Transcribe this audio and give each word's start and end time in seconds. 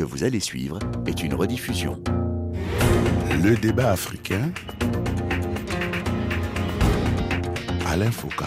que 0.00 0.04
vous 0.06 0.24
allez 0.24 0.40
suivre 0.40 0.78
est 1.06 1.22
une 1.22 1.34
rediffusion. 1.34 2.02
Le 3.42 3.54
débat 3.54 3.90
africain. 3.90 4.50
Alain 7.86 8.10
Foucault. 8.10 8.46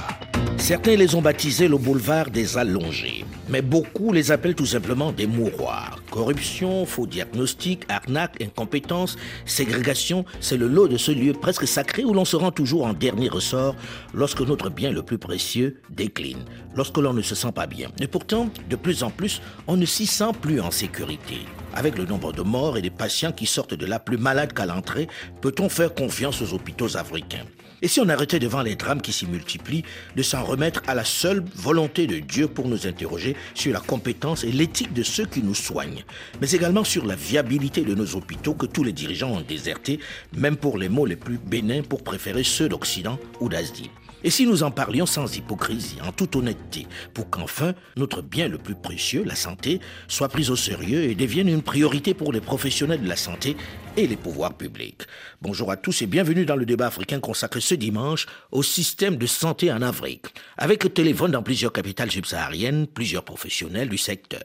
Certains 0.57 0.95
les 0.95 1.13
ont 1.13 1.21
baptisés 1.21 1.67
le 1.67 1.77
boulevard 1.77 2.31
des 2.31 2.57
allongés, 2.57 3.23
mais 3.49 3.61
beaucoup 3.61 4.11
les 4.11 4.31
appellent 4.31 4.55
tout 4.55 4.65
simplement 4.65 5.11
des 5.11 5.27
mouroirs. 5.27 6.02
Corruption, 6.13 6.85
faux 6.85 7.07
diagnostic, 7.07 7.85
arnaque, 7.89 8.39
incompétence, 8.39 9.17
ségrégation, 9.47 10.25
c'est 10.41 10.57
le 10.57 10.67
lot 10.67 10.87
de 10.87 10.95
ce 10.95 11.11
lieu 11.11 11.33
presque 11.33 11.67
sacré 11.67 12.03
où 12.05 12.13
l'on 12.13 12.23
se 12.23 12.35
rend 12.35 12.51
toujours 12.51 12.85
en 12.85 12.93
dernier 12.93 13.29
ressort 13.29 13.75
lorsque 14.13 14.41
notre 14.41 14.69
bien 14.69 14.91
le 14.91 15.01
plus 15.01 15.17
précieux 15.17 15.81
décline, 15.89 16.45
lorsque 16.75 16.99
l'on 16.99 17.13
ne 17.13 17.23
se 17.23 17.33
sent 17.33 17.51
pas 17.51 17.65
bien. 17.65 17.89
Et 17.99 18.05
pourtant, 18.05 18.49
de 18.69 18.75
plus 18.75 19.01
en 19.01 19.09
plus, 19.09 19.41
on 19.65 19.75
ne 19.75 19.87
s'y 19.87 20.05
sent 20.05 20.33
plus 20.39 20.61
en 20.61 20.69
sécurité. 20.69 21.39
Avec 21.73 21.97
le 21.97 22.05
nombre 22.05 22.31
de 22.31 22.43
morts 22.43 22.77
et 22.77 22.83
des 22.83 22.91
patients 22.91 23.31
qui 23.31 23.47
sortent 23.47 23.73
de 23.73 23.85
là 23.87 23.97
plus 23.97 24.17
malades 24.17 24.53
qu'à 24.53 24.67
l'entrée, 24.67 25.07
peut-on 25.41 25.67
faire 25.67 25.95
confiance 25.95 26.43
aux 26.43 26.53
hôpitaux 26.53 26.95
africains? 26.95 27.45
Et 27.83 27.89
si 27.89 27.99
on 27.99 28.07
arrêtait 28.07 28.39
devant 28.39 28.61
les 28.61 28.77
drames 28.77 29.01
qui 29.01 29.11
s'y 29.11 29.27
multiplient, 29.27 29.83
de 30.15 30.23
s'en 30.23 30.41
remettre 30.41 30.81
à 30.87 30.95
la 30.95 31.03
seule 31.03 31.43
volonté 31.53 32.07
de 32.07 32.19
Dieu 32.19 32.47
pour 32.47 32.69
nous 32.69 32.87
interroger 32.87 33.35
sur 33.53 33.73
la 33.73 33.81
compétence 33.81 34.45
et 34.45 34.53
l'éthique 34.53 34.93
de 34.93 35.03
ceux 35.03 35.25
qui 35.25 35.43
nous 35.43 35.53
soignent, 35.53 36.05
mais 36.39 36.49
également 36.51 36.85
sur 36.85 37.05
la 37.05 37.15
viabilité 37.15 37.81
de 37.81 37.93
nos 37.93 38.15
hôpitaux 38.15 38.53
que 38.53 38.67
tous 38.67 38.85
les 38.85 38.93
dirigeants 38.93 39.31
ont 39.31 39.41
désertés, 39.41 39.99
même 40.33 40.55
pour 40.55 40.77
les 40.77 40.87
mots 40.87 41.05
les 41.05 41.17
plus 41.17 41.37
bénins 41.37 41.81
pour 41.81 42.03
préférer 42.03 42.45
ceux 42.45 42.69
d'Occident 42.69 43.19
ou 43.41 43.49
d'Asie. 43.49 43.91
Et 44.23 44.29
si 44.29 44.47
nous 44.47 44.63
en 44.63 44.71
parlions 44.71 45.05
sans 45.05 45.35
hypocrisie, 45.35 45.97
en 46.07 46.13
toute 46.13 46.37
honnêteté, 46.37 46.87
pour 47.13 47.29
qu'enfin 47.29 47.73
notre 47.97 48.21
bien 48.21 48.47
le 48.47 48.57
plus 48.57 48.75
précieux, 48.75 49.23
la 49.25 49.35
santé, 49.35 49.81
soit 50.07 50.29
pris 50.29 50.49
au 50.49 50.55
sérieux 50.55 51.03
et 51.03 51.15
devienne 51.15 51.49
une 51.49 51.61
priorité 51.61 52.13
pour 52.13 52.31
les 52.31 52.39
professionnels 52.39 53.01
de 53.01 53.09
la 53.09 53.17
santé 53.17 53.57
et 53.95 54.07
les 54.07 54.15
pouvoirs 54.15 54.53
publics. 54.53 55.03
Bonjour 55.41 55.71
à 55.71 55.77
tous 55.77 56.01
et 56.01 56.07
bienvenue 56.07 56.45
dans 56.45 56.55
le 56.55 56.65
débat 56.65 56.87
africain 56.87 57.19
consacré 57.19 57.61
ce 57.61 57.75
dimanche 57.75 58.25
au 58.51 58.63
système 58.63 59.17
de 59.17 59.25
santé 59.25 59.71
en 59.71 59.81
Afrique. 59.81 60.27
Avec 60.57 60.83
le 60.83 60.89
téléphone 60.89 61.31
dans 61.31 61.43
plusieurs 61.43 61.73
capitales 61.73 62.09
subsahariennes, 62.09 62.87
plusieurs 62.87 63.23
professionnels 63.23 63.89
du 63.89 63.97
secteur. 63.97 64.41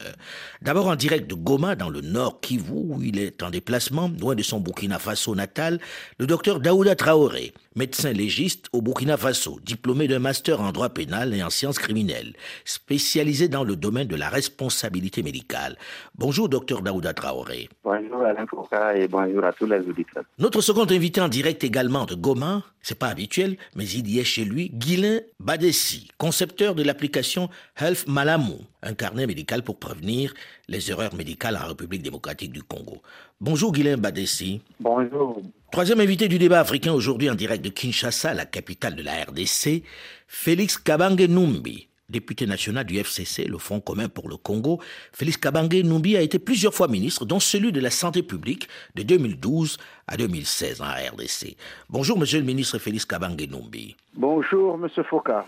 D'abord 0.60 0.88
en 0.88 0.96
direct 0.96 1.28
de 1.28 1.34
Goma, 1.34 1.76
dans 1.76 1.88
le 1.88 2.00
nord 2.00 2.40
Kivu, 2.40 2.72
où 2.72 3.02
il 3.02 3.18
est 3.18 3.42
en 3.42 3.50
déplacement, 3.50 4.10
loin 4.20 4.34
de 4.34 4.42
son 4.42 4.60
Burkina 4.60 4.98
Faso 4.98 5.34
natal, 5.34 5.78
le 6.18 6.26
docteur 6.26 6.60
Daouda 6.60 6.94
Traoré, 6.94 7.54
médecin 7.74 8.12
légiste 8.12 8.66
au 8.72 8.82
Burkina 8.82 9.16
Faso, 9.16 9.60
diplômé 9.64 10.08
d'un 10.08 10.18
master 10.18 10.60
en 10.60 10.72
droit 10.72 10.90
pénal 10.90 11.34
et 11.34 11.42
en 11.42 11.50
sciences 11.50 11.78
criminelles, 11.78 12.34
spécialisé 12.64 13.48
dans 13.48 13.64
le 13.64 13.76
domaine 13.76 14.08
de 14.08 14.16
la 14.16 14.28
responsabilité 14.28 15.22
médicale. 15.22 15.76
Bonjour, 16.16 16.48
docteur 16.48 16.82
Daouda 16.82 17.14
Traoré. 17.14 17.68
Bonjour 17.84 18.22
Alain 18.22 18.46
Foucault 18.46 18.68
et 18.94 19.08
bonjour 19.08 19.37
à 19.44 19.52
tous 19.52 19.66
les 19.66 19.80
auditeurs. 19.80 20.24
Notre 20.38 20.60
second 20.60 20.84
invité 20.84 21.20
en 21.20 21.28
direct 21.28 21.64
également 21.64 22.04
de 22.04 22.14
Goma, 22.14 22.62
c'est 22.82 22.98
pas 22.98 23.08
habituel, 23.08 23.56
mais 23.74 23.88
il 23.88 24.08
y 24.08 24.18
est 24.18 24.24
chez 24.24 24.44
lui, 24.44 24.70
Guilain 24.70 25.20
Badessi, 25.40 26.08
concepteur 26.18 26.74
de 26.74 26.82
l'application 26.82 27.48
Health 27.78 28.06
Malamou, 28.06 28.60
un 28.82 28.94
carnet 28.94 29.26
médical 29.26 29.62
pour 29.62 29.78
prévenir 29.78 30.34
les 30.68 30.90
erreurs 30.90 31.14
médicales 31.14 31.56
en 31.56 31.68
République 31.68 32.02
démocratique 32.02 32.52
du 32.52 32.62
Congo. 32.62 33.02
Bonjour 33.40 33.72
Guilain 33.72 33.96
Badessi. 33.96 34.60
Bonjour. 34.80 35.42
Troisième 35.70 36.00
invité 36.00 36.28
du 36.28 36.38
débat 36.38 36.60
africain 36.60 36.92
aujourd'hui 36.92 37.28
en 37.28 37.34
direct 37.34 37.62
de 37.62 37.68
Kinshasa, 37.68 38.32
la 38.32 38.46
capitale 38.46 38.94
de 38.94 39.02
la 39.02 39.24
RDC, 39.24 39.82
Félix 40.26 40.78
Kabange 40.78 41.28
Numbi, 41.28 41.87
député 42.08 42.46
national 42.46 42.84
du 42.84 42.98
FCC, 42.98 43.44
le 43.44 43.58
Front 43.58 43.80
commun 43.80 44.08
pour 44.08 44.28
le 44.28 44.36
Congo. 44.36 44.80
Félix 45.12 45.36
Kabange 45.36 45.82
Numbi 45.84 46.16
a 46.16 46.22
été 46.22 46.38
plusieurs 46.38 46.72
fois 46.72 46.88
ministre, 46.88 47.26
dont 47.26 47.40
celui 47.40 47.70
de 47.70 47.80
la 47.80 47.90
Santé 47.90 48.22
publique 48.22 48.68
de 48.94 49.02
2012 49.02 49.76
à 50.06 50.16
2016 50.16 50.80
en 50.80 50.86
RDC. 50.86 51.56
Bonjour, 51.90 52.18
monsieur 52.18 52.38
le 52.38 52.46
ministre 52.46 52.78
Félix 52.78 53.04
Kabange 53.04 53.46
Numbi. 53.50 53.94
Bonjour, 54.14 54.78
monsieur 54.78 55.02
Foucault. 55.02 55.44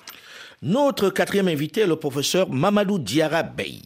Notre 0.63 1.09
quatrième 1.09 1.49
invité 1.49 1.81
est 1.81 1.87
le 1.87 1.97
professeur 1.97 2.51
Mamadou 2.51 2.99
Diara 2.99 3.43
Bey, 3.43 3.81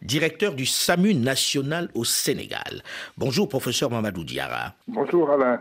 directeur 0.00 0.54
du 0.54 0.64
SAMU 0.64 1.14
national 1.14 1.90
au 1.94 2.04
Sénégal. 2.04 2.82
Bonjour, 3.18 3.46
professeur 3.46 3.90
Mamadou 3.90 4.24
Diara. 4.24 4.72
Bonjour, 4.88 5.30
Alain. 5.30 5.60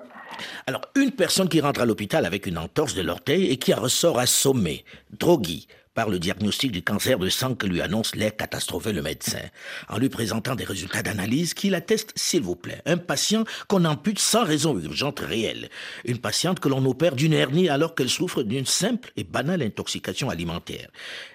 Alors, 0.66 0.82
une 0.96 1.12
personne 1.12 1.50
qui 1.50 1.60
rentre 1.60 1.82
à 1.82 1.86
l'hôpital 1.86 2.26
avec 2.26 2.46
une 2.46 2.58
entorse 2.58 2.96
de 2.96 3.02
l'orteil 3.02 3.48
et 3.52 3.58
qui 3.58 3.74
en 3.74 3.82
ressort 3.82 4.18
assommée, 4.20 4.86
droguée, 5.12 5.64
par 5.94 6.10
le 6.10 6.20
diagnostic 6.20 6.72
du 6.72 6.82
cancer 6.82 7.20
de 7.20 7.30
sang 7.30 7.56
que 7.56 7.68
lui 7.68 7.82
annonce 7.82 8.16
l'air 8.16 8.36
catastrophé 8.36 8.94
le 8.94 9.02
médecin, 9.02 9.42
en 9.90 9.98
lui 9.98 10.10
présentant 10.10 10.56
des 10.56 10.64
résultats 10.64 11.04
d'analyse 11.04 11.54
qu'il 11.54 11.76
atteste, 11.76 12.12
s'il 12.16 12.42
vous 12.42 12.56
plaît, 12.56 12.82
un 12.86 12.98
patient 12.98 13.44
qu'on 13.68 13.86
ampute 13.86 14.20
sans 14.20 14.44
raison 14.44 14.78
urgente 14.78 15.20
réelle, 15.20 15.70
une 16.06 16.18
patiente 16.18 16.60
que 16.60 16.70
l'on 16.70 16.86
opère 16.86 17.16
d'une 17.16 17.34
hernie 17.34 17.70
alors 17.70 17.96
qu'elle 17.96 18.10
souffre 18.10 18.44
d'une 18.44 18.66
simple 18.66 19.12
et 19.18 19.24
banale 19.24 19.62
intoxication 19.62 20.30
alimentaire. 20.30 20.90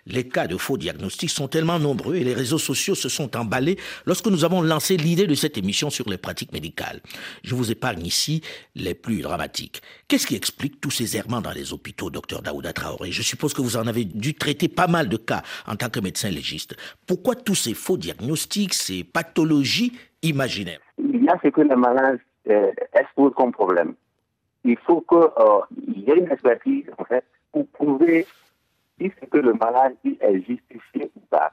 Les 0.07 0.29
cas 0.29 0.47
de 0.47 0.57
faux 0.57 0.77
diagnostics 0.77 1.31
sont 1.31 1.49
tellement 1.49 1.79
nombreux 1.79 2.17
et 2.17 2.25
les 2.25 2.35
réseaux 2.35 2.59
sociaux 2.59 2.95
se 2.95 3.09
sont 3.09 3.37
emballés 3.37 3.79
lorsque 4.07 4.27
nous 4.27 4.45
avons 4.45 4.63
lancé 4.63 4.97
l'idée 4.97 5.27
de 5.27 5.35
cette 5.35 5.59
émission 5.59 5.91
sur 5.91 6.09
les 6.09 6.19
pratiques 6.19 6.53
médicales. 6.53 7.01
Je 7.43 7.55
vous 7.55 7.71
épargne 7.71 8.05
ici 8.05 8.43
les 8.75 8.95
plus 8.95 9.21
dramatiques. 9.21 9.83
Qu'est-ce 10.09 10.27
qui 10.27 10.37
explique 10.37 10.81
tous 10.81 10.91
ces 10.91 11.17
errements 11.17 11.41
dans 11.43 11.53
les 11.53 11.73
hôpitaux, 11.73 12.11
docteur 12.11 12.43
Daouda 12.43 12.73
Traoré? 12.73 13.13
Je 13.13 13.23
suppose 13.23 13.53
que 13.53 13.61
vous 13.61 13.77
en 13.77 13.87
avez 13.87 14.05
dû 14.05 14.35
traiter 14.49 14.69
pas 14.69 14.87
mal 14.87 15.09
de 15.09 15.19
cas 15.19 15.43
en 15.67 15.77
tant 15.77 15.91
que 15.91 16.01
médecin 16.01 16.31
légiste. 16.31 16.75
Pourquoi 17.07 17.35
tous 17.35 17.55
ces 17.55 17.75
faux 17.75 17.99
diagnostics, 17.99 18.73
ces 18.73 19.05
pathologies 19.05 19.93
imaginaires? 20.23 20.81
Il 20.99 21.23
y 21.25 21.29
a 21.29 21.39
ce 21.43 21.49
que 21.49 21.61
les 21.61 21.77
malades 21.77 22.19
euh, 22.49 22.73
exposent 22.95 23.35
comme 23.37 23.53
problème. 23.53 23.95
Il 24.65 24.79
faut 24.87 25.05
qu'il 25.09 26.03
y 26.03 26.11
ait 26.11 26.19
une 26.19 26.33
expertise, 26.33 26.87
en 26.97 27.05
fait, 27.05 27.25
pour 27.53 27.67
prouver 27.69 28.27
si 28.99 29.13
c'est 29.21 29.29
que 29.29 29.39
le 29.39 29.53
malade 29.53 29.95
est 30.05 30.37
justifié 30.37 31.11
ou 31.15 31.21
pas. 31.31 31.53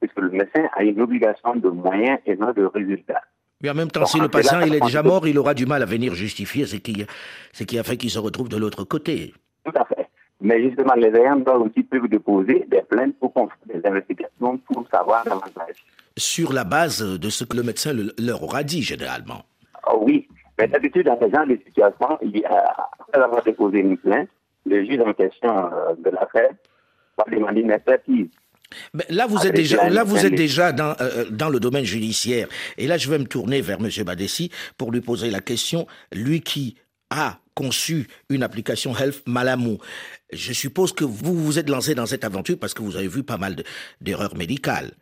Parce 0.00 0.12
que 0.12 0.20
le 0.20 0.30
médecin 0.30 0.68
a 0.74 0.84
une 0.84 1.00
obligation 1.00 1.56
de 1.56 1.68
moyens 1.68 2.20
et 2.26 2.36
non 2.36 2.52
de 2.52 2.64
résultats. 2.64 3.22
Mais 3.60 3.70
en 3.70 3.74
même 3.74 3.90
temps, 3.90 4.06
si 4.06 4.18
le 4.18 4.28
patient 4.28 4.60
il 4.60 4.74
est 4.74 4.80
déjà 4.80 5.02
mort, 5.02 5.26
il 5.26 5.36
aura 5.38 5.52
du 5.52 5.66
mal 5.66 5.82
à 5.82 5.86
venir 5.86 6.14
justifier 6.14 6.64
ce 6.64 6.76
qui, 6.76 7.04
ce 7.52 7.64
qui 7.64 7.78
a 7.78 7.82
fait 7.82 7.96
qu'il 7.98 8.08
se 8.08 8.18
retrouve 8.18 8.48
de 8.48 8.56
l'autre 8.56 8.84
côté. 8.84 9.34
Tout 9.64 9.72
à 9.74 9.84
fait. 9.84 9.99
Mais 10.40 10.62
justement, 10.62 10.94
les 10.94 11.08
ayants 11.08 11.36
doivent 11.36 11.62
aussi 11.62 11.82
peuvent 11.82 12.08
déposer 12.08 12.66
des 12.68 12.82
plaintes 12.82 13.14
pour 13.18 13.32
des 13.66 13.80
investigations 13.86 14.58
pour 14.58 14.86
savoir 14.90 15.24
davantage. 15.24 15.84
Sur 16.16 16.52
la 16.52 16.64
base 16.64 17.02
de 17.02 17.28
ce 17.28 17.44
que 17.44 17.56
le 17.56 17.62
médecin 17.62 17.92
leur 18.18 18.42
aura 18.42 18.62
dit, 18.62 18.82
généralement. 18.82 19.42
Oh 19.90 20.00
oui. 20.02 20.26
Mais 20.58 20.68
d'habitude, 20.68 21.06
dans 21.06 21.18
ce 21.20 21.30
genre 21.30 21.46
de 21.46 21.58
situation, 21.66 22.18
il 22.22 22.44
après 22.46 23.22
avoir 23.22 23.42
déposé 23.42 23.78
une 23.78 23.96
plainte, 23.96 24.28
le 24.66 24.84
juge 24.84 25.00
en 25.00 25.12
question 25.14 25.70
de 25.98 26.10
l'affaire 26.10 26.50
va 27.16 27.24
demander 27.30 27.60
une 27.62 27.70
expertise. 27.70 28.28
Mais 28.94 29.04
là, 29.08 29.26
vous 29.26 29.46
êtes 29.46 29.54
déjà, 29.54 29.88
là, 29.88 30.04
vous 30.04 30.24
êtes 30.24 30.34
déjà 30.34 30.72
dans, 30.72 30.94
euh, 31.00 31.24
dans 31.30 31.48
le 31.48 31.58
domaine 31.58 31.84
judiciaire. 31.84 32.48
Et 32.78 32.86
là, 32.86 32.98
je 32.98 33.10
vais 33.10 33.18
me 33.18 33.24
tourner 33.24 33.60
vers 33.60 33.78
M. 33.80 33.88
Badessi 34.04 34.50
pour 34.76 34.92
lui 34.92 35.00
poser 35.00 35.30
la 35.30 35.40
question. 35.40 35.86
Lui 36.12 36.40
qui 36.40 36.76
a 37.10 37.38
conçu 37.54 38.08
une 38.28 38.42
application 38.42 38.96
Health 38.96 39.22
Malamou. 39.26 39.78
Je 40.32 40.52
suppose 40.52 40.92
que 40.92 41.04
vous 41.04 41.34
vous 41.34 41.58
êtes 41.58 41.68
lancé 41.68 41.94
dans 41.94 42.06
cette 42.06 42.24
aventure 42.24 42.56
parce 42.58 42.72
que 42.72 42.82
vous 42.82 42.96
avez 42.96 43.08
vu 43.08 43.22
pas 43.22 43.36
mal 43.36 43.56
d'erreurs 44.00 44.36
médicales. 44.36 44.92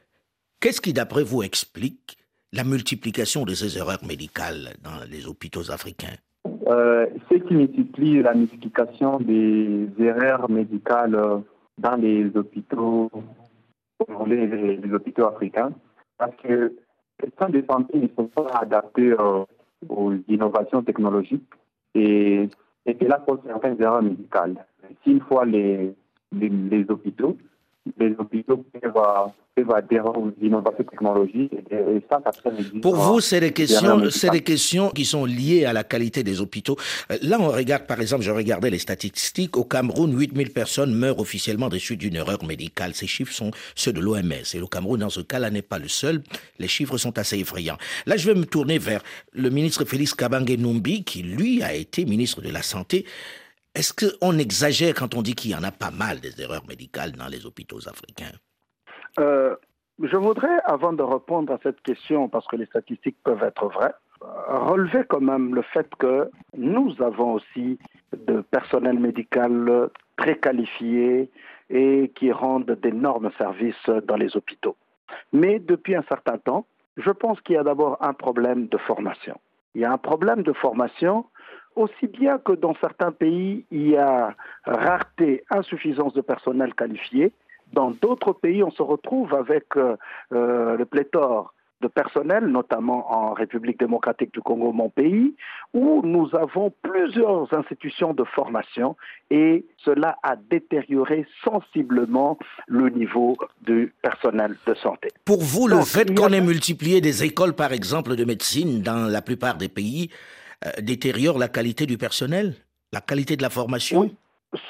Qu'est-ce 0.61 0.81
qui, 0.81 0.93
d'après 0.93 1.23
vous, 1.23 1.43
explique 1.43 2.17
la 2.53 2.65
multiplication 2.65 3.45
de 3.45 3.55
ces 3.55 3.79
erreurs 3.79 4.05
médicales 4.05 4.75
dans 4.83 5.05
les 5.09 5.27
hôpitaux 5.27 5.71
africains? 5.71 6.17
Euh, 6.67 7.07
Ce 7.31 7.37
qui 7.37 7.55
multiplie 7.55 8.23
la 8.23 8.35
multiplication 8.35 9.21
des 9.21 9.89
erreurs 10.01 10.51
médicales 10.51 11.43
dans 11.79 11.97
les 11.97 12.31
hôpitaux 12.35 13.11
les, 14.27 14.93
hôpitaux 14.93 15.27
africains 15.27 15.73
parce 16.19 16.35
que 16.43 16.73
les 17.23 17.31
centres 17.39 17.53
de 17.53 17.65
santé 17.69 17.99
ne 17.99 18.09
sont 18.17 18.29
pas 18.29 18.59
adaptés 18.61 19.13
euh, 19.13 19.45
aux 19.89 20.13
innovations 20.29 20.83
technologiques 20.83 21.49
et, 21.95 22.49
et 22.87 22.95
que 22.95 23.05
là 23.05 23.19
pose 23.19 23.41
certaines 23.47 23.81
erreurs 23.81 24.03
médicales. 24.03 24.65
S'il 25.03 25.21
faut 25.23 25.43
les, 25.45 25.95
les, 26.33 26.49
les, 26.49 26.91
hôpitaux, 26.91 27.37
les 27.99 28.15
hôpitaux 28.19 28.65
peuvent, 28.81 28.93
peuvent 29.55 29.75
adhérer 29.75 30.09
aux 30.09 30.33
innovations 30.41 30.85
technologiques 30.85 31.53
et, 31.71 31.75
et 31.75 32.03
ça, 32.11 32.21
ça 32.25 32.51
Pour 32.83 32.97
vous, 32.97 33.21
c'est 33.21 33.41
des 33.41 33.53
questions, 33.53 34.11
c'est 34.11 34.31
des 34.31 34.43
questions 34.43 34.91
qui 34.91 35.05
sont 35.05 35.25
liées 35.25 35.65
à 35.65 35.73
la 35.73 35.85
qualité 35.85 36.23
des 36.23 36.41
hôpitaux. 36.41 36.77
Là, 37.23 37.39
on 37.41 37.49
regarde, 37.49 37.87
par 37.87 38.01
exemple, 38.01 38.23
je 38.23 38.31
regardais 38.31 38.71
les 38.71 38.79
statistiques. 38.79 39.57
Au 39.57 39.65
Cameroun, 39.65 40.19
8000 40.19 40.53
personnes 40.53 40.95
meurent 40.95 41.19
officiellement 41.19 41.69
des 41.69 41.79
suites 41.79 42.01
d'une 42.01 42.17
erreur 42.17 42.45
médicale. 42.45 42.95
Ces 42.95 43.07
chiffres 43.07 43.33
sont 43.33 43.51
ceux 43.75 43.93
de 43.93 44.01
l'OMS. 44.01 44.33
Et 44.55 44.59
le 44.59 44.67
Cameroun, 44.67 45.01
dans 45.01 45.11
ce 45.11 45.21
cas-là, 45.21 45.51
n'est 45.51 45.63
pas 45.63 45.79
le 45.79 45.89
seul. 45.89 46.23
Les 46.59 46.69
chiffres 46.69 46.97
sont 46.97 47.19
assez 47.19 47.39
effrayants. 47.39 47.79
Là, 48.07 48.17
je 48.17 48.31
vais 48.31 48.39
me 48.39 48.47
tourner 48.47 48.79
vers 48.79 49.03
le 49.33 49.51
ministre 49.51 49.85
Félix 49.85 50.15
Kabange 50.15 50.57
Numbi, 50.59 51.05
qui, 51.05 51.23
lui, 51.23 51.63
a 51.63 51.75
été 51.75 52.05
ministre 52.05 52.43
de 52.43 52.51
la 52.51 52.63
Santé. 52.63 53.05
Est-ce 53.79 53.95
qu'on 53.95 54.37
exagère 54.39 54.93
quand 54.93 55.15
on 55.15 55.23
dit 55.23 55.37
qu'il 55.37 55.53
y 55.53 55.55
en 55.55 55.63
a 55.63 55.71
pas 55.71 55.93
mal 55.93 56.19
des 56.19 56.43
erreurs 56.43 56.67
médicales 56.69 57.13
dans 57.13 57.29
les 57.29 57.47
hôpitaux 57.47 57.89
africains? 57.89 58.37
Euh, 59.21 59.55
Je 60.01 60.17
voudrais, 60.17 60.59
avant 60.65 60.93
de 60.93 61.03
répondre 61.03 61.53
à 61.53 61.59
cette 61.63 61.81
question, 61.83 62.29
parce 62.29 62.47
que 62.49 62.57
les 62.57 62.67
statistiques 62.67 63.19
peuvent 63.23 63.45
être 63.45 63.69
vraies, 63.69 63.95
relever 64.21 65.05
quand 65.09 65.21
même 65.21 65.55
le 65.55 65.63
fait 65.63 65.89
que 65.97 66.29
nous 66.57 66.93
avons 67.01 67.35
aussi 67.35 67.79
de 68.17 68.41
personnel 68.41 68.99
médical 68.99 69.91
très 70.17 70.37
qualifié 70.37 71.31
et 71.71 72.11
qui 72.17 72.33
rendent 72.33 72.77
d'énormes 72.83 73.31
services 73.39 73.89
dans 74.09 74.17
les 74.17 74.37
hôpitaux. 74.37 74.77
Mais 75.33 75.61
depuis 75.61 75.95
un 75.95 76.05
certain 76.09 76.39
temps, 76.39 76.67
je 76.97 77.11
pense 77.13 77.41
qu'il 77.43 77.55
y 77.55 77.59
a 77.59 77.63
d'abord 77.63 77.97
un 78.01 78.13
problème 78.13 78.67
de 78.67 78.79
formation. 78.79 79.39
Il 79.77 79.83
y 79.83 79.85
a 79.85 79.93
un 79.93 79.99
problème 79.99 80.43
de 80.43 80.53
formation 80.53 81.27
aussi 81.79 82.07
bien 82.07 82.39
que 82.39 82.53
dans 82.53 82.75
certains 82.81 83.13
pays, 83.13 83.65
il 83.71 83.91
y 83.91 83.97
a 83.97 84.35
rareté, 84.65 85.45
insuffisance 85.51 86.13
de 86.15 86.21
personnel 86.21 86.75
qualifié. 86.75 87.33
Dans 87.73 87.91
d'autres 87.91 88.33
pays, 88.33 88.63
on 88.63 88.71
se 88.71 88.83
retrouve 88.83 89.35
avec 89.35 89.65
euh, 89.77 89.97
euh, 90.33 90.77
le 90.77 90.85
pléthore 90.85 91.55
de 91.81 91.87
personnel, 91.87 92.47
notamment 92.47 93.13
en 93.13 93.35
République 93.35 93.79
démocratique 93.79 94.33
du 94.35 94.41
Congo, 94.41 94.73
mon 94.73 94.89
pays, 94.89 95.35
où 95.75 96.01
nous 96.05 96.29
avons 96.35 96.73
plusieurs 96.83 97.53
institutions 97.55 98.15
de 98.15 98.25
formation 98.25 98.97
et 99.31 99.65
cela 99.85 100.17
a 100.23 100.35
détérioré 100.35 101.27
sensiblement 101.45 102.37
le 102.67 102.89
niveau 102.89 103.37
du 103.63 103.93
personnel 104.03 104.57
de 104.67 104.75
santé. 104.75 105.11
Pour 105.25 105.41
vous, 105.41 105.69
le 105.69 105.81
fait 105.83 106.13
qu'on 106.15 106.33
ait 106.33 106.41
multiplié 106.41 107.01
des 107.01 107.23
écoles, 107.23 107.53
par 107.53 107.73
exemple, 107.73 108.17
de 108.17 108.25
médecine 108.25 108.83
dans 108.83 109.09
la 109.09 109.23
plupart 109.23 109.57
des 109.57 109.69
pays, 109.69 110.11
détériore 110.81 111.39
la 111.39 111.49
qualité 111.49 111.87
du 111.87 111.99
personnel, 111.99 112.55
la 112.93 113.01
qualité 113.01 113.37
de 113.37 113.43
la 113.43 113.51
formation 113.51 114.01
Oui, 114.01 114.15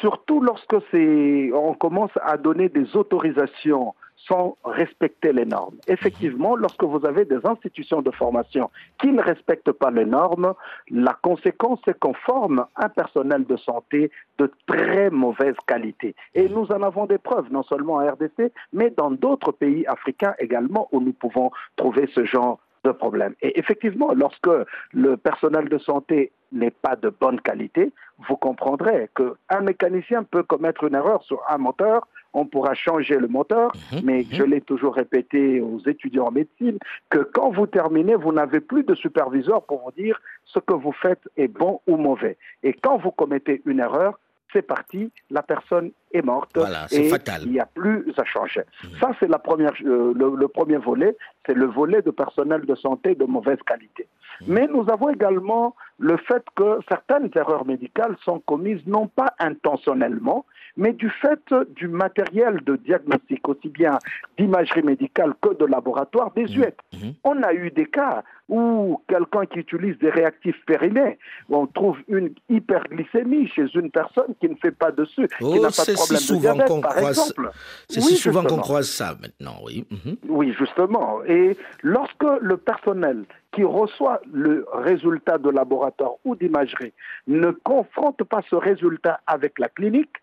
surtout 0.01 0.41
lorsque 0.41 0.77
on 0.93 1.75
commence 1.75 2.11
à 2.23 2.37
donner 2.37 2.69
des 2.69 2.97
autorisations 2.97 3.95
sans 4.27 4.57
respecter 4.65 5.33
les 5.33 5.45
normes. 5.45 5.77
Effectivement, 5.87 6.57
lorsque 6.57 6.83
vous 6.83 7.05
avez 7.07 7.25
des 7.25 7.39
institutions 7.45 8.03
de 8.03 8.11
formation 8.11 8.71
qui 9.01 9.09
ne 9.09 9.23
respectent 9.23 9.73
pas 9.73 9.91
les 9.91 10.05
normes, 10.05 10.55
la 10.91 11.17
conséquence, 11.23 11.79
c'est 11.85 11.99
qu'on 11.99 12.15
forme 12.15 12.67
un 12.77 12.89
personnel 12.89 13.45
de 13.45 13.57
santé 13.57 14.11
de 14.39 14.51
très 14.67 15.11
mauvaise 15.11 15.55
qualité. 15.67 16.15
Et 16.35 16.49
nous 16.49 16.67
en 16.67 16.83
avons 16.83 17.07
des 17.07 17.19
preuves, 17.19 17.51
non 17.51 17.63
seulement 17.63 17.95
en 17.95 18.11
RDC, 18.11 18.53
mais 18.73 18.91
dans 18.91 19.11
d'autres 19.11 19.53
pays 19.53 19.87
africains 19.87 20.35
également, 20.39 20.89
où 20.93 21.01
nous 21.01 21.13
pouvons 21.13 21.51
trouver 21.77 22.09
ce 22.15 22.25
genre 22.25 22.59
problème. 22.93 23.35
Et 23.43 23.59
effectivement, 23.59 24.13
lorsque 24.15 24.51
le 24.93 25.17
personnel 25.17 25.69
de 25.69 25.79
santé 25.79 26.33
n'est 26.53 26.71
pas 26.71 26.97
de 26.97 27.11
bonne 27.11 27.41
qualité, 27.41 27.93
vous 28.29 28.37
comprendrez 28.37 29.09
qu'un 29.15 29.61
mécanicien 29.61 30.25
peut 30.25 30.43
commettre 30.43 30.85
une 30.85 30.95
erreur 30.95 31.23
sur 31.23 31.41
un 31.49 31.59
moteur 31.59 32.07
on 32.35 32.47
pourra 32.47 32.75
changer 32.75 33.17
le 33.17 33.29
moteur, 33.29 33.73
mhm, 33.93 34.01
mais 34.05 34.19
mhm. 34.19 34.27
je 34.31 34.43
l'ai 34.45 34.61
toujours 34.61 34.95
répété 34.95 35.61
aux 35.61 35.81
étudiants 35.87 36.27
en 36.27 36.31
médecine, 36.31 36.79
que 37.11 37.19
quand 37.19 37.51
vous 37.51 37.67
terminez, 37.67 38.15
vous 38.15 38.33
n'avez 38.33 38.61
plus 38.61 38.85
de 38.85 38.95
superviseur 38.95 39.63
pour 39.65 39.83
vous 39.83 39.93
dire 39.93 40.21
ce 40.45 40.59
que 40.59 40.75
vous 40.75 40.93
faites 40.93 41.23
est 41.37 41.49
bon 41.49 41.81
ou 41.87 41.97
mauvais. 41.97 42.37
Et 42.63 42.73
quand 42.73 42.99
vous 42.99 43.11
commettez 43.11 43.63
une 43.65 43.81
erreur, 43.81 44.19
c'est 44.53 44.63
parti, 44.63 45.11
la 45.31 45.43
personne 45.43 45.91
est 46.13 46.23
morte 46.23 46.57
et 46.93 47.11
il 47.43 47.51
n'y 47.51 47.61
a 47.61 47.67
plus 47.67 48.13
à 48.17 48.25
changer. 48.25 48.63
Mhm. 48.85 48.91
Ça, 49.01 49.11
c'est 49.21 49.29
la 49.29 49.39
première, 49.39 49.73
euh, 49.85 50.13
le, 50.15 50.49
premier 50.49 50.77
volet, 50.77 51.17
c'est 51.47 51.55
le 51.55 51.67
volet 51.67 52.03
de 52.03 52.11
personnel 52.11 52.63
de 52.67 52.75
santé 52.75 53.15
de 53.15 53.25
mauvaise 53.25 53.59
qualité. 53.67 54.07
Mais 54.47 54.69
nous 54.69 54.87
avons 54.89 55.09
également 55.11 55.75
le 55.99 56.17
fait 56.17 56.45
que 56.55 56.79
certaines 56.89 57.29
erreurs 57.35 57.67
médicales 57.67 58.17
sont 58.25 58.39
commises 58.39 58.87
non 58.87 59.09
pas 59.09 59.35
intentionnellement, 59.41 60.47
mais 60.77 60.93
du 60.93 61.11
fait 61.11 61.43
du 61.75 61.89
matériel 61.89 62.61
de 62.65 62.77
diagnostic, 62.77 63.49
aussi 63.49 63.69
bien 63.69 63.99
d'imagerie 64.39 64.85
médicale 64.85 65.35
que 65.43 65.55
de 65.55 65.65
laboratoire 65.65 66.31
désuète. 66.37 66.79
Mmh. 66.93 66.97
Mmh. 66.99 67.13
On 67.25 67.43
a 67.43 67.53
eu 67.53 67.71
des 67.73 67.87
cas 67.87 68.23
où 68.49 69.01
quelqu'un 69.09 69.45
qui 69.47 69.59
utilise 69.59 69.99
des 69.99 70.11
réactifs 70.11 70.57
périmés, 70.67 71.19
on 71.51 71.67
trouve 71.67 71.99
une 72.09 72.31
hyperglycémie 72.49 73.49
chez 73.49 73.67
une 73.75 73.91
personne 73.91 74.35
qui 74.41 74.49
ne 74.49 74.55
fait 74.55 74.71
pas 74.71 74.91
dessus, 74.91 75.29
qui 75.39 75.45
oh, 75.45 75.61
n'a 75.61 75.69
pas 75.69 75.85
de 75.85 75.97
problème 75.99 76.21
si 76.21 76.33
de 76.33 76.39
diabète, 76.39 76.83
par 76.83 76.99
exemple. 76.99 77.51
C'est 77.89 78.01
si 78.01 78.17
souvent 78.17 78.45
qu'on 78.45 78.59
croise 78.59 78.89
ça 78.89 79.17
maintenant, 79.21 79.57
oui. 79.65 79.87
Mmh. 79.91 80.13
Oui, 80.29 80.55
justement. 80.59 81.25
Et 81.25 81.57
lorsque 81.83 82.25
le 82.41 82.57
personnel 82.57 83.25
qui 83.53 83.65
reçoit 83.65 84.21
le 84.33 84.67
résultat 84.73 85.39
de 85.39 85.51
laboratoire 85.51 86.13
ou 86.25 86.37
d'imagerie 86.37 86.93
ne 87.27 87.51
confronte 87.51 88.23
pas 88.25 88.43
ce 88.49 88.57
résultat 88.57 89.21
avec 89.27 89.59
la 89.59 89.69
clinique, 89.69 90.17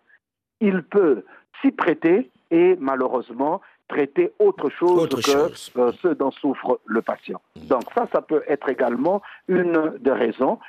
il 0.62 0.84
peut 0.84 1.24
s'y 1.62 1.72
prêter 1.72 2.32
et 2.52 2.76
malheureusement 2.80 3.62
traiter 3.88 4.32
autre 4.40 4.70
chose 4.70 5.10
que 5.10 5.80
euh, 5.80 5.92
ce 6.02 6.08
dont 6.10 6.32
souffre 6.32 6.80
le 6.86 7.02
patient. 7.02 7.42
Mm. 7.56 7.68
Donc 7.68 7.84
ça, 7.96 8.08
ça 8.14 8.22
peut 8.22 8.44
être 8.48 8.70
également 8.70 9.22
une 9.48 9.94
des 10.00 10.12
raisons 10.12 10.60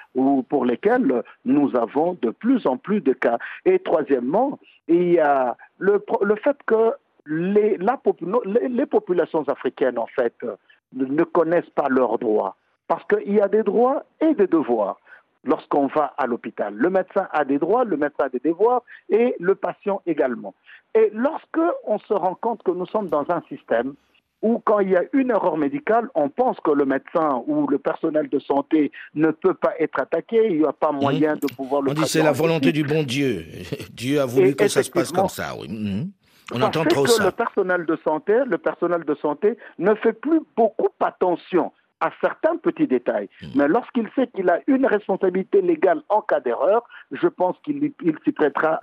pour 0.49 0.65
lesquelles 0.65 1.23
nous 1.45 1.77
avons 1.77 2.17
de 2.21 2.31
plus 2.31 2.67
en 2.67 2.77
plus 2.77 3.01
de 3.01 3.13
cas. 3.13 3.39
Et 3.65 3.79
troisièmement, 3.79 4.59
il 4.89 5.13
y 5.13 5.19
a 5.19 5.57
le, 5.79 6.03
fait 6.43 6.57
que 6.67 6.93
les, 7.27 7.79
les, 7.79 8.87
populations 8.87 9.43
africaines, 9.49 9.99
en 9.99 10.07
fait, 10.07 10.35
ne 10.95 11.25
connaissent 11.25 11.71
pas 11.75 11.89
leurs 11.89 12.19
droits. 12.19 12.57
Parce 12.89 13.05
qu'il 13.05 13.35
y 13.35 13.41
a 13.41 13.49
des 13.49 13.63
droits 13.63 14.05
et 14.21 14.35
des 14.35 14.47
devoirs 14.47 14.99
lorsqu'on 15.47 15.87
va 15.87 16.15
à 16.19 16.27
l'hôpital. 16.27 16.75
Le 16.75 16.91
médecin 16.91 17.29
a 17.33 17.45
des 17.45 17.59
droits, 17.59 17.85
le 17.85 17.97
médecin 17.97 18.25
a 18.25 18.29
des 18.29 18.41
devoirs 18.41 18.83
et 19.09 19.35
le 19.41 19.55
patient 19.55 20.03
également. 20.07 20.55
Et 20.95 21.11
lorsque 21.13 21.61
on 21.85 21.99
se 21.99 22.13
rend 22.13 22.35
compte 22.35 22.63
que 22.63 22.71
nous 22.71 22.87
sommes 22.87 23.09
dans 23.09 23.25
un 23.31 23.43
système 23.49 23.95
où 24.43 24.61
quand 24.65 24.81
il 24.81 24.91
y 24.91 24.97
a 24.97 25.03
une 25.13 25.31
erreur 25.31 25.57
médicale, 25.57 26.09
on 26.15 26.29
pense 26.29 26.59
que 26.61 26.71
le 26.71 26.85
médecin 26.85 27.43
ou 27.47 27.67
le 27.67 27.79
personnel 27.79 28.29
de 28.29 28.39
santé 28.39 28.93
ne 29.15 29.31
peut 29.31 29.55
pas 29.55 29.73
être 29.79 29.99
attaqué, 29.99 30.49
il 30.51 30.59
n'y 30.59 30.65
a 30.65 30.73
pas 30.73 30.93
mmh. 30.93 30.97
moyen 30.97 31.35
de 31.37 31.47
pouvoir 31.55 31.83
le 31.83 31.93
On 31.93 31.95
dit 31.95 32.07
c'est 32.07 32.23
la 32.23 32.33
volonté 32.33 32.73
du 32.73 32.85
bon 32.85 33.03
Dieu. 33.03 33.45
Dieu 33.93 34.21
a 34.21 34.27
voulu 34.27 34.55
que 34.55 34.69
ça 34.69 34.83
se 34.83 34.91
passe 34.91 35.11
comme 35.13 35.29
ça, 35.29 35.55
oui. 35.59 35.69
Mmh. 35.69 36.11
On 36.53 36.63
entend 36.63 36.85
trop 36.85 37.05
que 37.05 37.25
Le 37.25 37.33
personnel 37.33 37.87
de 37.87 37.99
santé, 38.05 38.35
le 38.47 38.59
personnel 38.59 39.05
de 39.05 39.15
santé 39.17 39.57
ne 39.79 39.95
fait 39.97 40.13
plus 40.13 40.41
beaucoup 40.57 40.87
attention 41.01 41.73
à 42.01 42.11
certains 42.21 42.57
petits 42.57 42.87
détails. 42.87 43.29
Hmm. 43.41 43.47
Mais 43.55 43.69
lorsqu'il 43.69 44.09
sait 44.15 44.29
qu'il 44.29 44.49
a 44.51 44.61
une 44.67 44.87
responsabilité 44.87 45.63
légale 45.63 46.03
en 46.09 46.21
cas 46.21 46.41
d'erreur, 46.41 46.87
je 47.11 47.29
pense 47.29 47.57
qu'il 47.65 47.93
s'y 48.25 48.33
prêtera, 48.33 48.81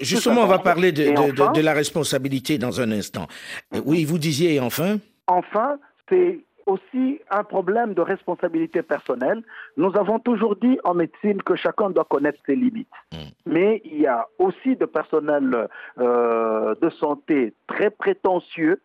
Justement, 0.00 0.42
on 0.42 0.46
va 0.46 0.58
parler 0.58 0.92
de, 0.92 1.60
la 1.60 1.72
responsabilité 1.72 2.58
dans 2.58 2.80
un 2.80 2.90
instant. 2.92 3.26
Euh, 3.74 3.80
oui, 3.84 4.04
vous 4.04 4.18
disiez 4.18 4.60
enfin? 4.60 4.98
Enfin, 5.26 5.78
c'est 6.08 6.40
aussi 6.66 7.20
un 7.30 7.44
problème 7.44 7.94
de 7.94 8.00
responsabilité 8.00 8.82
personnelle. 8.82 9.42
Nous 9.76 9.92
avons 9.96 10.18
toujours 10.18 10.56
dit 10.56 10.78
en 10.84 10.94
médecine 10.94 11.42
que 11.42 11.56
chacun 11.56 11.90
doit 11.90 12.04
connaître 12.04 12.38
ses 12.46 12.56
limites. 12.56 12.88
Hmm. 13.12 13.30
Mais 13.46 13.82
il 13.84 14.00
y 14.00 14.06
a 14.06 14.26
aussi 14.38 14.76
de 14.76 14.86
personnel 14.86 15.68
euh, 15.98 16.74
de 16.80 16.90
santé 16.90 17.54
très 17.66 17.90
prétentieux 17.90 18.80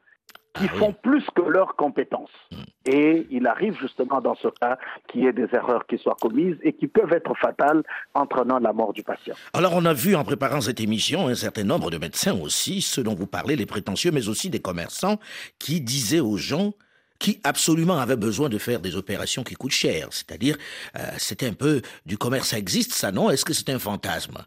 qui 0.56 0.68
ah 0.72 0.78
font 0.78 0.94
plus 0.94 1.24
que 1.36 1.42
leurs 1.42 1.76
compétences. 1.76 2.30
Hmm. 2.52 2.64
Et 2.86 3.28
il 3.30 3.46
arrive 3.48 3.78
justement 3.80 4.20
dans 4.20 4.36
ce 4.36 4.48
cas 4.48 4.78
qu'il 5.08 5.22
y 5.22 5.28
ait 5.28 5.34
des 5.34 5.48
erreurs 5.54 5.86
qui 5.88 5.98
soient 5.98 6.18
commises 6.20 6.58
et 6.64 6.74
qui 6.74 6.88
peuvent 6.88 7.14
être 7.14 7.34
fatales, 7.36 7.84
entraînant 8.14 8.60
la 8.60 8.74
mort 8.74 8.94
du 8.94 9.04
patient. 9.04 9.36
Alors 9.54 9.74
on 9.76 9.86
a 9.86 9.94
vu 9.94 10.16
en 10.16 10.24
préparant 10.24 10.62
cette 10.62 10.80
émission 10.80 11.28
un 11.28 11.36
certain 11.36 11.64
nombre 11.64 11.92
de 11.92 11.98
médecins 11.98 12.38
aussi, 12.42 12.82
ceux 12.82 13.04
dont 13.04 13.16
vous 13.16 13.28
parlez, 13.28 13.56
les 13.56 13.66
prétentieux, 13.66 14.12
mais 14.12 14.28
aussi 14.28 14.50
des 14.50 14.60
commerçants, 14.60 15.20
qui 15.60 15.82
disaient 15.82 16.20
aux 16.20 16.38
gens 16.38 16.74
qui 17.20 17.40
absolument 17.44 17.98
avaient 17.98 18.16
besoin 18.16 18.48
de 18.50 18.58
faire 18.58 18.80
des 18.80 18.96
opérations 18.96 19.44
qui 19.44 19.54
coûtent 19.54 19.72
cher. 19.72 20.08
C'est-à-dire, 20.12 20.58
euh, 20.98 21.02
c'était 21.18 21.48
un 21.48 21.54
peu 21.54 21.82
du 22.06 22.18
commerce, 22.18 22.50
ça 22.50 22.58
existe 22.58 22.94
ça, 22.94 23.12
non? 23.12 23.30
Est-ce 23.30 23.44
que 23.44 23.54
c'est 23.54 23.70
un 23.70 23.80
fantasme? 23.80 24.38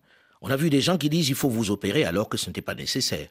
On 0.41 0.51
a 0.51 0.57
vu 0.57 0.71
des 0.71 0.81
gens 0.81 0.97
qui 0.97 1.11
disent 1.11 1.29
il 1.29 1.35
faut 1.35 1.51
vous 1.51 1.71
opérer 1.71 2.05
alors 2.05 2.29
que 2.29 2.39
ce 2.39 2.47
n'était 2.47 2.63
pas 2.63 2.75
nécessaire. 2.75 3.29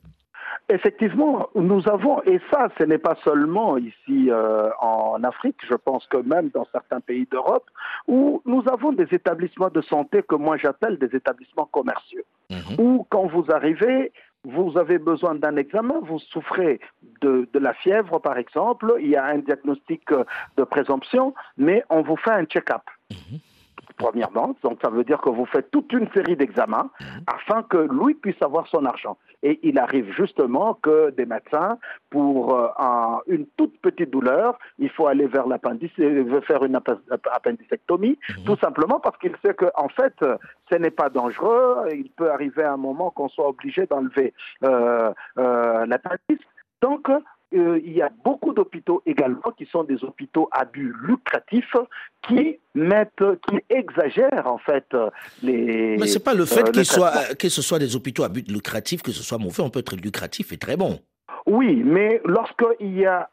Effectivement, 0.72 1.50
nous 1.54 1.86
avons, 1.90 2.24
et 2.24 2.40
ça, 2.50 2.70
ce 2.78 2.86
n'est 2.86 2.98
pas 2.98 3.18
seulement 3.26 3.78
ici 3.78 4.30
euh, 4.30 4.70
en 4.80 5.22
Afrique, 5.22 5.58
je 5.70 5.76
pense 5.76 6.08
que 6.08 6.16
même 6.16 6.50
dans 6.54 6.66
certains 6.72 7.02
pays 7.02 7.28
d'Europe, 7.30 7.66
où 8.08 8.42
nous 8.46 8.64
avons 8.72 8.94
des 8.94 9.08
établissements 9.12 9.68
de 9.70 9.82
santé 9.82 10.24
que 10.24 10.36
moi 10.36 10.56
j'appelle 10.56 10.98
des 10.98 11.14
établissements 11.14 11.66
commerciaux, 11.66 12.24
mhm. 12.50 12.80
où 12.80 13.06
quand 13.10 13.28
vous 13.28 13.46
arrivez, 13.52 14.14
vous 14.46 14.78
avez 14.78 14.98
besoin 14.98 15.36
d'un 15.36 15.58
examen, 15.58 15.96
vous 16.04 16.20
souffrez 16.20 16.80
de, 17.20 17.46
la 17.54 17.74
fièvre 17.74 18.20
par 18.20 18.38
exemple, 18.38 18.96
il 19.02 19.10
y 19.10 19.18
a 19.18 19.26
un 19.26 19.40
diagnostic 19.40 20.04
de 20.56 20.64
présomption, 20.64 21.34
mais 21.58 21.84
on 21.90 22.02
vous 22.02 22.16
fait 22.16 22.32
un 22.32 22.46
check-up. 22.46 22.84
Mhm 23.12 23.40
premièrement. 24.02 24.56
Donc 24.64 24.80
ça 24.84 24.90
veut 24.90 25.04
dire 25.04 25.20
que 25.22 25.30
vous 25.30 25.46
faites 25.46 25.70
toute 25.72 25.92
une 25.94 26.10
série 26.12 26.36
d'examens 26.36 26.90
mhm. 27.00 27.24
afin 27.28 27.64
que 27.64 27.78
lui 27.78 28.14
puisse 28.16 28.42
avoir 28.42 28.68
son 28.68 28.86
argent. 28.86 29.18
Et 29.44 29.60
il 29.64 29.80
arrive 29.80 30.12
justement 30.14 30.76
que 30.76 31.12
des 31.12 31.26
médecins, 31.26 31.78
pour 32.10 32.56
euh, 32.56 32.68
une 33.28 33.46
toute 33.58 33.80
petite 33.82 34.10
douleur, 34.10 34.58
il 34.80 34.90
faut 34.90 35.08
aller 35.08 35.28
vers 35.28 35.48
l'appendice, 35.48 35.92
veut 35.98 36.42
faire 36.42 36.64
une 36.64 36.76
appendicectomie, 36.76 38.18
mhm. 38.30 38.44
tout 38.46 38.58
simplement 38.58 39.00
parce 39.00 39.18
qu'il 39.18 39.36
sait 39.44 39.54
que 39.54 39.66
en 39.76 39.90
fait, 39.90 40.14
ce 40.72 40.76
n'est 40.78 40.92
pas 40.92 41.10
dangereux. 41.10 41.88
Il 41.94 42.10
peut 42.12 42.32
arriver 42.32 42.64
à 42.64 42.74
un 42.74 42.78
moment 42.78 43.12
qu'on 43.12 43.30
soit 43.30 43.48
obligé 43.48 43.86
d'enlever 43.86 44.34
euh, 44.64 45.12
euh, 45.38 45.86
l'appendice. 45.86 46.46
Donc, 46.82 47.10
euh, 47.54 47.80
il 47.84 47.94
y 47.94 48.02
a 48.02 48.10
beaucoup 48.24 48.54
d'hôpitaux 48.54 49.02
également 49.06 49.52
qui 49.58 49.66
sont 49.66 49.84
des 49.84 50.04
hôpitaux 50.04 50.50
à 50.52 50.66
but 50.66 50.94
lucratif 51.04 51.76
qui 52.28 52.60
mettent, 52.76 53.24
qui 53.48 53.58
exagèrent 53.70 54.48
en 54.48 54.58
fait 54.58 54.86
les. 55.44 55.98
Mais 56.00 56.08
c'est 56.08 56.24
pas 56.24 56.34
le 56.34 56.46
fait 56.46 56.72
qu'il 56.72 56.86
soit, 56.86 57.36
que 57.36 57.50
ce 57.50 57.62
soit 57.62 57.80
des 57.80 57.96
hôpitaux 57.96 58.24
à 58.24 58.30
but 58.30 58.50
lucratif 58.50 59.02
que 59.02 59.12
ce 59.12 59.24
soit 59.24 59.38
mauvais. 59.38 59.62
On 59.62 59.70
peut 59.70 59.80
être 59.80 59.96
lucratif 59.96 60.52
et 60.52 60.58
très 60.58 60.78
bon. 60.78 61.00
Oui, 61.46 61.82
mais 61.84 62.22
lorsqu'il 62.26 62.98
y 62.98 63.06
a 63.06 63.30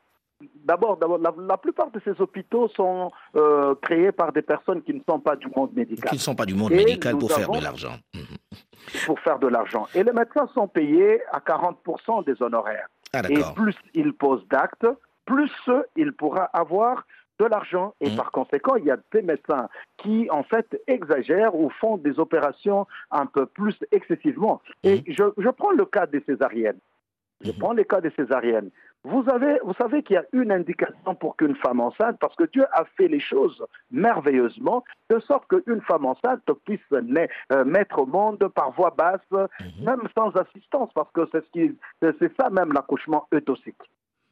D'abord, 0.65 0.99
d'abord 0.99 1.19
la, 1.19 1.57
plupart 1.57 1.91
de 1.91 2.01
ces 2.05 2.21
hôpitaux 2.21 2.69
sont 2.77 3.11
euh, 3.35 3.75
créés 3.83 4.13
par 4.13 4.33
des 4.33 4.43
personnes 4.43 4.83
qui 4.83 4.95
ne 4.95 5.01
sont 5.09 5.19
pas 5.19 5.35
du 5.35 5.49
monde 5.55 5.73
médical. 5.75 6.11
Qui 6.11 6.17
ne 6.17 6.21
sont 6.21 6.35
pas 6.37 6.47
du 6.47 6.55
monde 6.55 6.73
médical 6.73 7.17
pour 7.19 7.33
faire 7.33 7.51
de 7.51 7.61
l'argent. 7.61 7.97
Mhm. 8.15 9.07
Pour 9.07 9.19
faire 9.21 9.39
de 9.39 9.49
l'argent. 9.49 9.89
Et 9.95 10.05
les 10.05 10.13
médecins 10.13 10.49
sont 10.55 10.69
payés 10.69 11.21
à 11.33 11.41
40% 11.41 12.25
des 12.25 12.41
honoraires. 12.41 12.87
Ah, 13.12 13.23
et 13.29 13.41
plus 13.55 13.75
ils 13.95 14.12
posent 14.12 14.47
d'actes, 14.49 14.87
plus 15.25 15.50
il 15.97 16.12
pourra 16.12 16.45
avoir 16.45 17.07
de 17.38 17.47
l'argent. 17.47 17.95
Et 18.00 18.11
mhm. 18.11 18.17
par 18.17 18.31
conséquent, 18.31 18.77
il 18.77 18.85
y 18.85 18.91
a 18.91 18.99
des 19.12 19.23
médecins 19.23 19.69
qui, 19.97 20.29
en 20.31 20.43
fait, 20.43 20.81
exagèrent 20.87 21.55
ou 21.55 21.71
font 21.81 21.97
des 21.97 22.19
opérations 22.19 22.87
un 23.11 23.27
peu 23.27 23.47
plus 23.47 23.77
excessivement. 23.93 24.61
Et 24.83 24.97
mhm. 24.97 25.05
je, 25.09 25.25
je 25.38 25.49
prends 25.50 25.71
le 25.73 25.85
cas 25.87 26.07
des 26.07 26.23
césariennes. 26.23 26.79
Je 27.41 27.53
prends 27.53 27.73
le 27.73 27.85
cas 27.85 28.00
des 28.00 28.11
césariennes. 28.11 28.71
Vous, 29.05 29.25
avez, 29.31 29.59
vous 29.64 29.75
savez 29.75 30.02
qu'il 30.02 30.14
y 30.14 30.19
a 30.19 30.25
une 30.33 30.50
indication 30.50 31.14
pour 31.14 31.37
qu'une 31.37 31.55
femme 31.57 31.81
enceinte, 31.81 32.19
parce 32.21 32.35
que 32.35 32.45
Dieu 32.45 32.67
a 32.73 32.85
fait 32.97 33.09
les 33.09 33.21
choses 33.21 33.64
merveilleusement, 33.90 34.85
de 35.09 35.19
sorte 35.21 35.47
qu'une 35.49 35.81
femme 35.83 36.05
enceinte 36.05 36.43
puisse 36.64 36.81
euh, 36.93 37.64
mettre 37.64 38.00
au 38.00 38.07
monde 38.07 38.49
par 38.55 38.73
voie 38.73 38.90
basse, 38.90 39.21
mhm. 39.31 39.85
même 39.85 40.02
sans 40.17 40.37
assistance, 40.37 40.90
parce 40.95 41.11
que 41.12 41.28
c'est 41.33 41.45
ce 42.02 42.28
ça 42.38 42.50
même 42.50 42.73
l'accouchement 42.73 43.26
eutoxique. 43.33 43.81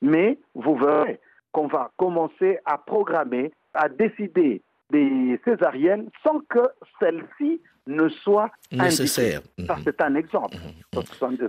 Mais 0.02 0.38
vous 0.54 0.76
verrez 0.76 1.20
qu'on 1.52 1.68
va 1.68 1.90
commencer 1.96 2.58
à 2.66 2.76
programmer, 2.76 3.52
à 3.72 3.88
décider 3.88 4.62
des 4.90 5.40
césariennes 5.44 6.08
sans 6.24 6.40
que 6.48 6.60
celles-ci 7.00 7.60
ne 7.86 8.08
soit 8.08 8.50
nécessaire. 8.72 9.42
Ça, 9.66 9.76
c'est 9.84 10.00
un 10.00 10.14
exemple. 10.16 10.56
Mhm. 10.56 11.02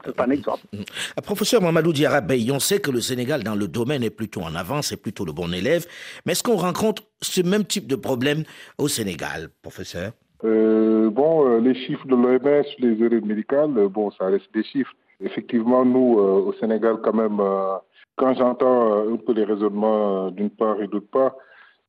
C'est 0.05 0.19
un 0.19 0.29
exemple. 0.29 0.61
Mhm. 0.71 0.81
Euh, 0.81 1.21
professeur 1.21 1.61
Mamadou 1.61 1.93
Diarabey, 1.93 2.45
on 2.51 2.59
sait 2.59 2.79
que 2.79 2.91
le 2.91 3.01
Sénégal, 3.01 3.43
dans 3.43 3.55
le 3.55 3.67
domaine, 3.67 4.03
est 4.03 4.11
plutôt 4.11 4.41
en 4.41 4.53
avance, 4.55 4.91
est 4.91 5.01
plutôt 5.01 5.25
le 5.25 5.33
bon 5.33 5.51
élève. 5.53 5.85
Mais 6.25 6.33
est-ce 6.33 6.43
qu'on 6.43 6.55
rencontre 6.57 7.03
ce 7.21 7.41
même 7.41 7.65
type 7.65 7.87
de 7.87 7.95
problème 7.95 8.43
au 8.77 8.87
Sénégal, 8.87 9.49
professeur? 9.61 10.11
Euh, 10.43 11.09
Bon, 11.09 11.47
euh, 11.47 11.59
les 11.61 11.73
chiffres 11.73 12.05
de 12.05 12.15
l'OMS 12.15 12.63
les 12.79 13.01
erreurs 13.01 13.25
médicales, 13.25 13.71
bon, 13.89 14.11
ça 14.11 14.25
reste 14.25 14.53
des 14.53 14.63
chiffres. 14.63 14.91
Effectivement, 15.21 15.83
nous, 15.85 16.19
au 16.19 16.53
Sénégal, 16.59 16.97
quand 17.03 17.13
même, 17.13 17.41
quand 18.17 18.35
j'entends 18.35 19.09
un 19.13 19.15
peu 19.15 19.33
les 19.33 19.45
raisonnements 19.45 20.29
d'une 20.29 20.51
part 20.51 20.79
et 20.81 20.87
d'autre 20.87 21.07
part, 21.09 21.33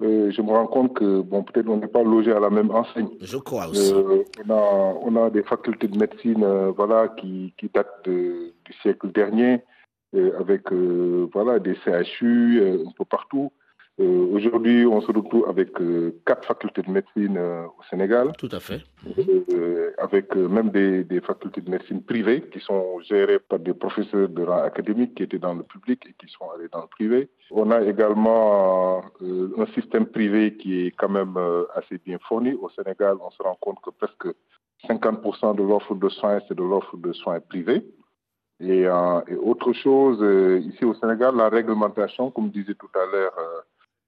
euh, 0.01 0.31
je 0.31 0.43
me 0.43 0.51
rends 0.51 0.67
compte 0.67 0.95
que 0.95 1.21
bon, 1.21 1.43
peut-être 1.43 1.69
on 1.69 1.77
n'est 1.77 1.89
pas 1.89 2.03
logé 2.05 2.33
à 2.33 2.39
la 2.39 2.51
même 2.51 2.71
enseigne. 2.71 3.09
Je 3.21 3.37
crois 3.37 3.69
aussi. 3.69 3.93
Euh, 3.93 4.23
on, 4.49 4.53
a, 4.53 4.95
on 5.03 5.25
a 5.25 5.31
des 5.31 5.43
facultés 5.43 5.89
de 5.89 5.99
médecine 5.99 6.45
euh, 6.45 6.71
voilà, 6.71 7.09
qui, 7.09 7.53
qui 7.59 7.69
datent 7.73 8.09
du 8.09 8.73
siècle 8.83 9.11
dernier, 9.11 9.61
avec 10.39 10.73
voilà, 11.33 11.59
des 11.59 11.75
CHU 11.85 12.63
un 12.87 12.93
peu 12.97 13.05
partout. 13.05 13.53
Euh, 14.01 14.29
aujourd'hui, 14.33 14.87
on 14.87 15.01
se 15.01 15.11
retrouve 15.11 15.49
avec 15.49 15.81
euh, 15.81 16.15
quatre 16.25 16.47
facultés 16.47 16.83
de 16.83 16.91
médecine 16.91 17.37
euh, 17.37 17.65
au 17.67 17.83
Sénégal. 17.91 18.33
Tout 18.39 18.49
à 18.53 18.61
fait. 18.61 18.83
avec 19.99 20.35
même 20.37 20.71
des, 20.71 21.03
des, 21.03 21.21
facultés 21.21 21.61
de 21.61 21.71
médecine 21.71 22.03
privées 22.03 22.43
qui 22.53 22.61
sont 22.61 23.01
gérées 23.01 23.41
par 23.41 23.59
des 23.59 23.75
professeurs 23.75 24.29
de 24.29 24.43
rang 24.45 24.63
académique 24.63 25.17
qui 25.17 25.25
étaient 25.25 25.41
dans 25.41 25.55
le 25.55 25.65
public 25.65 26.01
et 26.09 26.15
qui 26.15 26.33
sont 26.33 26.49
allés 26.55 26.69
dans 26.73 26.83
le 26.83 26.87
privé. 26.87 27.29
On 27.51 27.71
a 27.73 27.83
également 27.83 29.03
un 29.21 29.67
système 29.75 30.07
privé 30.07 30.57
qui 30.57 30.87
est 30.87 30.91
quand 30.93 31.09
même 31.09 31.37
assez 31.75 31.99
bien 31.99 32.19
fourni. 32.29 32.55
Au 32.55 32.69
Sénégal, 32.71 33.17
on 33.21 33.31
se 33.31 33.43
rend 33.43 33.57
compte 33.61 33.79
que 33.83 33.91
presque 33.91 34.29
50% 34.89 35.57
de 35.57 35.63
l'offre 35.63 35.95
de 35.97 36.09
soins, 36.09 36.39
c'est 36.47 36.55
de 36.57 36.63
l'offre 36.63 36.97
de 36.97 37.13
soins 37.13 37.41
privés. 37.41 37.85
Et, 38.61 38.83
et 38.83 39.37
autre 39.43 39.73
chose, 39.73 40.21
ici 40.65 40.85
au 40.85 40.95
Sénégal, 40.95 41.35
la 41.37 41.49
réglementation, 41.49 42.31
comme 42.31 42.51
disait 42.51 42.75
tout 42.75 42.91
à 42.95 43.05
l'heure 43.11 43.35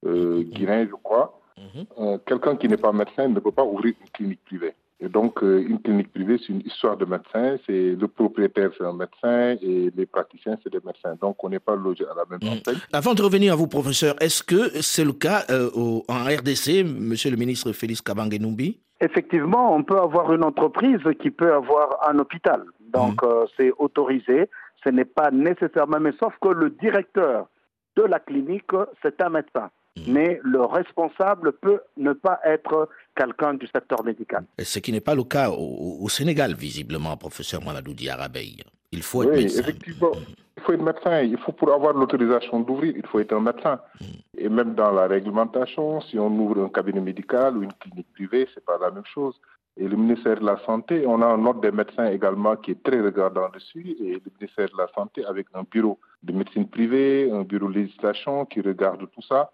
euh, 0.06 0.42
guinéen, 0.42 0.86
je 0.86 0.96
crois. 1.02 1.40
Mhm. 1.58 1.84
Euh, 1.98 2.18
quelqu'un 2.26 2.56
qui 2.56 2.68
n'est 2.68 2.78
pas 2.78 2.92
médecin 2.92 3.28
ne 3.28 3.38
peut 3.38 3.52
pas 3.52 3.64
ouvrir 3.64 3.94
une 4.00 4.10
clinique 4.10 4.44
privée. 4.44 4.74
Et 5.02 5.08
donc, 5.08 5.42
euh, 5.42 5.64
une 5.66 5.80
clinique 5.80 6.12
privée, 6.12 6.36
c'est 6.38 6.52
une 6.52 6.60
histoire 6.60 6.96
de 6.96 7.04
médecin. 7.04 7.56
C'est 7.66 7.96
le 7.98 8.08
propriétaire, 8.08 8.70
c'est 8.76 8.84
un 8.84 8.92
médecin, 8.92 9.56
et 9.62 9.90
les 9.94 10.06
praticiens, 10.06 10.58
c'est 10.62 10.70
des 10.70 10.80
médecins. 10.84 11.16
Donc, 11.20 11.42
on 11.42 11.48
n'est 11.48 11.58
pas 11.58 11.74
logé 11.74 12.04
à 12.04 12.14
la 12.14 12.24
même 12.30 12.40
mhm. 12.42 12.58
enseigne. 12.58 12.80
Avant 12.92 13.14
de 13.14 13.22
revenir 13.22 13.52
à 13.52 13.56
vous, 13.56 13.66
professeur, 13.66 14.14
est-ce 14.20 14.42
que 14.42 14.82
c'est 14.82 15.04
le 15.04 15.12
cas 15.12 15.44
au, 15.74 16.04
en 16.08 16.24
RDC, 16.24 16.84
Monsieur 16.84 17.30
le 17.30 17.36
ministre 17.36 17.72
Félix 17.72 18.02
Kabangenumbi 18.02 18.78
Effectivement, 19.02 19.74
on 19.74 19.82
peut 19.82 19.98
avoir 19.98 20.32
une 20.34 20.44
entreprise 20.44 21.00
qui 21.22 21.30
peut 21.30 21.54
avoir 21.54 22.06
un 22.08 22.18
hôpital. 22.18 22.64
Donc, 22.92 23.22
mhm. 23.22 23.46
c'est 23.56 23.72
autorisé. 23.78 24.50
Ce 24.84 24.90
n'est 24.90 25.06
pas 25.06 25.30
nécessairement, 25.30 26.00
mais 26.00 26.12
sauf 26.18 26.34
que 26.40 26.48
le 26.48 26.70
directeur 26.70 27.48
de 27.96 28.02
la 28.02 28.18
clinique, 28.18 28.70
c'est 29.02 29.20
un 29.22 29.30
médecin. 29.30 29.70
Mm. 29.96 30.12
mais 30.12 30.40
le 30.44 30.64
responsable 30.64 31.52
peut 31.52 31.80
ne 31.96 32.12
pas 32.12 32.38
être 32.44 32.88
quelqu'un 33.16 33.54
du 33.54 33.66
secteur 33.66 34.04
médical. 34.04 34.44
Ce 34.62 34.78
qui 34.78 34.92
n'est 34.92 35.00
pas 35.00 35.16
le 35.16 35.24
cas 35.24 35.50
au, 35.50 36.08
Sénégal, 36.08 36.54
visiblement, 36.54 37.16
professeur 37.16 37.62
Mamadou 37.64 37.92
Diarabey. 37.92 38.56
Il 38.92 39.02
faut 39.02 39.24
être 39.24 39.30
oui, 39.30 39.44
médecin. 39.44 39.60
Effectivement, 39.60 40.10
mm. 40.10 40.34
il 40.56 40.62
faut 40.62 40.72
être 40.72 40.82
médecin. 40.82 41.20
Il 41.22 41.38
faut, 41.38 41.52
pour 41.52 41.72
avoir 41.72 41.92
l'autorisation 41.94 42.60
d'ouvrir, 42.60 42.94
il 42.96 43.06
faut 43.06 43.18
être 43.18 43.32
un 43.32 43.40
médecin. 43.40 43.80
Mm. 44.00 44.04
Et 44.38 44.48
même 44.48 44.74
dans 44.74 44.92
la 44.92 45.08
réglementation, 45.08 46.00
si 46.02 46.18
on 46.18 46.28
ouvre 46.28 46.62
un 46.62 46.68
cabinet 46.68 47.00
médical 47.00 47.56
ou 47.56 47.64
une 47.64 47.72
clinique 47.72 48.12
privée, 48.14 48.48
c'est 48.54 48.64
pas 48.64 48.78
la 48.78 48.90
même 48.92 49.06
chose. 49.12 49.34
Et 49.76 49.88
le 49.88 49.96
ministère 49.96 50.38
de 50.38 50.46
la 50.46 50.58
Santé, 50.66 51.04
on 51.06 51.20
a 51.22 51.26
un 51.26 51.44
ordre 51.46 51.60
des 51.60 51.70
médecins 51.72 52.10
également 52.10 52.54
qui 52.56 52.72
est 52.72 52.82
très 52.82 53.00
regardant 53.00 53.48
dessus. 53.48 53.96
Et 54.00 54.12
le 54.14 54.32
ministère 54.38 54.68
de 54.68 54.76
la 54.78 54.88
Santé, 54.94 55.24
avec 55.24 55.46
un 55.54 55.64
bureau 55.68 55.98
de 56.22 56.32
médecine 56.32 56.68
privée, 56.68 57.30
un 57.32 57.42
bureau 57.42 57.68
de 57.68 57.74
législation 57.74 58.44
qui 58.44 58.60
regarde 58.60 59.08
tout 59.10 59.22
ça, 59.22 59.50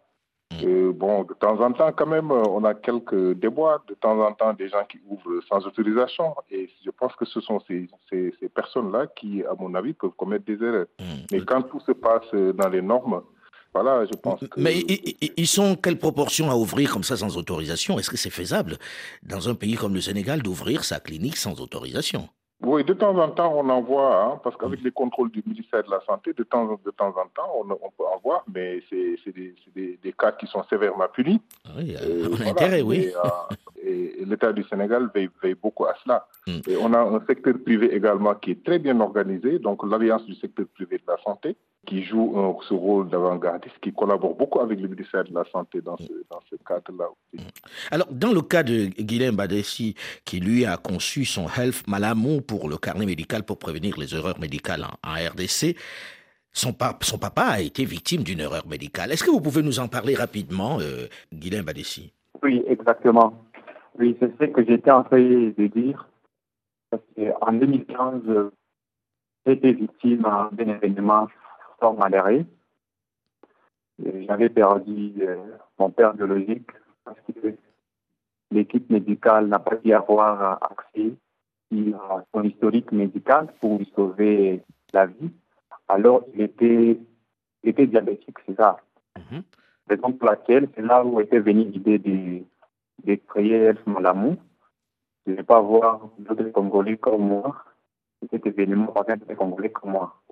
Mm. 0.53 0.91
bon, 0.93 1.25
de 1.25 1.35
temps 1.35 1.61
en 1.61 1.73
temps, 1.73 1.93
quand 1.93 2.07
même, 2.07 2.31
on 2.31 2.65
a 2.65 2.75
quelques 2.75 3.35
déboires. 3.35 3.83
De 3.89 3.95
temps 3.95 4.21
en 4.21 4.33
temps, 4.33 4.53
des 4.53 4.69
gens 4.69 4.85
qui 4.89 4.99
ouvrent 5.09 5.43
sans 5.49 5.67
autorisation. 5.67 6.35
Et 6.51 6.71
je 6.85 6.91
pense 6.91 7.15
que 7.17 7.25
ce 7.25 7.41
sont 7.41 7.61
ces, 7.67 7.89
ces, 8.11 8.33
ces 8.41 8.49
personnes-là 8.49 9.07
qui, 9.17 9.45
à 9.45 9.55
mon 9.59 9.75
avis, 9.75 9.93
peuvent 9.93 10.17
commettre 10.17 10.45
des 10.45 10.63
erreurs. 10.65 10.87
Mm. 11.01 11.05
Mais 11.33 11.41
quand 11.41 11.63
tout 11.63 11.81
se 11.81 11.93
passe 11.93 12.33
dans 12.33 12.69
les 12.69 12.83
normes, 12.83 13.23
voilà, 13.75 14.07
je 14.07 14.17
pense 14.17 14.41
que... 14.41 14.59
Mais 14.59 14.79
ils 15.37 15.47
sont 15.47 15.77
quelle 15.77 15.99
proportion 15.99 16.51
à 16.51 16.55
ouvrir 16.55 16.91
comme 16.91 17.05
ça 17.05 17.17
sans 17.19 17.37
autorisation? 17.37 17.99
Est-ce 17.99 18.09
que 18.09 18.17
c'est 18.17 18.31
faisable 18.31 18.79
dans 19.23 19.51
un 19.51 19.55
pays 19.55 19.75
comme 19.75 19.95
le 19.95 20.01
Sénégal 20.01 20.41
d'ouvrir 20.43 20.83
sa 20.83 20.99
clinique 20.99 21.37
sans 21.37 21.61
autorisation? 21.61 22.29
Oui, 22.63 22.85
de 22.85 22.95
temps 22.95 23.17
en 23.19 23.29
temps, 23.29 23.53
on 23.55 23.69
en 23.69 23.83
voit, 23.83 24.23
hein, 24.23 24.41
parce 24.43 24.57
qu'avec 24.57 24.83
les 24.83 24.91
contrôles 24.91 25.31
du 25.31 25.43
ministère 25.47 25.85
de 25.85 25.91
la 25.91 26.01
Santé, 26.07 26.33
de 26.33 26.43
temps, 26.43 26.65
de 26.85 26.91
temps 26.91 27.09
en 27.09 27.27
temps, 27.35 27.53
on, 27.55 27.71
on 27.71 27.91
peut 27.91 28.05
en 28.05 28.19
voir, 28.23 28.45
mais 28.53 28.83
c'est 28.89 29.35
des, 29.35 30.15
cas 30.19 30.33
qui 30.33 30.47
sont 30.47 30.65
sévèrement 30.71 31.07
punis. 31.13 31.41
Oui, 31.77 31.95
euh, 32.01 32.29
on 32.33 32.41
a 32.41 32.51
intérêt, 32.51 32.81
oui. 32.81 33.13
Euh, 33.15 33.55
et, 33.87 34.25
l'État 34.27 34.53
du 34.53 34.65
Sénégal 34.65 35.09
veille, 35.15 35.31
veille, 35.43 35.55
beaucoup 35.55 35.85
à 35.85 35.95
cela. 36.03 36.27
Hmm. 36.47 36.59
Et 36.69 36.77
on 36.77 36.93
a 36.93 36.99
un 36.99 37.25
secteur 37.27 37.55
privé 37.65 37.95
également 37.95 38.35
qui 38.35 38.53
est 38.53 38.65
très 38.65 38.79
bien 38.79 39.01
organisé, 39.01 39.59
donc 39.59 39.89
l'Alliance 39.89 40.25
du 40.27 40.35
secteur 40.35 40.67
privé 40.75 40.99
de 40.99 41.05
la 41.07 41.17
santé, 41.23 41.57
qui 41.87 42.03
joue 42.05 42.35
un, 42.37 42.57
ce 42.69 42.75
rôle 42.75 43.09
d'avant-gardiste, 43.09 43.77
qui 43.81 43.93
collabore 43.93 44.35
beaucoup 44.35 44.61
avec 44.61 44.81
le 44.81 44.89
ministère 44.89 45.25
de 45.25 45.33
la 45.33 45.45
Santé 45.53 45.81
dans 45.81 45.97
ce, 45.97 46.13
dans 46.31 46.41
ce 46.51 46.57
cadre-là 46.67 47.07
aussi. 47.07 47.45
Hmm. 47.45 47.49
Alors, 47.93 48.09
dans 48.11 48.33
le 48.33 48.43
cas 48.43 48.63
de 48.63 48.87
Guilhem 48.87 49.37
Badessi, 49.37 49.95
qui 50.25 50.41
lui 50.41 50.65
a 50.67 50.77
conçu 50.77 51.25
son 51.25 51.47
Health 51.47 51.87
Malamou 51.87 52.41
pour 52.41 52.69
le 52.69 52.77
carnet 52.77 53.07
médical 53.07 53.45
pour 53.45 53.59
prévenir 53.59 53.97
les 53.99 54.15
erreurs 54.15 54.41
médicales 54.41 54.85
en, 55.05 55.15
RDC, 55.15 55.77
son, 56.53 56.75
son, 57.03 57.19
papa 57.19 57.43
a 57.43 57.61
été 57.61 57.85
victime 57.85 58.23
d'une 58.23 58.41
erreur 58.41 58.67
médicale. 58.67 59.13
Est-ce 59.13 59.23
que 59.23 59.31
vous 59.31 59.43
pouvez 59.43 59.63
nous 59.63 59.79
en 59.79 59.89
parler 59.89 60.15
rapidement, 60.15 60.79
euh, 60.81 61.07
Guilhem 61.33 61.65
Badessi? 61.65 62.13
Oui, 62.43 62.63
exactement. 62.67 63.35
Oui, 63.99 64.17
c'est 64.21 64.33
ce 64.39 64.45
que 64.45 64.65
j'étais 64.65 64.91
en 64.91 65.05
train 65.05 65.19
de 65.19 65.67
dire. 65.67 66.09
Parce 66.91 67.03
en 67.41 67.53
2015, 67.53 68.23
j'ai 69.45 69.53
été 69.53 69.73
victime 69.73 70.23
d'un 70.53 70.69
événement 70.69 71.29
fort 71.79 71.97
malheureux. 71.97 72.45
J'avais 73.99 74.51
perdu 74.51 75.15
euh, 75.21 75.37
mon 75.79 75.91
père 75.91 76.13
biologique 76.15 76.71
parce 77.05 77.19
que 77.21 77.55
l'équipe 78.51 78.91
médicale 78.91 79.47
n'a 79.47 79.59
pas 79.59 79.77
pu 79.77 79.93
avoir 79.93 80.63
accès 80.63 81.15
à 81.73 82.25
son 82.35 82.43
historique 82.43 82.93
médical 82.93 83.49
pour 83.61 83.79
lui 83.79 83.91
sauver 83.97 84.63
la 84.93 85.07
vie. 85.07 85.31
Alors, 85.89 86.25
il 86.35 86.43
était, 86.43 86.99
était 87.65 87.87
diabétique, 87.87 88.37
c'est 88.47 88.57
ça. 88.57 88.79
Mm 89.31 89.41
Raison 89.89 90.11
pour 90.11 90.29
laquelle, 90.29 90.69
c'est 90.75 90.83
là 90.83 91.05
où 91.05 91.21
était 91.21 91.39
venue 91.39 91.63
l'idée 91.63 92.01
de 92.01 92.43
de 93.07 93.15
créer 93.29 93.73
Malamou. 93.87 94.37
Je 95.27 95.33
ne 95.33 95.37
vais 95.37 95.43
pas 95.43 95.61
voir 95.61 96.09
d'autres 96.19 96.51
Congolais 96.51 96.97
comme 96.97 97.27
moi. 97.29 97.65
Cet 98.31 98.47
événement 98.47 98.93
va 98.95 99.17
des 99.17 99.35
Congolais 99.35 99.71
comme 99.71 99.93
moi. 99.93 100.23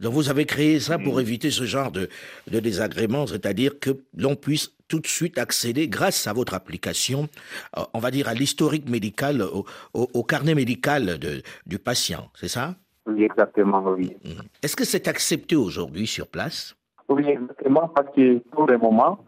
Donc 0.00 0.14
vous 0.14 0.30
avez 0.30 0.46
créé 0.46 0.80
ça 0.80 0.98
pour 0.98 1.20
éviter 1.20 1.50
ce 1.50 1.64
genre 1.64 1.92
de, 1.92 2.08
de 2.50 2.58
désagréments, 2.60 3.26
c'est-à-dire 3.26 3.78
que 3.78 3.90
l'on 4.16 4.34
puisse 4.34 4.72
tout 4.88 4.98
de 5.00 5.06
suite 5.06 5.38
accéder, 5.38 5.88
grâce 5.88 6.26
à 6.26 6.32
votre 6.32 6.54
application, 6.54 7.28
euh, 7.76 7.82
on 7.94 7.98
va 7.98 8.10
dire 8.10 8.28
à 8.28 8.34
l'historique 8.34 8.88
médical, 8.88 9.42
au, 9.42 9.64
au- 9.94 10.08
au 10.14 10.22
carnet 10.22 10.54
médical 10.54 11.18
de- 11.18 11.42
du 11.66 11.78
patient, 11.78 12.30
c'est 12.34 12.48
ça? 12.48 12.74
Oui, 13.06 13.22
exactement, 13.24 13.82
oui. 13.96 14.16
Mhm. 14.24 14.42
Est-ce 14.62 14.76
que 14.76 14.84
c'est 14.84 15.06
accepté 15.08 15.54
aujourd'hui 15.56 16.06
sur 16.06 16.26
place? 16.26 16.74
Oui, 17.08 17.26
exactement, 17.26 17.88
parce 17.88 18.14
que 18.14 18.38
pour 18.52 18.66
le 18.66 18.78
moment, 18.78 19.18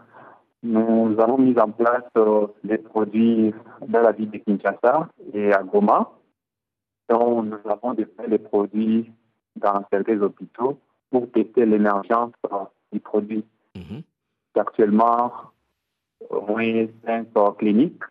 nous 0.65 1.15
avons 1.21 1.39
mis 1.39 1.59
en 1.59 1.71
place 1.71 2.05
euh, 2.17 2.47
des 2.65 2.79
produits 2.79 3.53
dans 3.87 4.01
la 4.01 4.13
ville 4.13 4.31
de 4.31 4.39
Kinshasa 4.39 5.09
et 5.33 5.53
à 5.53 5.63
Goma. 5.63 6.11
Donc, 7.09 7.47
nous 7.47 7.71
avons 7.71 7.93
des, 7.93 8.07
des 8.29 8.39
produits 8.39 9.13
dans 9.57 9.85
certains 9.93 10.21
hôpitaux 10.23 10.79
pour 11.11 11.31
tester 11.31 11.67
l'émergence 11.67 12.33
euh, 12.51 12.65
du 12.93 12.99
produit. 12.99 13.45
Mhm. 13.77 14.03
Actuellement, 14.57 15.33
au 16.31 16.41
moins 16.47 16.87
cinq 17.05 17.29
euh, 17.37 17.51
cliniques 17.53 18.03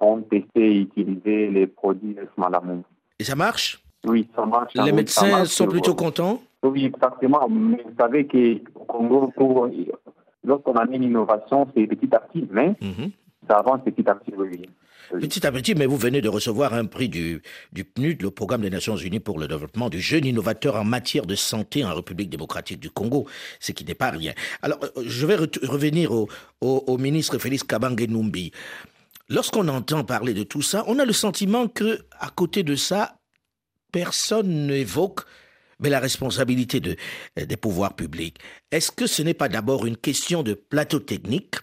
ont 0.00 0.20
testé 0.20 0.60
et 0.60 0.80
utilisé 0.82 1.48
les 1.48 1.66
produits 1.66 2.14
de 2.14 2.28
Malamou. 2.36 2.84
Et 3.18 3.24
ça 3.24 3.34
marche? 3.34 3.82
Oui, 4.04 4.28
ça 4.34 4.44
marche. 4.44 4.74
Les 4.74 4.82
Oui, 4.82 4.92
médecins 4.92 5.30
marche, 5.30 5.48
sont 5.48 5.66
plutôt 5.66 5.94
contents? 5.94 6.40
Oui, 6.62 6.86
exactement. 6.86 7.48
Mais 7.48 7.82
vous 7.82 7.94
savez 7.98 8.26
qu'au 8.26 8.84
Congo, 8.84 9.32
pour, 9.36 9.68
lorsqu'on 10.44 10.74
a 10.74 10.86
mis 10.86 10.96
une 10.96 11.04
innovation, 11.04 11.66
c'est 11.74 11.86
petit 11.86 12.14
à 12.14 12.20
petit, 12.20 12.46
mais 12.50 12.74
Mhm. 12.80 13.10
ça 13.48 13.56
avance 13.58 13.80
petit 13.84 14.08
à 14.08 14.14
petit, 14.14 14.32
oui. 14.36 14.62
Petit 15.12 15.44
à 15.44 15.50
petit, 15.50 15.74
mais 15.74 15.86
vous 15.86 15.96
venez 15.96 16.20
de 16.20 16.28
recevoir 16.28 16.72
un 16.72 16.84
prix 16.84 17.08
du, 17.08 17.42
du 17.72 17.82
PNUD, 17.84 18.22
le 18.22 18.30
Programme 18.30 18.60
des 18.60 18.70
Nations 18.70 18.94
Unies 18.96 19.18
pour 19.18 19.40
le 19.40 19.48
développement 19.48 19.88
du 19.88 20.00
jeune 20.00 20.24
innovateur 20.24 20.76
en 20.76 20.84
matière 20.84 21.26
de 21.26 21.34
santé 21.34 21.84
en 21.84 21.92
République 21.94 22.30
démocratique 22.30 22.78
du 22.78 22.90
Congo, 22.90 23.26
ce 23.58 23.72
qui 23.72 23.84
n'est 23.84 23.94
pas 23.96 24.10
rien. 24.10 24.34
Alors, 24.62 24.78
euh, 24.84 25.02
je 25.04 25.26
vais 25.26 25.34
revenir 25.34 26.12
au, 26.12 26.28
au- 26.60 26.84
au 26.86 26.96
ministre 26.96 27.38
Félix 27.38 27.64
Kabange 27.64 28.06
Numbi. 28.08 28.52
Lorsqu'on 29.28 29.66
entend 29.66 30.04
parler 30.04 30.32
de 30.32 30.44
tout 30.44 30.62
ça, 30.62 30.84
on 30.86 31.00
a 31.00 31.04
le 31.04 31.12
sentiment 31.12 31.66
que, 31.66 31.98
à 32.20 32.30
côté 32.30 32.62
de 32.62 32.76
ça, 32.76 33.16
personne 33.92 34.66
n'évoque 34.68 35.20
mais 35.80 35.90
la 35.90 35.98
responsabilité 36.00 36.80
de- 36.80 36.96
euh, 37.38 37.46
des 37.46 37.56
pouvoirs 37.56 37.94
publics. 37.94 38.38
Est-ce 38.70 38.90
que 38.92 39.06
ce 39.06 39.22
n'est 39.22 39.34
pas 39.34 39.48
d'abord 39.48 39.86
une 39.86 39.96
question 39.96 40.42
de 40.42 40.54
plateau 40.54 40.98
technique 41.00 41.56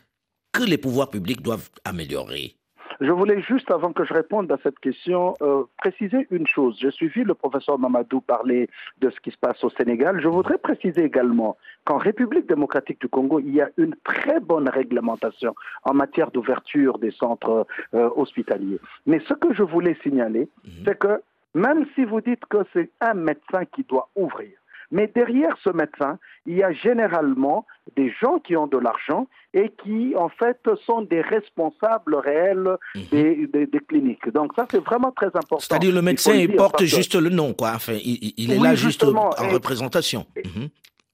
que 0.52 0.64
les 0.64 0.78
pouvoirs 0.78 1.10
publics 1.10 1.42
doivent 1.42 1.70
améliorer? 1.86 2.54
Je 3.00 3.12
voulais 3.12 3.44
juste, 3.44 3.70
avant 3.70 3.94
que 3.94 4.04
je 4.06 4.12
réponde 4.12 4.52
à 4.52 4.58
cette 4.64 4.80
question, 4.80 5.36
euh, 5.44 5.66
préciser 5.78 6.26
une 6.32 6.48
chose. 6.48 6.76
J'ai 6.82 6.90
suivi 6.90 7.24
le 7.24 7.36
professeur 7.36 7.78
Mamadou 7.78 8.22
parler 8.22 8.70
de 9.02 9.12
ce 9.12 9.20
qui 9.20 9.30
se 9.30 9.38
passe 9.38 9.64
au 9.64 9.70
Sénégal. 9.70 10.20
Je 10.20 10.28
voudrais 10.28 10.58
préciser 10.58 11.04
également 11.04 11.58
qu'en 11.86 11.98
République 11.98 12.48
démocratique 12.48 13.00
du 13.00 13.08
Congo, 13.08 13.40
il 13.40 13.54
y 13.54 13.62
a 13.62 13.70
une 13.78 13.94
très 14.04 14.40
bonne 14.40 14.68
réglementation 14.68 15.54
en 15.84 15.94
matière 15.94 16.32
d'ouverture 16.32 16.98
des 16.98 17.12
centres 17.12 17.68
euh, 17.94 18.10
hospitaliers. 18.16 18.80
Mais 19.06 19.22
ce 19.28 19.36
que 19.36 19.54
je 19.54 19.62
voulais 19.62 19.96
signaler, 20.02 20.50
c'est 20.84 20.98
que 20.98 21.22
même 21.56 21.86
si 21.96 22.06
vous 22.06 22.22
dites 22.22 22.46
que 22.50 22.58
c'est 22.74 22.90
un 23.02 23.14
médecin 23.14 23.66
qui 23.74 23.84
doit 23.84 24.10
ouvrir, 24.16 24.52
mais 24.92 25.08
derrière 25.14 25.56
ce 25.64 25.70
médecin, 25.70 26.18
il 26.46 26.56
y 26.58 26.64
a 26.64 26.72
généralement 26.72 27.66
des 27.96 28.10
gens 28.22 28.40
qui 28.40 28.56
ont 28.56 28.68
de 28.68 28.78
l'argent 28.78 29.28
et 29.54 29.70
qui, 29.84 30.14
en 30.16 30.30
fait, 30.30 30.60
sont 30.86 31.02
des 31.02 31.20
responsables 31.22 32.16
réels 32.16 32.78
des, 33.12 33.48
des- 33.48 33.66
des 33.68 33.80
cliniques. 33.80 34.30
Donc 34.30 34.54
ça, 34.56 34.66
c'est 34.70 34.84
vraiment 34.84 35.12
très 35.12 35.28
important. 35.28 35.60
C'est-à-dire 35.60 35.94
le 35.94 36.02
médecin 36.02 36.34
il 36.36 36.56
porte 36.56 36.80
que- 36.80 36.86
juste 36.86 37.16
le 37.16 37.30
nom, 37.30 37.54
quoi. 37.54 37.72
Enfin, 37.76 37.94
il, 38.02 38.52
est 38.52 38.58
Oui, 38.58 38.64
là 38.64 38.76
juste 38.76 39.04
en 39.04 39.32
et- 39.44 39.54
représentation 39.54 40.26
Mhm. 40.38 40.70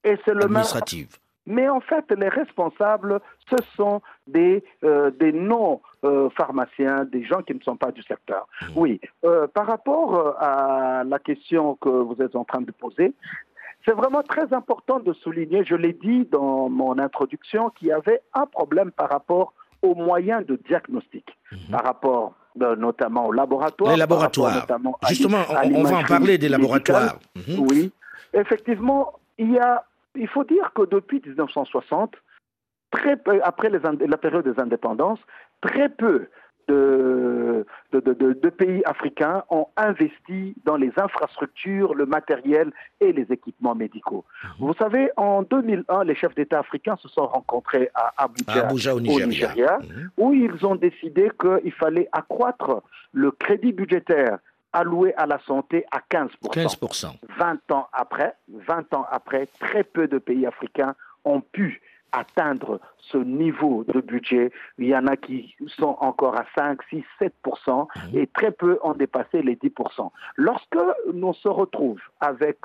Et 0.06 0.18
c'est 0.26 0.32
le 0.34 0.42
même 0.42 0.44
administrative. 0.58 1.08
Mais 1.46 1.68
en 1.68 1.82
fait, 1.82 2.06
les 2.18 2.30
responsables, 2.30 3.20
ce 3.50 3.58
sont 3.76 4.02
des, 4.28 4.64
euh, 4.84 5.12
des 5.12 5.34
non-pharmaciens, 5.34 7.06
des 7.06 7.24
gens 7.24 7.42
qui 7.42 7.54
ne 7.54 7.60
sont 7.60 7.76
pas 7.76 7.92
du 7.92 8.02
secteur. 8.04 8.48
Oui, 8.76 9.02
euh, 9.26 9.48
par 9.48 9.68
rapport 9.68 10.16
euh, 10.16 10.32
à 10.40 11.04
la 11.06 11.20
question 11.20 11.76
que 11.76 11.90
vous 11.90 12.16
êtes 12.22 12.36
en 12.36 12.46
train 12.46 12.62
de 12.62 12.72
poser, 12.72 13.14
c'est 13.86 13.94
vraiment 13.94 14.24
très 14.24 14.54
important 14.54 15.00
de 15.00 15.12
souligner, 15.12 15.66
je 15.66 15.76
l'ai 15.76 15.92
dit 15.94 16.26
dans 16.32 16.70
mon 16.70 16.98
introduction, 16.98 17.70
qu'il 17.72 17.90
y 17.90 17.92
avait 17.92 18.22
un 18.34 18.46
problème 18.46 18.92
par 18.92 19.10
rapport 19.10 19.54
aux 19.82 19.96
moyens 19.96 20.46
de 20.46 20.56
diagnostic, 20.68 21.26
par 21.70 21.84
rapport 21.84 22.34
notamment 22.56 23.28
aux 23.28 23.32
laboratoires. 23.32 23.92
Les 23.92 23.98
laboratoires. 23.98 24.56
notamment 24.56 24.98
Justement, 25.10 25.40
à 25.50 25.66
on, 25.66 25.76
on 25.76 25.84
va 25.84 25.98
en 25.98 26.04
parler 26.04 26.38
des 26.38 26.48
laboratoires. 26.48 27.18
Mhm. 27.36 27.60
Oui, 27.68 27.92
effectivement, 28.34 29.14
il 29.38 29.52
y 29.52 29.60
a, 29.60 29.84
il 30.16 30.28
faut 30.28 30.44
dire 30.44 30.72
que 30.74 30.84
depuis 30.86 31.22
1960, 31.26 32.16
très 32.92 33.18
peu, 33.18 33.40
après 33.44 33.70
les 33.70 33.80
la 34.08 34.18
période 34.18 34.48
des 34.48 34.60
indépendances, 34.62 35.20
très 35.62 35.90
peu 35.90 36.28
de, 36.70 37.66
de, 37.92 38.00
de- 38.00 38.14
de- 38.14 38.34
de 38.34 38.50
pays 38.50 38.82
africains 38.86 39.44
ont 39.50 39.68
investi 39.76 40.56
dans 40.64 40.78
les 40.78 40.94
infrastructures, 40.96 41.94
le 41.94 42.06
matériel 42.06 42.72
et 43.02 43.12
les 43.12 43.24
équipements 43.32 43.76
médicaux. 43.76 44.24
Mhm. 44.44 44.68
Vous 44.68 44.74
savez, 44.76 45.10
en 45.18 45.42
2001, 45.44 46.06
les 46.06 46.16
chefs 46.16 46.36
d'État 46.36 46.60
africains 46.60 46.96
se 46.98 47.10
sont 47.10 47.26
rencontrés 47.28 47.90
à 47.96 48.14
À 48.18 48.24
Abuja, 48.26 48.94
au 48.96 48.98
au 48.98 49.00
Nigeria. 49.02 49.80
Où 50.18 50.34
ils 50.34 50.66
ont 50.66 50.76
décidé 50.76 51.30
qu'il 51.38 51.74
fallait 51.74 52.08
accroître 52.14 52.82
le 53.12 53.32
crédit 53.32 53.74
budgétaire 53.74 54.38
alloué 54.74 55.14
à 55.16 55.26
la 55.26 55.40
santé 55.46 55.86
à 55.92 56.00
15%. 56.00 56.30
15%. 56.52 57.16
20 57.38 57.72
ans 57.72 57.88
après, 57.94 58.36
20 58.50 58.94
ans 58.94 59.06
après, 59.10 59.48
très 59.60 59.84
peu 59.84 60.08
de 60.08 60.18
pays 60.18 60.46
africains 60.46 60.96
ont 61.24 61.42
pu 61.42 61.82
atteindre 62.12 62.80
ce 63.00 63.18
niveau 63.18 63.84
de 63.86 64.00
budget. 64.00 64.52
Il 64.78 64.88
y 64.88 64.96
en 64.96 65.08
a 65.08 65.18
qui 65.18 65.56
sont 65.68 65.98
encore 66.00 66.36
à 66.36 66.46
5, 66.56 66.80
6, 66.90 67.04
7 67.20 67.34
et 68.14 68.28
très 68.28 68.52
peu 68.52 68.80
ont 68.84 68.94
dépassé 68.94 69.42
les 69.42 69.56
10 69.56 69.72
Lorsque 70.36 70.78
l'on 71.12 71.34
se 71.34 71.48
retrouve 71.48 72.00
avec 72.22 72.60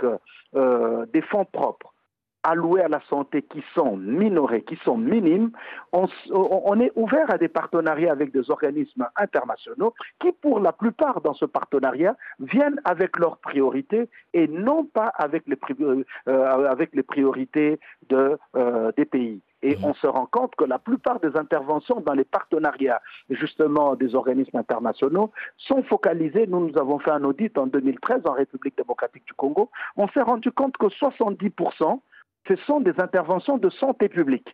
euh, 0.55 1.07
des 1.13 1.23
fonds 1.23 1.47
propres 1.47 1.95
alloués 2.43 2.83
à 2.83 2.89
la 2.89 3.01
santé 3.09 3.43
qui 3.43 3.63
sont 3.75 3.97
minorés, 3.97 4.63
qui 4.63 4.77
sont 4.85 4.97
minimes, 4.97 5.51
on, 5.93 6.81
est 6.81 6.93
ouvert 6.95 7.31
à 7.31 7.39
des 7.39 7.49
partenariats 7.49 8.13
avec 8.13 8.33
des 8.33 8.51
organismes 8.51 9.07
internationaux 9.17 9.95
qui, 10.21 10.33
pour 10.33 10.61
la 10.61 10.73
plupart 10.73 11.21
dans 11.21 11.35
ce 11.35 11.45
partenariat, 11.45 12.17
viennent 12.41 12.81
avec 12.85 13.19
leurs 13.19 13.39
priorités 13.39 14.09
et 14.35 14.49
non 14.49 14.85
pas 14.85 15.13
avec 15.17 15.45
les, 15.47 15.57
pri- 15.57 16.05
euh, 16.29 16.69
avec 16.69 16.95
les 16.95 17.03
priorités 17.03 17.81
de, 18.09 18.39
euh, 18.57 18.93
des 18.97 19.05
pays. 19.05 19.41
Et 19.63 19.77
on 19.83 19.93
se 19.95 20.07
rend 20.07 20.27
compte 20.27 20.55
que 20.55 20.65
la 20.65 20.79
plupart 20.79 21.19
des 21.19 21.37
interventions 21.37 22.01
dans 22.01 22.15
les 22.15 22.25
partenariats, 22.25 23.03
justement, 23.29 23.97
des 23.97 24.15
organismes 24.15 24.57
internationaux, 24.57 25.33
sont 25.57 25.83
focalisées. 25.83 26.47
Nous, 26.47 26.69
nous 26.69 26.79
avons 26.79 27.01
fait 27.01 27.11
un 27.11 27.25
audit 27.25 27.59
en 27.59 27.67
2013 27.67 28.23
en 28.27 28.33
République 28.35 28.77
démocratique 28.77 29.25
du 29.27 29.35
Congo. 29.35 29.69
On 29.97 30.07
s'est 30.09 30.23
rendu 30.23 30.53
compte 30.53 30.77
que 30.77 30.87
70%, 30.87 32.01
ce 32.47 32.55
sont 32.67 32.81
des 32.81 32.95
interventions 32.99 33.59
de 33.59 33.71
santé 33.71 34.09
publique. 34.09 34.49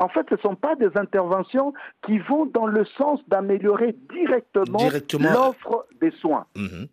En 0.00 0.08
fait, 0.08 0.24
ce 0.28 0.36
ne 0.36 0.40
sont 0.40 0.54
pas 0.54 0.76
des 0.76 0.90
interventions 0.94 1.72
qui 2.06 2.18
vont 2.20 2.46
dans 2.46 2.66
le 2.66 2.84
sens 2.96 3.18
d'améliorer 3.26 3.96
directement, 4.14 4.78
Directement. 4.78 5.32
l'offre 5.32 5.86
des 6.00 6.12
soins. 6.12 6.46
Mhm. 6.54 6.86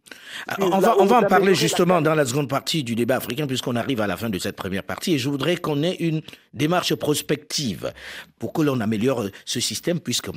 Ah, 0.48 0.56
On 0.60 0.80
va, 0.80 0.96
on 0.98 1.06
va 1.06 1.20
en 1.20 1.24
parler 1.24 1.54
justement 1.54 2.02
dans 2.02 2.16
la 2.16 2.26
seconde 2.26 2.50
partie 2.50 2.84
du 2.84 2.96
débat 2.96 3.18
africain, 3.18 3.46
puisqu'on 3.46 3.76
arrive 3.76 4.02
à 4.02 4.08
la 4.08 4.18
fin 4.18 4.32
de 4.32 4.40
cette 4.40 4.56
première 4.56 4.82
partie. 4.82 5.14
Et 5.14 5.18
je 5.20 5.30
voudrais 5.30 5.58
qu'on 5.58 5.84
ait 5.84 5.94
une 6.00 6.24
démarche 6.56 6.96
prospective 6.96 7.94
pour 8.40 8.54
que 8.54 8.64
l'on 8.64 8.80
améliore 8.80 9.26
ce 9.46 9.60
système, 9.60 10.00
puisque 10.00 10.30
euh, 10.30 10.34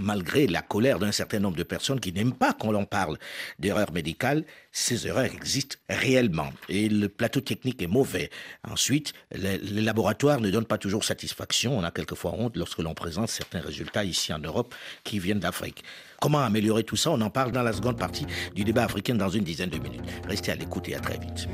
malgré 0.00 0.46
la 0.46 0.62
colère 0.62 0.98
d'un 0.98 1.12
certain 1.12 1.38
nombre 1.40 1.56
de 1.58 1.64
personnes 1.64 2.00
qui 2.00 2.14
n'aiment 2.14 2.32
pas 2.32 2.54
qu'on 2.54 2.72
l'on 2.72 2.86
parle 2.86 3.18
d'erreurs 3.58 3.92
médicales, 3.92 4.44
ces 4.78 5.06
erreurs 5.06 5.24
existent 5.24 5.78
réellement. 5.88 6.50
Et 6.68 6.90
le 6.90 7.08
plateau 7.08 7.40
technique 7.40 7.80
est 7.80 7.86
mauvais. 7.86 8.28
Ensuite, 8.62 9.14
les, 9.34 9.56
laboratoires 9.58 10.38
ne 10.38 10.50
donnent 10.50 10.66
pas 10.66 10.76
toujours 10.76 11.02
satisfaction. 11.02 11.78
On 11.78 11.82
a 11.82 11.90
quelquefois 11.90 12.34
honte 12.34 12.58
lorsque 12.58 12.80
l'on 12.80 12.92
présente 12.92 13.30
certains 13.30 13.60
résultats 13.60 14.04
ici 14.04 14.34
en 14.34 14.38
Europe 14.38 14.74
qui 15.02 15.18
viennent 15.18 15.40
d'Afrique. 15.40 15.82
Comment 16.20 16.40
améliorer 16.40 16.84
tout 16.84 16.96
ça? 16.96 17.10
On 17.10 17.20
en 17.22 17.30
parle 17.30 17.52
dans 17.52 17.62
la 17.62 17.72
seconde 17.72 17.98
partie 17.98 18.26
du 18.54 18.64
débat 18.64 18.84
africain 18.84 19.14
dans 19.14 19.30
une 19.30 19.44
dizaine 19.44 19.70
de 19.70 19.78
minutes. 19.78 20.04
Restez 20.28 20.52
à 20.52 20.56
l'écoute 20.56 20.90
et 20.90 20.94
à 20.94 21.00
très 21.00 21.18
vite. 21.18 21.48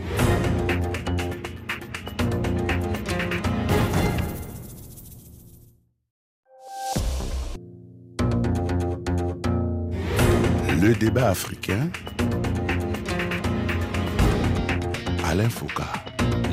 Le 10.81 10.93
débat 10.97 11.29
africain. 11.29 11.89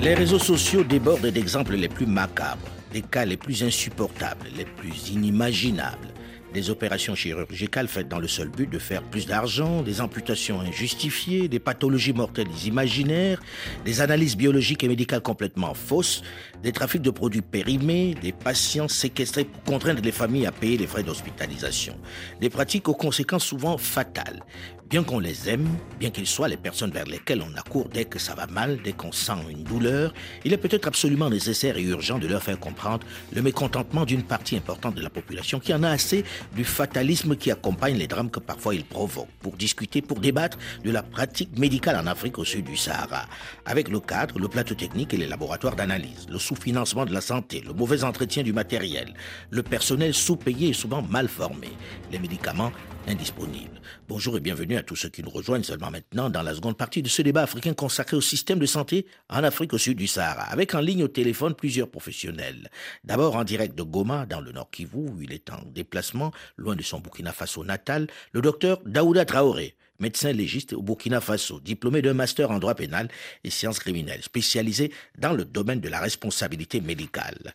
Les 0.01 0.13
réseaux 0.13 0.39
sociaux 0.39 0.85
débordent 0.85 1.27
d'exemples 1.27 1.75
les 1.75 1.89
plus 1.89 2.05
macabres, 2.05 2.69
des 2.93 3.01
cas 3.01 3.25
les 3.25 3.35
plus 3.35 3.61
insupportables, 3.61 4.47
les 4.55 4.63
plus 4.63 5.09
inimaginables. 5.09 6.07
des 6.53 6.69
opérations 6.69 7.15
chirurgicales 7.15 7.87
faites 7.87 8.07
dans 8.07 8.19
le 8.19 8.27
seul 8.27 8.49
but 8.49 8.69
de 8.69 8.79
faire 8.79 9.03
plus 9.03 9.27
d'argent, 9.27 9.81
des 9.81 10.01
amputations 10.01 10.61
injustifiées, 10.61 11.47
des 11.47 11.59
pathologies 11.59 12.13
mortelles 12.13 12.47
imaginaires, 12.65 13.39
des 13.85 14.01
analyses 14.01 14.35
biologiques 14.35 14.83
et 14.83 14.87
médicales 14.87 15.21
complètement 15.21 15.73
fausses, 15.73 16.23
des 16.63 16.71
trafics 16.71 17.01
de 17.01 17.11
produits 17.11 17.41
périmés, 17.41 18.15
des 18.21 18.31
patients 18.31 18.87
séquestrés 18.87 19.45
pour 19.45 19.63
contraindre 19.63 20.01
les 20.01 20.11
familles 20.11 20.47
à 20.47 20.51
payer 20.51 20.77
les 20.77 20.87
frais 20.87 21.03
d'hospitalisation. 21.03 21.95
Des 22.41 22.49
pratiques 22.49 22.87
aux 22.87 22.95
conséquences 22.95 23.45
souvent 23.45 23.77
fatales. 23.77 24.41
Bien 24.89 25.03
qu'on 25.03 25.19
les 25.19 25.47
aime, 25.47 25.69
bien 25.99 26.09
qu'ils 26.09 26.25
soient 26.25 26.47
les 26.47 26.57
personnes 26.57 26.89
vers 26.89 27.05
lesquelles 27.05 27.43
on 27.43 27.55
accourt 27.55 27.89
dès 27.93 28.05
que 28.05 28.17
ça 28.17 28.33
va 28.33 28.47
mal, 28.47 28.79
dès 28.83 28.93
qu'on 28.93 29.11
sent 29.11 29.33
une 29.47 29.63
douleur, 29.63 30.11
il 30.43 30.51
est 30.51 30.57
peut-être 30.57 30.87
absolument 30.87 31.29
nécessaire 31.29 31.77
et 31.77 31.83
urgent 31.83 32.17
de 32.17 32.25
leur 32.25 32.41
faire 32.41 32.59
comprendre 32.59 33.05
le 33.31 33.43
mécontentement 33.43 34.03
d'une 34.03 34.23
partie 34.23 34.57
importante 34.57 34.95
de 34.95 35.03
la 35.03 35.11
population 35.11 35.59
qui 35.59 35.75
en 35.75 35.83
a 35.83 35.89
assez 35.89 36.25
du 36.55 36.65
fatalisme 36.65 37.35
qui 37.35 37.51
accompagne 37.51 37.97
les 37.97 38.07
drames 38.07 38.31
que 38.31 38.39
parfois 38.39 38.73
ils 38.73 38.83
provoquent, 38.83 39.29
pour 39.41 39.57
discuter, 39.57 40.01
pour 40.01 40.21
débattre 40.21 40.57
de 40.83 40.89
la 40.89 41.03
pratique 41.03 41.55
médicale 41.59 41.95
en 41.95 42.07
Afrique 42.07 42.39
au 42.39 42.43
sud 42.43 42.65
du 42.65 42.75
Sahara, 42.75 43.27
avec 43.67 43.89
le 43.89 43.99
cadre, 43.99 44.39
le 44.39 44.47
plateau 44.47 44.73
technique 44.73 45.13
et 45.13 45.17
les 45.17 45.27
laboratoires 45.27 45.75
d'analyse, 45.75 46.25
le 46.31 46.39
sous-financement 46.39 47.05
de 47.05 47.13
la 47.13 47.21
santé, 47.21 47.61
le 47.63 47.73
mauvais 47.73 48.03
entretien 48.03 48.41
du 48.41 48.53
matériel, 48.53 49.13
le 49.51 49.61
personnel 49.61 50.15
sous-payé 50.15 50.69
et 50.69 50.73
souvent 50.73 51.03
mal 51.03 51.27
formé, 51.27 51.69
les 52.11 52.17
médicaments 52.17 52.71
indisponibles. 53.07 53.79
Bonjour 54.09 54.35
et 54.37 54.39
bienvenue 54.39 54.75
à 54.75 54.81
tous 54.81 54.95
ceux 54.95 55.09
qui 55.09 55.21
nous 55.21 55.29
rejoignent 55.29 55.61
seulement 55.61 55.91
maintenant 55.91 56.31
dans 56.31 56.41
la 56.41 56.55
seconde 56.55 56.75
partie 56.75 57.03
de 57.03 57.07
ce 57.07 57.21
débat 57.21 57.43
africain 57.43 57.75
consacré 57.75 58.17
au 58.17 58.21
système 58.21 58.57
de 58.57 58.65
santé 58.65 59.05
en 59.29 59.43
Afrique 59.43 59.71
au 59.71 59.77
sud 59.77 59.99
du 59.99 60.07
Sahara, 60.07 60.45
avec 60.45 60.73
en 60.73 60.79
ligne 60.79 61.03
au 61.03 61.07
téléphone 61.07 61.53
plusieurs 61.53 61.91
professionnels. 61.91 62.71
D'abord 63.03 63.35
en 63.35 63.43
direct 63.43 63.77
de 63.77 63.83
Goma, 63.83 64.25
dans 64.25 64.41
le 64.41 64.51
nord 64.51 64.71
Kivu, 64.71 64.97
où 64.97 65.21
il 65.21 65.31
est 65.31 65.51
en 65.51 65.61
déplacement, 65.63 66.31
loin 66.57 66.75
de 66.75 66.81
son 66.81 66.99
Burkina 66.99 67.31
Faso 67.31 67.63
natal, 67.63 68.07
le 68.31 68.41
docteur 68.41 68.81
Daouda 68.83 69.25
Traoré, 69.25 69.75
médecin 69.99 70.31
légiste 70.31 70.73
au 70.73 70.81
Burkina 70.81 71.21
Faso, 71.21 71.59
diplômé 71.59 72.01
d'un 72.01 72.15
master 72.15 72.49
en 72.49 72.57
droit 72.57 72.73
pénal 72.73 73.09
et 73.43 73.51
sciences 73.51 73.77
criminelles, 73.77 74.23
spécialisé 74.23 74.91
dans 75.19 75.33
le 75.33 75.45
domaine 75.45 75.81
de 75.81 75.87
la 75.87 75.99
responsabilité 75.99 76.81
médicale. 76.81 77.53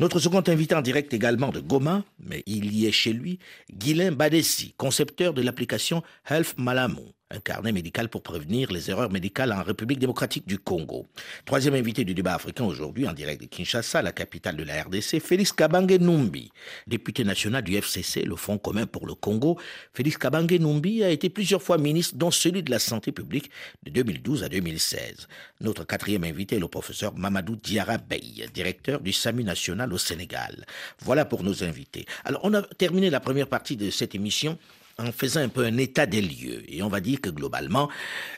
Notre 0.00 0.18
second 0.18 0.42
invité 0.46 0.74
en 0.74 0.80
direct 0.80 1.12
également 1.12 1.50
de 1.50 1.60
Goma, 1.60 2.04
mais 2.18 2.42
il 2.46 2.74
y 2.74 2.86
est 2.86 2.90
chez 2.90 3.12
lui, 3.12 3.38
Guylain 3.70 4.12
Badessi, 4.12 4.72
concepteur 4.78 5.34
de 5.34 5.42
l'application 5.42 6.02
Health 6.26 6.54
Malamo 6.56 7.12
un 7.30 7.38
carnet 7.38 7.72
médical 7.72 8.08
pour 8.08 8.22
prévenir 8.22 8.72
les 8.72 8.90
erreurs 8.90 9.10
médicales 9.10 9.52
en 9.52 9.62
République 9.62 10.00
démocratique 10.00 10.46
du 10.48 10.58
Congo. 10.58 11.06
Troisième 11.44 11.74
invité 11.74 12.04
du 12.04 12.12
débat 12.12 12.34
africain 12.34 12.64
aujourd'hui, 12.64 13.06
en 13.06 13.12
direct 13.12 13.40
de 13.40 13.46
Kinshasa, 13.46 14.02
la 14.02 14.12
capitale 14.12 14.56
de 14.56 14.64
la 14.64 14.82
RDC, 14.82 15.20
Félix 15.20 15.52
Kabange 15.52 15.98
Numbi, 16.00 16.50
député 16.88 17.22
national 17.22 17.62
du 17.62 17.76
FCC, 17.76 18.22
le 18.22 18.34
Fonds 18.34 18.58
commun 18.58 18.86
pour 18.86 19.06
le 19.06 19.14
Congo. 19.14 19.58
Félix 19.94 20.18
Kabange 20.18 20.58
Numbi 20.58 21.04
a 21.04 21.10
été 21.10 21.30
plusieurs 21.30 21.62
fois 21.62 21.78
ministre, 21.78 22.16
dont 22.16 22.32
celui 22.32 22.64
de 22.64 22.70
la 22.70 22.80
Santé 22.80 23.12
publique 23.12 23.50
de 23.84 23.90
2012 23.90 24.42
à 24.42 24.48
2016. 24.48 25.28
Notre 25.60 25.84
quatrième 25.84 26.24
invité 26.24 26.56
est 26.56 26.60
le 26.60 26.68
professeur 26.68 27.14
Mamadou 27.14 27.54
Diarra 27.54 27.98
Bey, 27.98 28.48
directeur 28.52 29.00
du 29.00 29.12
SAMU 29.12 29.44
national 29.44 29.92
au 29.92 29.98
Sénégal. 29.98 30.66
Voilà 31.02 31.24
pour 31.24 31.44
nos 31.44 31.62
invités. 31.62 32.06
Alors, 32.24 32.40
on 32.42 32.54
a 32.54 32.62
terminé 32.62 33.08
la 33.08 33.20
première 33.20 33.46
partie 33.46 33.76
de 33.76 33.90
cette 33.90 34.16
émission 34.16 34.58
en 35.00 35.12
faisant 35.12 35.40
un 35.40 35.48
peu 35.48 35.64
un 35.64 35.76
état 35.78 36.06
des 36.06 36.20
lieux. 36.22 36.62
Et 36.68 36.82
on 36.82 36.88
va 36.88 37.00
dire 37.00 37.20
que 37.20 37.30
globalement, 37.30 37.88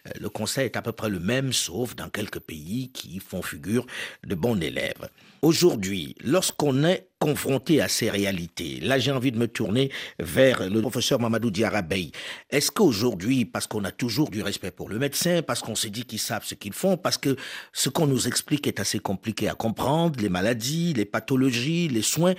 euh, 0.07 0.11
le 0.20 0.29
conseil 0.29 0.66
est 0.66 0.77
à 0.77 0.83
peu 0.83 0.92
près 0.92 1.09
le 1.09 1.20
même, 1.20 1.53
sauf 1.53 1.94
dans 1.96 2.09
quelques 2.09 2.40
pays 2.40 2.90
qui 2.92 3.18
font 3.18 3.42
figure 3.42 3.87
de 4.25 4.35
bons 4.35 4.61
élèves. 4.61 5.09
Aujourd'hui, 5.42 6.14
lorsqu'on 6.22 6.85
est 6.85 7.09
confronté 7.18 7.81
à 7.81 7.88
ces 7.88 8.11
réalités, 8.11 8.79
là 8.81 9.01
j'ai 9.01 9.11
envie 9.11 9.33
de 9.33 9.38
me 9.38 9.48
tourner 9.48 9.90
vers 10.20 10.68
le 10.68 10.81
professeur 10.81 11.18
Mamadou 11.18 11.51
Diarabey. 11.51 12.12
Est-ce 12.48 12.70
qu'aujourd'hui, 12.70 13.44
parce 13.44 13.66
qu'on 13.66 13.83
a 13.85 13.90
toujours 13.90 14.31
du 14.31 14.40
respect 14.40 14.70
pour 14.70 14.88
le 14.88 15.01
médecin, 15.01 15.42
parce 15.42 15.61
qu'on 15.61 15.75
s'est 15.75 15.90
dit 15.90 16.05
qu'ils 16.05 16.20
savent 16.20 16.44
ce 16.44 16.55
qu'ils 16.55 16.72
font, 16.72 16.96
parce 16.96 17.18
que 17.18 17.37
ce 17.72 17.88
qu'on 17.88 18.07
nous 18.07 18.29
explique 18.29 18.68
est 18.68 18.79
assez 18.79 19.01
compliqué 19.01 19.48
à 19.48 19.55
comprendre, 19.55 20.20
les 20.20 20.29
maladies, 20.29 20.94
les 20.94 21.05
pathologies, 21.07 21.88
les 21.88 22.03
soins, 22.03 22.35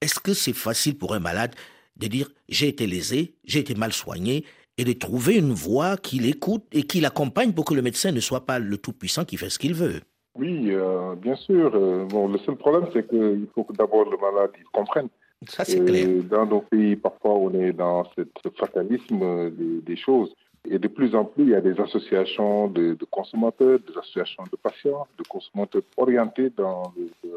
est-ce 0.00 0.18
que 0.18 0.32
c'est 0.32 0.54
facile 0.54 0.96
pour 0.96 1.14
un 1.14 1.20
malade 1.20 1.54
de 2.00 2.06
dire 2.08 2.28
j'ai 2.48 2.68
été 2.68 2.86
lésé, 2.86 3.34
j'ai 3.44 3.60
été 3.60 3.74
mal 3.74 3.92
soigné, 3.92 4.44
et 4.78 4.84
de 4.84 4.92
trouver 4.94 5.36
une 5.36 5.52
voix 5.52 5.96
qui 5.96 6.18
l'écoute 6.18 6.64
et 6.72 6.84
qui 6.84 7.00
l'accompagne 7.00 7.52
pour 7.52 7.66
que 7.66 7.74
le 7.74 7.82
médecin 7.82 8.12
ne 8.12 8.20
soit 8.20 8.46
pas 8.46 8.58
le 8.58 8.78
tout-puissant 8.78 9.24
qui 9.24 9.36
fait 9.36 9.50
ce 9.50 9.58
qu'il 9.58 9.74
veut. 9.74 10.00
Oui, 10.38 10.70
euh, 10.70 11.14
bien 11.16 11.36
sûr. 11.36 11.72
Euh, 11.74 12.06
bon, 12.06 12.28
le 12.28 12.38
seul 12.38 12.56
problème, 12.56 12.86
c'est 12.92 13.06
qu'il 13.06 13.46
faut 13.54 13.64
que 13.64 13.74
d'abord 13.74 14.08
le 14.08 14.16
malade 14.16 14.50
il 14.58 14.64
comprenne. 14.72 15.08
Ça, 15.46 15.64
c'est 15.64 15.84
clair. 15.84 16.06
Dans 16.30 16.46
nos 16.46 16.60
pays, 16.62 16.96
parfois, 16.96 17.34
on 17.34 17.52
est 17.54 17.72
dans 17.72 18.04
ce 18.14 18.48
fatalisme 18.58 19.50
des, 19.50 19.96
choses. 19.96 20.34
Et 20.68 20.78
de 20.78 20.88
plus 20.88 21.14
en 21.14 21.24
plus, 21.24 21.44
il 21.44 21.50
y 21.50 21.54
a 21.54 21.62
des 21.62 21.78
associations 21.80 22.68
de, 22.68 22.96
consommateurs, 23.10 23.78
des 23.80 23.98
associations 23.98 24.44
de 24.50 24.56
patients, 24.56 25.06
de 25.18 25.24
consommateurs 25.24 25.82
orientés 25.96 26.50
dans 26.56 26.92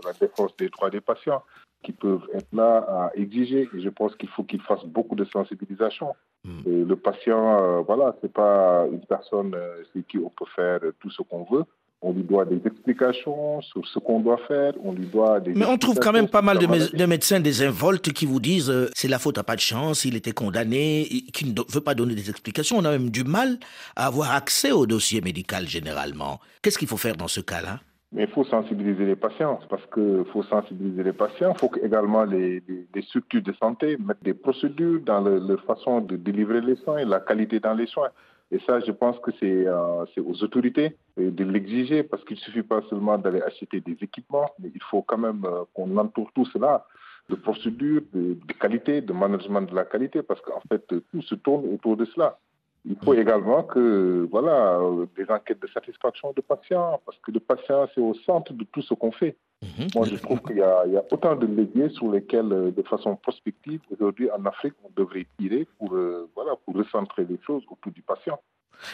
la 0.06 0.14
défense 0.14 0.56
des 0.58 0.68
droits 0.68 0.90
des 0.90 1.00
patients 1.02 1.42
qui 1.84 1.92
peuvent 1.92 2.28
être 2.34 2.52
là 2.54 2.78
à 2.88 3.12
exiger. 3.16 3.70
Et 3.76 3.82
je 3.82 3.90
pense 3.90 4.16
qu'il 4.16 4.30
faut 4.30 4.44
qu'ils 4.44 4.62
fassent 4.62 4.86
beaucoup 4.86 5.16
de 5.16 5.26
sensibilisation. 5.26 6.16
Hmm. 6.46 6.62
le 6.66 6.96
patient, 6.98 7.58
euh, 7.62 7.82
voilà, 7.82 8.16
c'est 8.22 8.34
pas 8.34 8.86
une 8.92 9.06
personne 9.06 9.56
euh, 9.56 9.82
sur 9.94 10.06
qui 10.08 10.18
on 10.18 10.30
peut 10.30 10.50
faire 10.56 10.82
tout 11.00 11.10
ce 11.10 11.22
qu'on 11.22 11.46
veut. 11.46 11.64
On 12.06 12.12
lui 12.12 12.24
doit 12.24 12.44
des 12.44 12.60
explications 12.66 13.62
sur 13.62 13.88
ce 13.88 13.98
qu'on 13.98 14.20
doit 14.20 14.40
faire. 14.46 14.74
On 14.84 14.92
lui 14.92 15.06
doit 15.06 15.40
des. 15.40 15.54
Mais 15.54 15.66
on 15.66 15.78
trouve 15.78 16.00
quand 16.00 16.12
même 16.12 16.28
pas 16.28 16.42
mal 16.42 16.60
de, 16.60 17.06
médecins 17.06 17.40
désinvoltes 17.40 18.12
qui 18.12 18.26
vous 18.26 18.42
disent 18.42 18.70
euh, 18.70 18.90
c'est 18.94 19.08
la 19.08 19.20
faute 19.20 19.38
à 19.38 19.44
pas 19.44 19.56
de 19.56 19.62
chance, 19.62 20.04
il 20.04 20.18
était 20.18 20.34
condamné, 20.34 21.08
qui 21.32 21.46
ne 21.46 21.62
veut 21.70 21.80
pas 21.80 21.96
donner 21.96 22.14
des 22.14 22.30
explications. 22.30 22.78
On 22.78 22.84
a 22.84 22.92
même 22.92 23.10
du 23.10 23.24
mal 23.24 23.58
à 23.96 24.08
avoir 24.08 24.32
accès 24.34 24.74
au 24.74 24.86
dossier 24.86 25.22
médical 25.22 25.70
généralement. 25.70 26.42
Qu'est-ce 26.62 26.78
qu'il 26.78 26.90
faut 26.90 26.98
faire 26.98 27.16
dans 27.16 27.30
ce 27.30 27.40
cas-là? 27.40 27.80
Mais 28.14 28.24
il 28.24 28.30
faut 28.30 28.44
sensibiliser 28.44 29.06
les 29.06 29.16
patients, 29.16 29.60
parce 29.70 29.86
qu'il 29.88 30.24
faut 30.32 30.44
sensibiliser 30.44 31.04
les 31.04 31.14
patients. 31.14 31.54
Il 31.56 31.60
faut 31.60 31.72
également 31.84 32.24
les, 32.24 32.62
les, 32.94 33.02
structures 33.02 33.42
de 33.42 33.54
santé 33.54 33.98
mettent 33.98 34.24
des 34.24 34.36
procédures 34.36 35.02
dans 35.02 35.22
leur 35.22 35.62
façon 35.64 36.02
de 36.02 36.16
délivrer 36.16 36.62
les 36.62 36.76
soins 36.78 37.04
la 37.06 37.20
qualité 37.20 37.60
dans 37.60 37.74
les 37.74 37.88
soins. 37.88 38.10
Et 38.52 38.60
ça, 38.68 38.80
je 38.82 38.92
pense 38.92 39.18
que 39.20 39.32
c'est 39.40 39.66
euh, 39.66 40.06
aux 40.24 40.44
autorités 40.44 40.96
de 41.18 41.44
l'exiger, 41.44 42.04
parce 42.04 42.24
qu'il 42.24 42.36
ne 42.38 42.42
suffit 42.42 42.62
pas 42.62 42.82
seulement 42.88 43.18
d'aller 43.18 43.42
acheter 43.42 43.82
des 43.82 43.98
équipements, 44.00 44.50
mais 44.60 44.70
il 44.74 44.84
faut 44.84 45.02
quand 45.02 45.18
même 45.18 45.44
euh, 45.46 45.64
qu'on 45.74 45.98
entoure 45.98 46.32
tout 46.36 46.46
cela 46.46 46.86
de 47.30 47.36
procédures, 47.36 48.04
de, 48.14 48.38
qualité, 48.60 49.02
de 49.02 49.14
management 49.14 49.62
de 49.62 49.74
la 49.74 49.86
qualité, 49.86 50.22
parce 50.22 50.42
qu'en 50.42 50.62
fait, 50.70 50.86
tout 50.88 51.22
se 51.22 51.36
tourne 51.36 51.66
autour 51.74 51.98
de 51.98 52.06
cela. 52.06 52.38
Il 52.86 52.98
faut 53.04 53.14
également 53.14 53.64
que, 53.64 54.28
voilà, 54.30 54.80
des 55.16 55.30
enquêtes 55.30 55.62
de 55.62 55.68
satisfaction 55.68 56.34
de 56.36 56.42
patients, 56.42 57.00
parce 57.06 57.18
que 57.20 57.32
le 57.32 57.40
patient, 57.40 57.88
c'est 57.96 58.02
au 58.02 58.14
centre 58.14 58.52
de 58.54 58.66
tout 58.66 58.82
ce 58.82 58.94
qu'on 58.94 59.12
fait. 59.12 59.38
Mhm. 59.62 59.88
Moi, 59.96 60.08
je 60.08 60.16
trouve 60.18 60.42
qu'il 60.42 60.58
y, 60.58 60.62
a 60.62 60.86
autant 61.10 61.36
de 61.36 61.46
leviers 61.46 61.90
sur 61.90 62.12
lesquels, 62.12 62.52
euh, 62.52 62.72
de 62.72 62.82
façon 62.84 63.16
prospective, 63.16 63.80
aujourd'hui 63.90 64.30
en 64.32 64.46
Afrique, 64.46 64.74
on 64.84 64.90
devrait 64.96 65.26
tirer 65.40 65.66
pour, 65.78 65.96
euh, 65.96 66.30
voilà, 66.36 66.56
pour 66.66 66.76
recentrer 66.76 67.26
les 67.30 67.40
choses 67.46 67.64
autour 67.72 67.92
du 67.94 68.02
patient. 68.02 68.38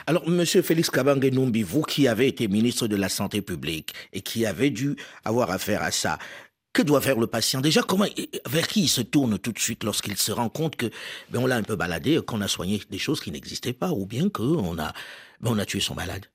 Alors, 0.06 0.28
Monsieur 0.30 0.62
Félix 0.62 0.91
Kabange 0.91 1.32
Numbi, 1.32 1.63
vous 1.63 1.82
qui 1.82 2.08
avez 2.08 2.28
été 2.28 2.47
ministre 2.47 2.88
de 2.88 2.95
la 2.95 3.10
Santé 3.10 3.41
publique 3.41 3.93
et 4.13 4.21
qui 4.21 4.45
avez 4.45 4.69
dû 4.69 4.95
avoir 5.25 5.49
affaire 5.49 5.82
à 5.82 5.89
ça, 5.89 6.19
que 6.73 6.82
doit 6.82 7.01
faire 7.01 7.19
le 7.19 7.27
patient 7.27 7.62
Déjà, 7.62 7.82
comment, 7.82 8.05
vers 8.47 8.67
qui 8.67 8.82
il 8.82 8.88
se 8.88 9.01
tourne 9.01 9.39
tout 9.39 9.51
de 9.51 9.60
suite 9.60 9.84
lorsqu'il 9.84 10.17
se 10.17 10.32
rend 10.32 10.49
compte 10.49 10.75
que 10.75 10.88
ben, 11.32 11.39
on 11.41 11.47
l'a 11.47 11.55
un 11.55 11.63
peu 11.63 11.75
baladé, 11.75 12.19
qu'on 12.25 12.41
a 12.41 12.47
soigné 12.47 12.79
des 12.89 12.97
choses 12.97 13.19
qui 13.19 13.32
n'existaient 13.32 13.73
pas, 13.73 13.89
ou 13.89 14.05
bien 14.05 14.29
qu'on 14.29 14.77
a, 14.77 14.93
ben, 15.41 15.51
on 15.51 15.60
a 15.60 15.65
tué 15.65 15.79
son 15.79 15.95
malade? 15.95 16.25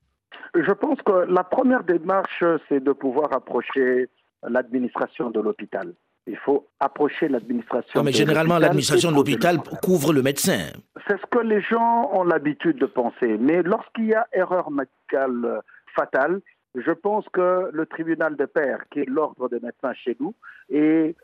Je 0.55 0.71
pense 0.71 0.99
que 1.01 1.31
la 1.31 1.43
première 1.43 1.83
démarche, 1.83 2.43
c'est 2.69 2.83
de 2.83 2.91
pouvoir 2.93 3.33
approcher 3.33 4.07
l'administration 4.47 5.29
de 5.29 5.39
l'hôpital. 5.39 5.93
Il 6.27 6.37
faut 6.37 6.67
approcher 6.79 7.27
l'administration. 7.27 8.01
mais 8.03 8.11
généralement, 8.11 8.57
l'administration 8.57 9.11
de 9.11 9.15
l'hôpital 9.15 9.59
couvre 9.83 10.11
le 10.11 10.23
médecin. 10.23 10.69
C'est 11.07 11.19
ce 11.19 11.25
que 11.29 11.39
les 11.39 11.61
gens 11.61 12.09
ont 12.13 12.23
l'habitude 12.23 12.77
de 12.77 12.87
penser. 12.87 13.37
Mais 13.39 13.61
lorsqu'il 13.61 14.05
y 14.05 14.13
a 14.15 14.25
erreur 14.33 14.71
médicale 14.71 15.61
fatale, 15.95 16.41
je 16.75 16.91
pense 16.91 17.27
que 17.29 17.69
le 17.71 17.85
tribunal 17.85 18.35
de 18.35 18.45
paix, 18.45 18.75
qui 18.91 19.01
est 19.01 19.09
l'ordre 19.09 19.49
des 19.49 19.59
médecins 19.59 19.93
chez 19.93 20.15
nous, 20.19 20.33
est, 20.69 21.15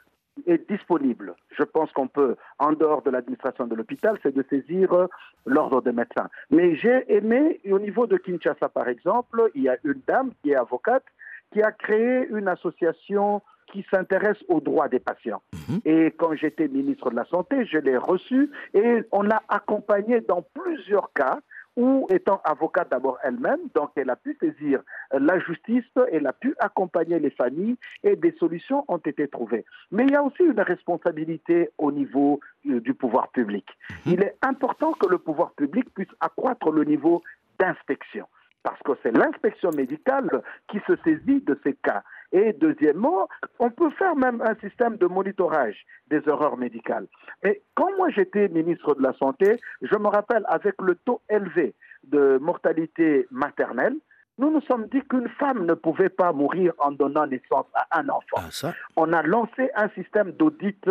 disponible. 0.69 1.35
Je 1.49 1.63
pense 1.63 1.91
qu'on 1.91 2.07
peut, 2.07 2.37
en 2.57 2.71
dehors 2.71 3.01
de 3.01 3.09
l'administration 3.11 3.67
de 3.67 3.75
l'hôpital, 3.75 4.17
c'est 4.23 4.33
de 4.33 4.43
saisir 4.49 5.07
l'ordre 5.45 5.81
des 5.81 5.91
médecins. 5.91 6.29
Mais 6.49 6.75
j'ai 6.77 7.03
aimé, 7.13 7.59
au 7.69 7.79
niveau 7.79 8.07
de 8.07 8.15
Kinshasa 8.15 8.69
par 8.69 8.87
exemple, 8.87 9.51
il 9.53 9.63
y 9.63 9.69
a 9.69 9.77
une 9.83 10.01
dame 10.07 10.31
qui 10.41 10.51
est 10.51 10.55
avocate 10.55 11.03
qui 11.51 11.61
a 11.61 11.71
créé 11.71 12.27
une 12.29 12.47
association 12.47 13.41
qui 13.71 13.85
s'intéresse 13.91 14.37
aux 14.47 14.59
droits 14.59 14.89
des 14.89 14.99
patients. 14.99 15.41
Mhm. 15.53 15.79
Et 15.85 16.11
quand 16.11 16.33
j'étais 16.35 16.67
ministre 16.67 17.09
de 17.09 17.15
la 17.15 17.25
Santé, 17.25 17.65
je 17.65 17.77
l'ai 17.77 17.97
reçue 17.97 18.51
et 18.73 19.03
on 19.11 19.21
l'a 19.21 19.43
accompagnée 19.47 20.21
dans 20.21 20.41
plusieurs 20.41 21.11
cas 21.13 21.39
ou 21.77 22.07
étant 22.09 22.41
avocate 22.43 22.89
d'abord 22.91 23.17
elle-même, 23.23 23.59
donc 23.73 23.91
elle 23.95 24.09
a 24.09 24.15
pu 24.15 24.37
saisir 24.39 24.81
la 25.13 25.39
justice, 25.39 25.85
elle 26.11 26.27
a 26.27 26.33
pu 26.33 26.53
accompagner 26.59 27.19
les 27.19 27.29
familles 27.29 27.77
et 28.03 28.15
des 28.15 28.33
solutions 28.39 28.83
ont 28.87 28.97
été 28.97 29.27
trouvées. 29.27 29.65
Mais 29.91 30.03
il 30.03 30.11
y 30.11 30.15
a 30.15 30.23
aussi 30.23 30.43
une 30.43 30.59
responsabilité 30.59 31.69
au 31.77 31.91
niveau 31.91 32.39
euh, 32.69 32.79
du 32.81 32.93
pouvoir 32.93 33.29
public. 33.29 33.65
Mhm. 34.05 34.13
Il 34.13 34.23
est 34.23 34.35
important 34.41 34.93
que 34.93 35.07
le 35.07 35.17
pouvoir 35.17 35.51
public 35.51 35.85
puisse 35.93 36.13
accroître 36.19 36.71
le 36.71 36.83
niveau 36.83 37.23
d'inspection 37.59 38.27
parce 38.63 38.79
que 38.83 38.91
c'est 39.01 39.11
l'inspection 39.11 39.71
médicale 39.71 40.43
qui 40.67 40.79
se 40.87 40.95
saisit 41.03 41.41
de 41.41 41.59
ces 41.63 41.73
cas. 41.73 42.03
Et 42.31 42.53
deuxièmement, 42.53 43.27
on 43.59 43.69
peut 43.69 43.89
faire 43.91 44.15
même 44.15 44.41
un 44.41 44.55
système 44.55 44.97
de 44.97 45.05
monitorage 45.05 45.85
des 46.09 46.21
erreurs 46.27 46.57
médicales. 46.57 47.07
Mais 47.43 47.61
quand 47.75 47.89
moi 47.97 48.09
j'étais 48.09 48.47
ministre 48.47 48.95
de 48.95 49.03
la 49.03 49.13
Santé, 49.13 49.57
je 49.81 49.95
me 49.97 50.07
rappelle 50.07 50.45
avec 50.47 50.75
le 50.81 50.95
taux 50.95 51.21
élevé 51.29 51.73
de 52.03 52.37
mortalité 52.41 53.27
maternelle, 53.31 53.95
nous 54.37 54.49
nous 54.49 54.61
sommes 54.61 54.87
dit 54.87 55.01
qu'une 55.09 55.29
femme 55.39 55.65
ne 55.65 55.73
pouvait 55.73 56.09
pas 56.09 56.31
mourir 56.31 56.73
en 56.79 56.91
donnant 56.91 57.27
naissance 57.27 57.67
à 57.75 57.99
un 57.99 58.09
enfant. 58.09 58.37
Ah, 58.63 58.73
on 58.95 59.11
a 59.13 59.21
lancé 59.21 59.69
un 59.75 59.89
système 59.89 60.31
d'audit 60.31 60.83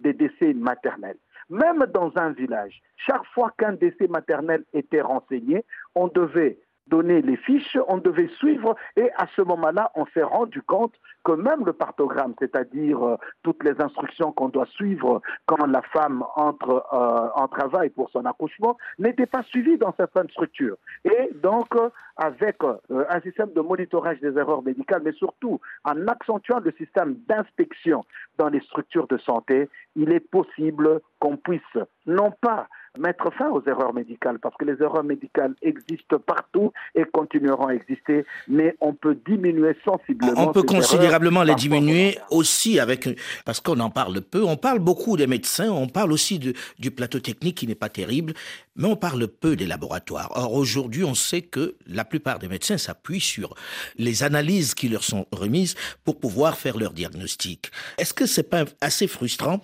des 0.00 0.12
décès 0.12 0.52
maternels. 0.52 1.16
Même 1.48 1.86
dans 1.94 2.12
un 2.16 2.32
village, 2.32 2.82
chaque 2.96 3.24
fois 3.32 3.52
qu'un 3.56 3.72
décès 3.72 4.08
maternel 4.08 4.64
était 4.74 5.00
renseigné, 5.00 5.64
on 5.94 6.08
devait 6.08 6.58
donner 6.88 7.22
les 7.22 7.36
fiches, 7.36 7.76
on 7.88 7.98
devait 7.98 8.28
suivre 8.38 8.74
et 8.96 9.10
à 9.16 9.26
ce 9.36 9.42
moment-là, 9.42 9.90
on 9.94 10.06
s'est 10.06 10.22
rendu 10.22 10.62
compte 10.62 10.94
que 11.24 11.32
même 11.32 11.64
le 11.64 11.72
partogramme, 11.72 12.34
c'est-à-dire 12.38 13.02
euh, 13.02 13.16
toutes 13.42 13.62
les 13.64 13.80
instructions 13.80 14.32
qu'on 14.32 14.48
doit 14.48 14.66
suivre 14.66 15.20
quand 15.46 15.66
la 15.66 15.82
femme 15.82 16.24
entre 16.36 16.84
euh, 16.92 17.28
en 17.34 17.48
travail 17.48 17.90
pour 17.90 18.10
son 18.10 18.24
accouchement, 18.24 18.76
n'était 18.98 19.26
pas 19.26 19.42
suivi 19.44 19.78
dans 19.78 19.94
certaines 19.96 20.28
structures. 20.30 20.76
Et 21.04 21.30
donc, 21.42 21.74
euh, 21.76 21.90
avec 22.16 22.56
un 22.90 23.20
système 23.20 23.52
de 23.52 23.60
monitorage 23.60 24.18
des 24.20 24.36
erreurs 24.36 24.62
médicales, 24.62 25.02
mais 25.04 25.12
surtout 25.12 25.60
en 25.84 26.08
accentuant 26.08 26.58
le 26.58 26.72
système 26.72 27.14
d'inspection 27.28 28.04
dans 28.38 28.48
les 28.48 28.60
structures 28.60 29.06
de 29.06 29.18
santé, 29.18 29.68
il 29.94 30.12
est 30.12 30.20
possible 30.20 31.00
qu'on 31.20 31.36
puisse 31.36 31.60
non 32.06 32.32
pas 32.40 32.68
mettre 32.98 33.32
fin 33.32 33.48
aux 33.50 33.62
erreurs 33.66 33.94
médicales, 33.94 34.38
parce 34.38 34.56
que 34.56 34.64
les 34.64 34.80
erreurs 34.82 35.04
médicales 35.04 35.54
existent 35.62 36.18
partout 36.18 36.72
et 36.94 37.04
continueront 37.04 37.68
à 37.68 37.74
exister, 37.74 38.24
mais 38.48 38.76
on 38.80 38.94
peut 38.94 39.16
diminuer 39.26 39.76
sensiblement. 39.84 40.48
On 40.48 40.52
peut 40.52 40.62
considérablement 40.62 41.42
les 41.42 41.54
diminuer 41.54 42.18
aussi 42.30 42.80
avec, 42.80 43.08
parce 43.44 43.60
qu'on 43.60 43.80
en 43.80 43.90
parle 43.90 44.20
peu, 44.20 44.44
on 44.44 44.56
parle 44.56 44.78
beaucoup 44.78 45.16
des 45.16 45.26
médecins, 45.26 45.70
on 45.70 45.88
parle 45.88 46.12
aussi 46.12 46.38
du 46.38 46.90
plateau 46.90 47.20
technique 47.20 47.56
qui 47.56 47.66
n'est 47.66 47.74
pas 47.74 47.88
terrible, 47.88 48.34
mais 48.76 48.86
on 48.86 48.96
parle 48.96 49.26
peu 49.28 49.56
des 49.56 49.66
laboratoires. 49.66 50.32
Or, 50.34 50.54
aujourd'hui, 50.54 51.04
on 51.04 51.14
sait 51.14 51.42
que 51.42 51.76
la 51.86 52.04
plupart 52.04 52.38
des 52.38 52.48
médecins 52.48 52.78
s'appuient 52.78 53.20
sur 53.20 53.54
les 53.96 54.22
analyses 54.22 54.74
qui 54.74 54.88
leur 54.88 55.04
sont 55.04 55.26
remises 55.32 55.74
pour 56.04 56.18
pouvoir 56.18 56.56
faire 56.56 56.78
leur 56.78 56.92
diagnostic. 56.92 57.70
Est-ce 57.98 58.14
que 58.14 58.26
c'est 58.26 58.48
pas 58.48 58.64
assez 58.80 59.06
frustrant 59.06 59.60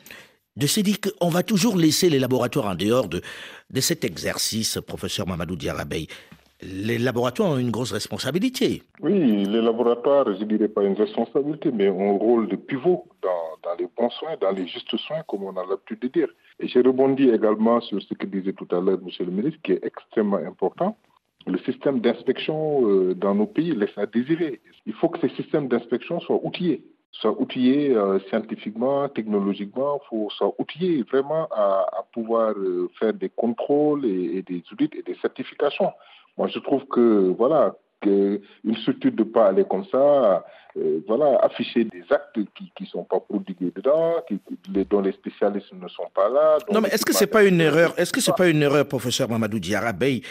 de 0.57 0.67
se 0.67 0.81
dire 0.81 0.97
qu'on 1.01 1.29
va 1.29 1.43
toujours 1.43 1.77
laisser 1.77 2.09
les 2.09 2.19
laboratoires 2.19 2.67
en 2.67 2.75
dehors 2.75 3.09
de, 3.09 3.21
de 3.71 3.81
cet 3.81 4.05
exercice, 4.05 4.79
professeur 4.87 5.27
Mamadou 5.27 5.57
Diarabey. 5.57 6.07
Les 6.63 6.99
laboratoires 6.99 7.51
ont 7.51 7.59
une 7.59 7.73
grosse 7.73 7.93
responsabilité. 7.93 8.83
Oui, 9.01 9.45
les 9.45 9.61
laboratoires, 9.61 10.27
je 10.39 10.45
dirais 10.45 10.69
pas 10.69 10.85
une 10.85 10.95
responsabilité, 10.95 11.71
mais 11.73 11.89
ont 11.89 12.15
un 12.15 12.19
rôle 12.19 12.49
de 12.49 12.57
pivot 12.57 13.07
dans, 13.21 13.69
dans 13.69 13.77
les 13.79 13.89
bons 13.97 14.09
soins, 14.11 14.37
dans 14.41 14.53
les 14.53 14.67
justes 14.67 14.97
soins, 14.97 15.23
comme 15.27 15.43
on 15.43 15.57
a 15.57 15.67
l'habitude 15.69 16.01
de 16.01 16.09
dire. 16.09 16.29
Et 16.61 16.69
j'ai 16.69 16.81
rebondi 16.81 17.29
également 17.29 17.81
sur 17.81 18.01
ce 18.01 18.15
que 18.15 18.27
disait 18.27 18.53
tout 18.53 18.69
à 18.71 18.81
l'heure 18.81 18.99
M. 19.05 19.09
le 19.21 19.33
ministre, 19.33 19.61
qui 19.63 19.73
est 19.73 19.85
extrêmement 19.85 20.37
important. 20.37 20.97
Le 21.47 21.59
système 21.59 22.01
d'inspection 22.01 22.89
euh, 22.89 23.15
dans 23.15 23.35
nos 23.35 23.47
pays 23.47 23.75
laisse 23.75 23.99
à 23.99 24.07
désirer. 24.07 24.63
Il 24.87 24.95
faut 24.95 25.11
que 25.11 25.21
ces 25.21 25.35
systèmes 25.35 25.69
d'inspection 25.69 26.21
soient 26.21 26.41
outillés 26.43 26.83
soit 27.21 27.41
outillé 27.41 27.95
euh, 27.95 28.19
scientifiquement, 28.29 29.09
technologiquement, 29.09 30.01
faut 30.09 30.29
soit 30.31 30.53
outillé 30.59 31.03
vraiment 31.03 31.49
à, 31.53 32.05
pouvoir 32.13 32.51
euh, 32.57 32.91
faire 32.99 33.15
des 33.15 33.29
contrôles 33.29 34.05
et, 34.05 34.43
des 34.43 34.63
audits 34.73 34.91
et 34.99 35.03
des 35.03 35.17
certifications. 35.23 35.93
Moi, 36.37 36.49
je 36.49 36.59
trouve 36.59 36.85
que 36.87 37.33
voilà, 37.39 37.77
une 38.07 38.77
structure 38.83 39.13
de 39.13 39.23
pas 39.23 39.49
aller 39.49 39.65
comme 39.65 39.85
ça, 39.87 40.45
euh, 40.77 41.01
voilà, 41.07 41.39
afficher 41.43 41.85
des 41.85 42.03
actes 42.11 42.39
qui 42.55 42.73
ne 42.81 42.87
sont 42.87 43.05
pas 43.05 43.21
prodigués 43.21 43.73
dedans, 43.75 44.17
qui, 44.27 44.41
dont 44.91 45.01
les 45.01 45.13
spécialistes 45.13 45.73
ne 45.73 45.89
sont 45.89 46.11
pas 46.13 46.29
là. 46.29 46.59
Non, 46.71 46.81
mais 46.81 46.89
est-ce 46.89 47.05
que 47.05 47.15
c'est 47.15 47.29
pas 47.29 47.45
une 47.45 47.61
erreur 47.61 47.95
Est-ce 47.97 48.13
que 48.13 48.21
c'est 48.21 48.37
pas 48.37 48.49
une 48.49 48.63
erreur, 48.63 48.87
professeur 48.87 49.29
Mamadou 49.29 49.61
Diarabey, 49.61 50.23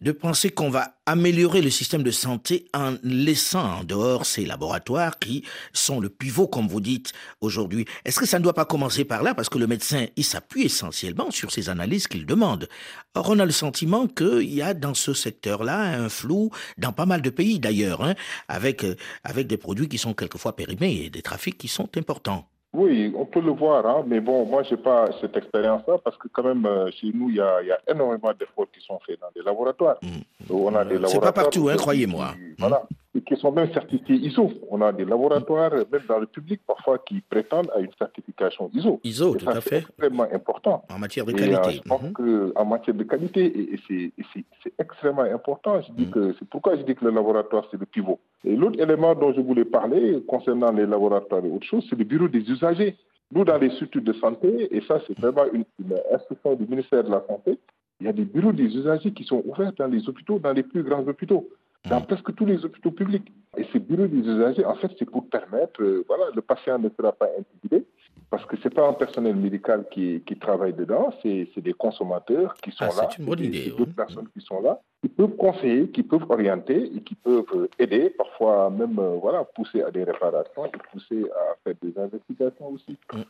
de 0.00 0.12
penser 0.12 0.50
qu'on 0.50 0.70
va 0.70 0.92
améliorer 1.08 1.62
le 1.62 1.70
système 1.70 2.02
de 2.02 2.10
santé 2.10 2.66
en 2.74 2.96
laissant 3.02 3.78
en 3.78 3.84
dehors 3.84 4.26
ces 4.26 4.44
laboratoires 4.44 5.18
qui 5.18 5.42
sont 5.72 6.00
le 6.00 6.10
pivot, 6.10 6.46
comme 6.46 6.68
vous 6.68 6.82
dites 6.82 7.12
aujourd'hui 7.40 7.86
Est-ce 8.04 8.18
que 8.18 8.26
ça 8.26 8.38
ne 8.38 8.44
doit 8.44 8.52
pas 8.52 8.66
commencer 8.66 9.06
par 9.06 9.22
là? 9.22 9.34
Parce 9.34 9.48
que 9.48 9.56
le 9.56 9.66
médecin, 9.66 10.04
il 10.16 10.24
s'appuie 10.24 10.64
essentiellement 10.64 11.30
sur 11.30 11.50
ces 11.50 11.70
analyses 11.70 12.08
qu'il 12.08 12.26
demande. 12.26 12.68
Or, 13.14 13.30
on 13.30 13.38
a 13.38 13.46
le 13.46 13.52
sentiment 13.52 14.06
qu'il 14.06 14.52
y 14.52 14.60
a 14.60 14.74
dans 14.74 14.92
ce 14.92 15.14
secteur-là 15.14 15.80
un 15.80 16.10
flou, 16.10 16.50
dans 16.76 16.92
pas 16.92 17.06
mal 17.06 17.22
de 17.22 17.30
pays 17.30 17.58
d'ailleurs, 17.58 18.04
hein, 18.04 18.14
avec, 18.48 18.84
euh, 18.84 18.94
avec 19.24 19.46
des 19.46 19.56
produits 19.56 19.88
qui 19.88 19.96
sont 19.96 20.12
quelquefois 20.12 20.56
périmés 20.56 21.04
et 21.06 21.10
des 21.10 21.22
trafics 21.22 21.56
qui 21.56 21.68
sont 21.68 21.88
importants. 21.96 22.50
Oui, 22.74 23.12
on 23.16 23.24
peut 23.24 23.40
le 23.40 23.52
voir, 23.52 23.86
hein, 23.86 24.04
mais 24.06 24.20
bon, 24.20 24.44
moi, 24.44 24.62
je 24.62 24.74
n'ai 24.74 24.80
pas 24.82 25.08
cette 25.20 25.36
expérience-là 25.36 25.98
parce 26.04 26.18
que 26.18 26.28
quand 26.28 26.44
même, 26.44 26.66
euh, 26.66 26.90
chez 26.90 27.10
nous, 27.14 27.30
il 27.30 27.36
y 27.36 27.40
a, 27.40 27.62
y 27.62 27.70
a, 27.70 27.78
énormément 27.88 28.32
d'efforts 28.38 28.70
qui 28.70 28.84
sont 28.84 29.00
faits 29.06 29.18
dans 29.20 29.30
des 29.34 29.42
laboratoires. 29.42 29.96
Mmh. 30.02 30.52
On 30.52 30.74
a 30.74 30.84
des 30.84 30.94
laboratoires. 30.94 31.10
C'est 31.10 31.20
pas 31.20 31.32
partout, 31.32 31.68
hein, 31.70 31.76
croyez-moi. 31.76 32.34
Voilà. 32.58 32.82
Mmh 33.14 33.20
qui 33.20 33.36
sont 33.36 33.52
même 33.52 33.72
certifiés 33.72 34.16
ISO. 34.16 34.50
On 34.70 34.80
a 34.82 34.92
des 34.92 35.04
laboratoires, 35.04 35.72
même 35.72 36.02
dans 36.08 36.18
le 36.18 36.26
public, 36.26 36.60
parfois, 36.66 36.98
qui 36.98 37.20
prétendent 37.20 37.70
à 37.74 37.80
une 37.80 37.92
certification 37.98 38.70
ISO. 38.74 39.00
ISO, 39.02 39.34
tout 39.34 39.48
à 39.48 39.60
fait. 39.60 39.70
C'est 39.70 39.76
extrêmement 39.78 40.26
important. 40.32 40.84
En 40.90 40.98
matière 40.98 41.24
de 41.24 41.32
qualité. 41.32 41.70
je 41.72 41.80
pense 41.82 42.02
mhm. 42.02 42.52
en 42.54 42.64
matière 42.64 42.94
de 42.96 43.04
qualité, 43.04 43.72
et, 43.74 43.80
c'est 43.88 44.44
extrêmement 44.78 45.22
important. 45.22 45.80
Je 45.82 45.92
dis 45.92 46.06
mhm. 46.06 46.10
que 46.10 46.34
c'est 46.38 46.48
pourquoi 46.48 46.76
je 46.76 46.82
dis 46.82 46.94
que 46.94 47.04
le 47.04 47.10
laboratoire, 47.10 47.66
c'est 47.70 47.80
le 47.80 47.86
pivot. 47.86 48.18
Et 48.44 48.54
l'autre 48.54 48.80
élément 48.80 49.14
dont 49.14 49.32
je 49.32 49.40
voulais 49.40 49.64
parler 49.64 50.22
concernant 50.28 50.70
les 50.72 50.86
laboratoires 50.86 51.44
et 51.44 51.50
autre 51.50 51.66
chose, 51.66 51.86
c'est 51.88 51.98
le 51.98 52.04
bureau 52.04 52.28
des 52.28 52.40
usagers. 52.40 52.96
Nous, 53.32 53.44
dans 53.44 53.58
les 53.58 53.70
structures 53.70 54.02
de 54.02 54.12
santé, 54.14 54.68
et 54.74 54.80
ça, 54.82 55.00
c'est 55.06 55.18
vraiment 55.18 55.44
une, 55.52 55.64
une 55.78 55.96
instruction 56.12 56.54
du 56.54 56.66
ministère 56.66 57.04
de 57.04 57.10
la 57.10 57.22
Santé, 57.26 57.58
il 58.00 58.06
y 58.06 58.08
a 58.08 58.12
des 58.12 58.24
bureaux 58.24 58.52
des 58.52 58.64
usagers 58.64 59.12
qui 59.12 59.24
sont 59.24 59.42
ouverts 59.44 59.72
dans 59.78 59.86
les 59.86 60.08
hôpitaux, 60.08 60.38
dans 60.38 60.52
les 60.52 60.62
plus 60.62 60.82
grands 60.82 61.06
hôpitaux 61.06 61.48
dans 61.88 62.00
presque 62.00 62.34
tous 62.34 62.46
les 62.46 62.64
hôpitaux 62.64 62.90
publics. 62.90 63.32
Et 63.56 63.66
ces 63.72 63.78
bureaux 63.78 64.06
des 64.06 64.18
usagers, 64.18 64.64
en 64.64 64.74
fait, 64.74 64.90
c'est 64.98 65.10
pour 65.10 65.28
permettre, 65.28 65.82
euh, 65.82 66.04
voilà, 66.06 66.24
le 66.34 66.42
patient 66.42 66.78
ne 66.78 66.88
sera 66.90 67.12
pas 67.12 67.28
intimidé, 67.38 67.86
parce 68.30 68.44
que 68.44 68.56
ce 68.56 68.68
n'est 68.68 68.74
pas 68.74 68.88
un 68.88 68.92
personnel 68.92 69.36
médical 69.36 69.86
qui, 69.90 70.22
qui 70.26 70.36
travaille 70.36 70.74
dedans, 70.74 71.12
c'est 71.22 71.48
des 71.56 71.72
consommateurs 71.72 72.54
qui 72.62 72.70
sont 72.70 72.84
ah, 72.84 73.02
là. 73.02 73.08
C'est 73.10 73.18
une 73.18 73.26
bonne 73.26 73.40
idée. 73.40 73.72
Personnes 73.96 74.28
qui 74.28 74.44
sont 74.44 74.60
là, 74.60 74.80
qui 75.00 75.08
peuvent 75.08 75.36
conseiller, 75.36 75.88
qui 75.90 76.02
peuvent 76.02 76.24
orienter 76.28 76.90
et 76.94 77.00
qui 77.02 77.14
peuvent 77.14 77.44
euh, 77.54 77.68
aider, 77.78 78.10
parfois 78.10 78.68
même 78.70 78.98
euh, 78.98 79.16
voilà, 79.20 79.44
pousser 79.44 79.82
à 79.82 79.90
des 79.90 80.02
réparations 80.02 80.66
et 80.66 80.78
pousser 80.92 81.24
à 81.30 81.54
faire 81.62 81.74
des 81.80 81.96
investigations 82.00 82.68
aussi. 82.68 82.96
Hum. 83.12 83.24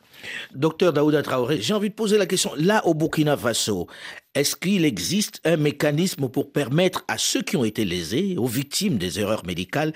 Docteur 0.55 0.93
Daouda 0.93 1.21
Traoré, 1.21 1.57
j'ai 1.57 1.73
envie 1.73 1.89
de 1.89 1.95
poser 1.95 2.17
la 2.17 2.25
question. 2.25 2.51
Là, 2.57 2.85
au 2.87 2.95
Burkina 2.95 3.37
Faso, 3.37 3.87
est-ce 4.33 4.55
qu'il 4.55 4.83
existe 4.83 5.41
un 5.45 5.57
mécanisme 5.57 6.29
pour 6.29 6.51
permettre 6.51 7.05
à 7.07 7.17
ceux 7.17 7.43
qui 7.43 7.55
ont 7.55 7.65
été 7.65 7.85
lésés, 7.85 8.35
aux 8.37 8.47
victimes 8.47 8.97
des 8.97 9.19
erreurs 9.19 9.45
médicales, 9.45 9.93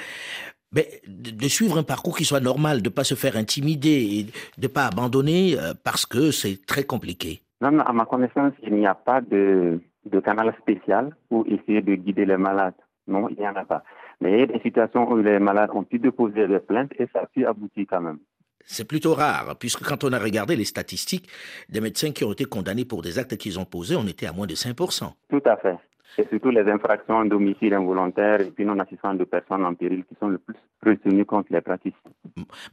de 1.08 1.48
suivre 1.48 1.78
un 1.78 1.84
parcours 1.84 2.18
qui 2.18 2.26
soit 2.26 2.40
normal, 2.40 2.82
de 2.82 2.90
ne 2.90 2.94
pas 2.94 3.04
se 3.04 3.16
faire 3.16 3.38
intimider 3.38 3.90
et 4.20 4.24
de 4.24 4.32
ne 4.62 4.68
pas 4.68 4.88
abandonner 4.88 5.56
euh, 5.58 5.74
parce 5.84 6.06
que 6.06 6.32
c'est 6.32 6.66
très 6.66 6.84
compliqué? 6.84 7.42
Non, 7.62 7.80
à 7.80 7.94
ma 7.94 8.06
connaissance, 8.06 8.54
il 8.64 8.76
n'y 8.76 8.88
a 8.88 8.96
pas 8.96 9.22
de, 9.22 9.80
de, 10.06 10.20
canal 10.20 10.54
spécial 10.62 11.16
pour 11.30 11.46
essayer 11.48 11.82
de 11.82 11.96
guider 11.96 12.26
les 12.26 12.38
malades. 12.38 12.76
Non, 13.08 13.30
il 13.30 13.38
n'y 13.38 13.48
en 13.48 13.56
a 13.56 13.66
pas. 13.66 13.84
Mais 14.22 14.34
il 14.34 14.40
y 14.40 14.44
a 14.44 14.46
des 14.46 14.60
situations 14.60 15.10
où 15.12 15.18
les 15.18 15.40
malades 15.40 15.72
ont 15.74 15.84
pu 15.84 16.00
déposer 16.00 16.48
des 16.48 16.60
plaintes 16.60 16.92
et 16.98 17.08
ça 17.12 17.22
a 17.22 17.26
pu 17.26 17.46
aboutir 17.46 17.86
quand 17.90 18.02
même. 18.02 18.20
C'est 18.66 18.88
plutôt 18.88 19.14
rare, 19.14 19.58
puisque 19.60 19.84
quand 19.84 20.06
on 20.06 20.14
a 20.14 20.20
regardé 20.20 20.56
les 20.56 20.64
statistiques 20.64 21.28
des 21.68 21.82
médecins 21.82 22.12
qui 22.12 22.24
ont 22.24 22.32
été 22.32 22.46
condamnés 22.46 22.86
pour 22.86 23.02
des 23.02 23.20
actes 23.20 23.36
qu'ils 23.36 23.60
ont 23.60 23.66
posés, 23.66 23.98
on 23.98 24.08
était 24.08 24.26
à 24.26 24.32
moins 24.32 24.48
de 24.48 24.56
5%. 24.56 25.12
Tout 25.30 25.42
à 25.46 25.58
fait 25.58 25.78
et 26.18 26.28
surtout 26.30 26.50
les 26.50 26.70
infractions 26.70 27.26
d'homicide 27.26 27.74
involontaire 27.74 28.42
et 28.42 28.52
puis 28.52 28.66
non-assistance 28.66 29.18
de 29.18 29.24
personnes 29.24 29.66
en 29.66 29.74
péril 29.74 30.04
qui 30.06 30.16
sont 30.20 30.28
le 30.28 30.38
plus 30.38 30.56
retenues 30.86 31.26
contre 31.26 31.52
les 31.52 31.62
praticiens. 31.62 32.12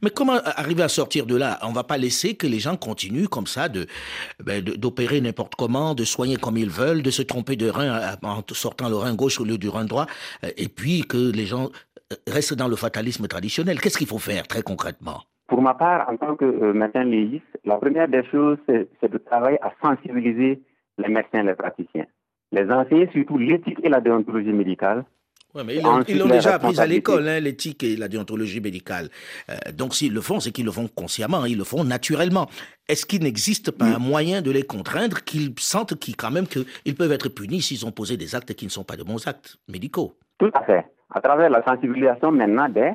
Mais 0.01 0.09
comment 0.09 0.37
arriver 0.57 0.83
à 0.83 0.89
sortir 0.89 1.25
de 1.25 1.35
là? 1.35 1.57
On 1.63 1.69
ne 1.69 1.75
va 1.75 1.83
pas 1.83 1.97
laisser 1.97 2.35
que 2.35 2.47
les 2.47 2.59
gens 2.59 2.75
continuent 2.75 3.27
comme 3.27 3.47
ça 3.47 3.67
ben, 3.69 4.63
de, 4.63 4.73
d'opérer 4.75 5.21
n'importe 5.21 5.55
comment, 5.55 5.95
de 5.95 6.03
soigner 6.03 6.37
comme 6.37 6.57
ils 6.57 6.69
veulent, 6.69 7.01
de 7.01 7.09
se 7.09 7.21
tromper 7.21 7.55
de 7.55 7.69
rein 7.69 7.95
euh, 7.95 8.15
en 8.23 8.41
sortant 8.51 8.89
le 8.89 8.95
rein 8.95 9.15
gauche 9.15 9.39
au 9.39 9.45
lieu 9.45 9.57
du 9.57 9.69
rein 9.69 9.85
droit, 9.85 10.05
euh, 10.43 10.49
et 10.57 10.67
puis 10.67 11.01
que 11.01 11.31
les 11.31 11.45
gens 11.45 11.69
euh, 12.11 12.15
restent 12.27 12.55
dans 12.55 12.67
le 12.67 12.75
fatalisme 12.75 13.27
traditionnel. 13.27 13.79
Qu'est-ce 13.79 13.97
qu'il 13.97 14.07
faut 14.07 14.19
faire 14.19 14.47
très 14.47 14.61
concrètement? 14.61 15.21
Pour 15.47 15.61
ma 15.61 15.73
part, 15.73 16.09
en 16.09 16.15
tant 16.15 16.35
que 16.35 16.71
médecin 16.71 17.03
légiste, 17.03 17.43
la 17.65 17.77
première 17.77 18.07
des 18.07 18.23
choses, 18.31 18.57
c'est 18.67 19.11
de 19.11 19.17
travailler 19.17 19.61
à 19.61 19.73
sensibiliser 19.81 20.61
les 20.97 21.09
médecins 21.09 21.39
et 21.39 21.43
les 21.43 21.55
praticiens 21.55 22.05
les 22.51 22.69
enseigner 22.69 23.09
surtout 23.11 23.37
l'éthique 23.37 23.79
et 23.83 23.89
la 23.89 24.01
déontologie 24.01 24.53
médicale. 24.53 25.05
Oui, 25.53 25.63
mais 25.65 25.75
ils 26.07 26.17
l'ont 26.17 26.27
déjà 26.27 26.55
appris 26.55 26.79
à 26.79 26.85
l'école, 26.85 27.27
hein, 27.27 27.39
l'éthique 27.39 27.83
et 27.83 27.97
la 27.97 28.07
déontologie 28.07 28.61
médicale. 28.61 29.09
Euh, 29.49 29.55
donc 29.73 29.93
s'ils 29.95 30.13
le 30.13 30.21
font, 30.21 30.39
c'est 30.39 30.51
qu'ils 30.51 30.65
le 30.65 30.71
font 30.71 30.87
consciemment, 30.87 31.43
ils 31.45 31.57
le 31.57 31.65
font 31.65 31.83
naturellement. 31.83 32.47
Est-ce 32.87 33.05
qu'il 33.05 33.23
n'existe 33.23 33.71
pas 33.71 33.85
un 33.85 33.99
moyen 33.99 34.41
de 34.41 34.49
les 34.49 34.63
contraindre, 34.63 35.23
qu'ils 35.23 35.53
sentent 35.59 35.95
qu'ils, 35.99 36.15
quand 36.15 36.31
même 36.31 36.47
qu'ils 36.47 36.95
peuvent 36.95 37.11
être 37.11 37.27
punis 37.27 37.61
s'ils 37.61 37.85
ont 37.85 37.91
posé 37.91 38.15
des 38.15 38.33
actes 38.33 38.53
qui 38.53 38.65
ne 38.65 38.69
sont 38.69 38.85
pas 38.85 38.95
de 38.95 39.03
bons 39.03 39.27
actes 39.27 39.57
médicaux? 39.67 40.15
Tout 40.39 40.51
à 40.53 40.63
fait. 40.63 40.85
À 41.13 41.19
travers 41.19 41.49
la 41.49 41.63
sensibilisation 41.63 42.31
maintenant 42.31 42.69
des, 42.69 42.93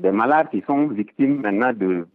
des 0.00 0.10
malades 0.10 0.48
qui 0.50 0.64
sont 0.66 0.88
victimes 0.88 1.40
maintenant 1.42 1.72
de, 1.72 2.08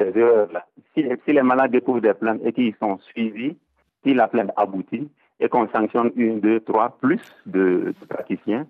ces 0.00 0.18
erreurs-là. 0.18 0.66
Si, 0.94 1.04
si 1.26 1.32
les 1.32 1.42
malades 1.42 1.72
déposent 1.72 2.00
des 2.00 2.14
plaintes 2.14 2.40
et 2.44 2.52
qu'ils 2.54 2.74
sont 2.80 2.98
suivis, 3.12 3.56
si 4.04 4.14
la 4.14 4.28
plainte 4.28 4.50
aboutit, 4.56 5.10
et 5.42 5.48
qu'on 5.48 5.68
sanctionne 5.68 6.12
une, 6.14 6.40
deux, 6.40 6.60
trois, 6.60 6.96
plus 7.00 7.20
de, 7.46 7.92
praticiens, 8.08 8.66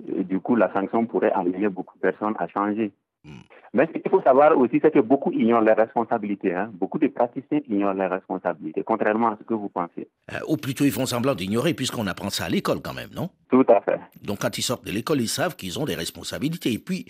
du 0.00 0.40
coup, 0.40 0.56
la 0.56 0.72
sanction 0.72 1.06
pourrait 1.06 1.32
amener 1.32 1.68
beaucoup 1.68 1.94
de 1.96 2.00
personnes 2.00 2.34
à 2.38 2.48
changer. 2.48 2.92
Hmm. 3.26 3.42
Mais 3.74 3.86
ce 3.92 3.98
qu'il 3.98 4.10
faut 4.10 4.22
savoir 4.22 4.56
aussi, 4.56 4.78
c'est 4.80 4.92
que 4.92 5.00
beaucoup 5.00 5.32
ignorent 5.32 5.60
les 5.60 5.72
responsabilités. 5.72 6.54
Hein. 6.54 6.70
Beaucoup 6.72 6.98
de 6.98 7.08
praticiens 7.08 7.60
ignorent 7.68 7.94
les 7.94 8.06
responsabilités, 8.06 8.82
contrairement 8.84 9.28
à 9.28 9.36
ce 9.38 9.44
que 9.44 9.54
vous 9.54 9.68
pensez. 9.68 10.08
Euh, 10.32 10.38
ou 10.48 10.56
plutôt, 10.56 10.84
ils 10.84 10.92
font 10.92 11.04
semblant 11.04 11.34
d'ignorer, 11.34 11.74
puisqu'on 11.74 12.06
apprend 12.06 12.30
ça 12.30 12.44
à 12.44 12.48
l'école 12.48 12.80
quand 12.80 12.94
même, 12.94 13.10
non? 13.14 13.28
Tout 13.50 13.66
à 13.68 13.80
fait. 13.80 13.98
Donc, 14.22 14.38
quand 14.40 14.56
ils 14.56 14.62
sortent 14.62 14.86
de 14.86 14.92
l'école, 14.92 15.20
ils 15.20 15.28
savent 15.28 15.56
qu'ils 15.56 15.78
ont 15.78 15.84
des 15.84 15.96
responsabilités. 15.96 16.72
Et 16.72 16.78
puis, 16.78 17.06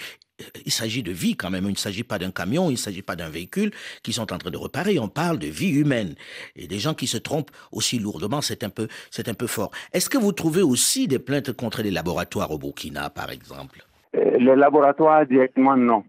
il 0.64 0.72
s'agit 0.72 1.02
de 1.02 1.12
vie 1.12 1.36
quand 1.36 1.50
même. 1.50 1.66
Il 1.66 1.72
ne 1.72 1.76
s'agit 1.76 2.04
pas 2.04 2.18
d'un 2.18 2.30
camion, 2.30 2.68
il 2.68 2.72
ne 2.72 2.78
s'agit 2.78 3.02
pas 3.02 3.16
d'un 3.16 3.28
véhicule 3.28 3.70
qu'ils 4.02 4.14
sont 4.14 4.32
en 4.32 4.38
train 4.38 4.50
de 4.50 4.58
réparer. 4.58 4.98
On 4.98 5.08
parle 5.08 5.38
de 5.38 5.46
vie 5.46 5.70
humaine. 5.70 6.14
Et 6.56 6.66
des 6.66 6.78
gens 6.78 6.94
qui 6.94 7.06
se 7.06 7.18
trompent 7.18 7.50
aussi 7.70 7.98
lourdement, 7.98 8.40
c'est 8.40 8.64
un 8.64 8.70
peu, 8.70 8.88
c'est 9.10 9.28
un 9.28 9.34
peu 9.34 9.46
fort. 9.46 9.70
Est-ce 9.92 10.10
que 10.10 10.18
vous 10.18 10.32
trouvez 10.32 10.62
aussi 10.62 11.06
des 11.06 11.18
plaintes 11.18 11.52
contre 11.52 11.82
les 11.82 11.90
laboratoires 11.90 12.50
au 12.50 12.58
Burkina, 12.58 13.10
par 13.10 13.30
exemple? 13.30 13.86
euh, 13.86 13.95
Les 14.38 14.56
laboratoires 14.56 15.26
directement, 15.26 15.76
non. 15.76 16.04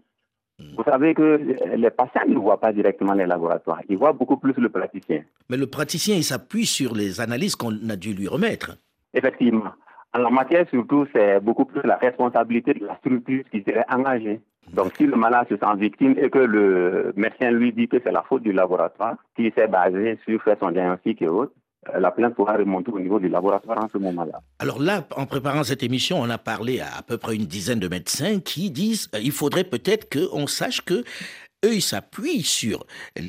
Hmm. 0.58 0.74
Vous 0.76 0.84
savez 0.84 1.14
que 1.14 1.40
les 1.76 1.90
patients 1.90 2.26
ne 2.26 2.36
voient 2.36 2.60
pas 2.60 2.72
directement 2.72 3.14
les 3.14 3.26
laboratoires. 3.26 3.80
Ils 3.88 3.96
voient 3.96 4.12
beaucoup 4.12 4.38
plus 4.38 4.54
le 4.56 4.68
praticien. 4.68 5.22
Mais 5.48 5.56
le 5.56 5.66
praticien, 5.66 6.16
il 6.16 6.24
s'appuie 6.24 6.66
sur 6.66 6.94
les 6.94 7.20
analyses 7.20 7.54
qu'on 7.54 7.72
a 7.88 7.96
dû 7.96 8.12
lui 8.12 8.26
remettre. 8.26 8.76
Effectivement. 9.14 9.72
En 10.14 10.20
la 10.20 10.30
matière, 10.30 10.66
surtout, 10.70 11.06
c'est 11.14 11.38
beaucoup 11.40 11.64
plus 11.66 11.82
la 11.84 11.96
responsabilité 11.96 12.74
de 12.74 12.86
la 12.86 12.96
structure 12.96 13.44
qui 13.50 13.62
serait 13.62 13.84
engagée. 13.90 14.40
Donc, 14.72 14.92
si 14.96 15.06
le 15.06 15.16
malade 15.16 15.46
se 15.48 15.56
sent 15.56 15.76
victime 15.76 16.14
et 16.18 16.30
que 16.30 16.38
le 16.38 17.12
médecin 17.16 17.50
lui 17.50 17.72
dit 17.72 17.88
que 17.88 17.98
c'est 18.02 18.12
la 18.12 18.22
faute 18.22 18.42
du 18.42 18.52
laboratoire, 18.52 19.16
qui 19.36 19.50
s'est 19.56 19.68
basé 19.68 20.18
sur 20.26 20.42
faire 20.42 20.56
son 20.60 20.70
diagnostic 20.70 21.22
et 21.22 21.28
autres, 21.28 21.52
euh, 21.52 21.57
la 21.98 22.10
plainte 22.10 22.34
pourra 22.34 22.56
remonter 22.56 22.90
au 22.90 23.00
niveau 23.00 23.18
du 23.18 23.28
laboratoire 23.28 23.84
en 23.84 23.88
ce 23.88 23.98
moment-là. 23.98 24.40
Alors 24.58 24.80
là, 24.80 25.06
en 25.16 25.26
préparant 25.26 25.64
cette 25.64 25.82
émission, 25.82 26.20
on 26.20 26.28
a 26.30 26.38
parlé 26.38 26.80
à 26.80 26.88
à 26.98 27.02
peu 27.02 27.18
près 27.18 27.36
une 27.36 27.46
dizaine 27.46 27.78
de 27.78 27.88
médecins 27.88 28.40
qui 28.40 28.70
disent 28.70 29.08
euh, 29.14 29.30
faudrait 29.30 29.64
peut-être 29.64 30.08
qu'on 30.10 30.46
sache 30.46 30.80
que 30.82 31.04
eux, 31.64 31.74
ils 31.74 31.82
s'appuient 31.82 32.42
sur 32.42 32.86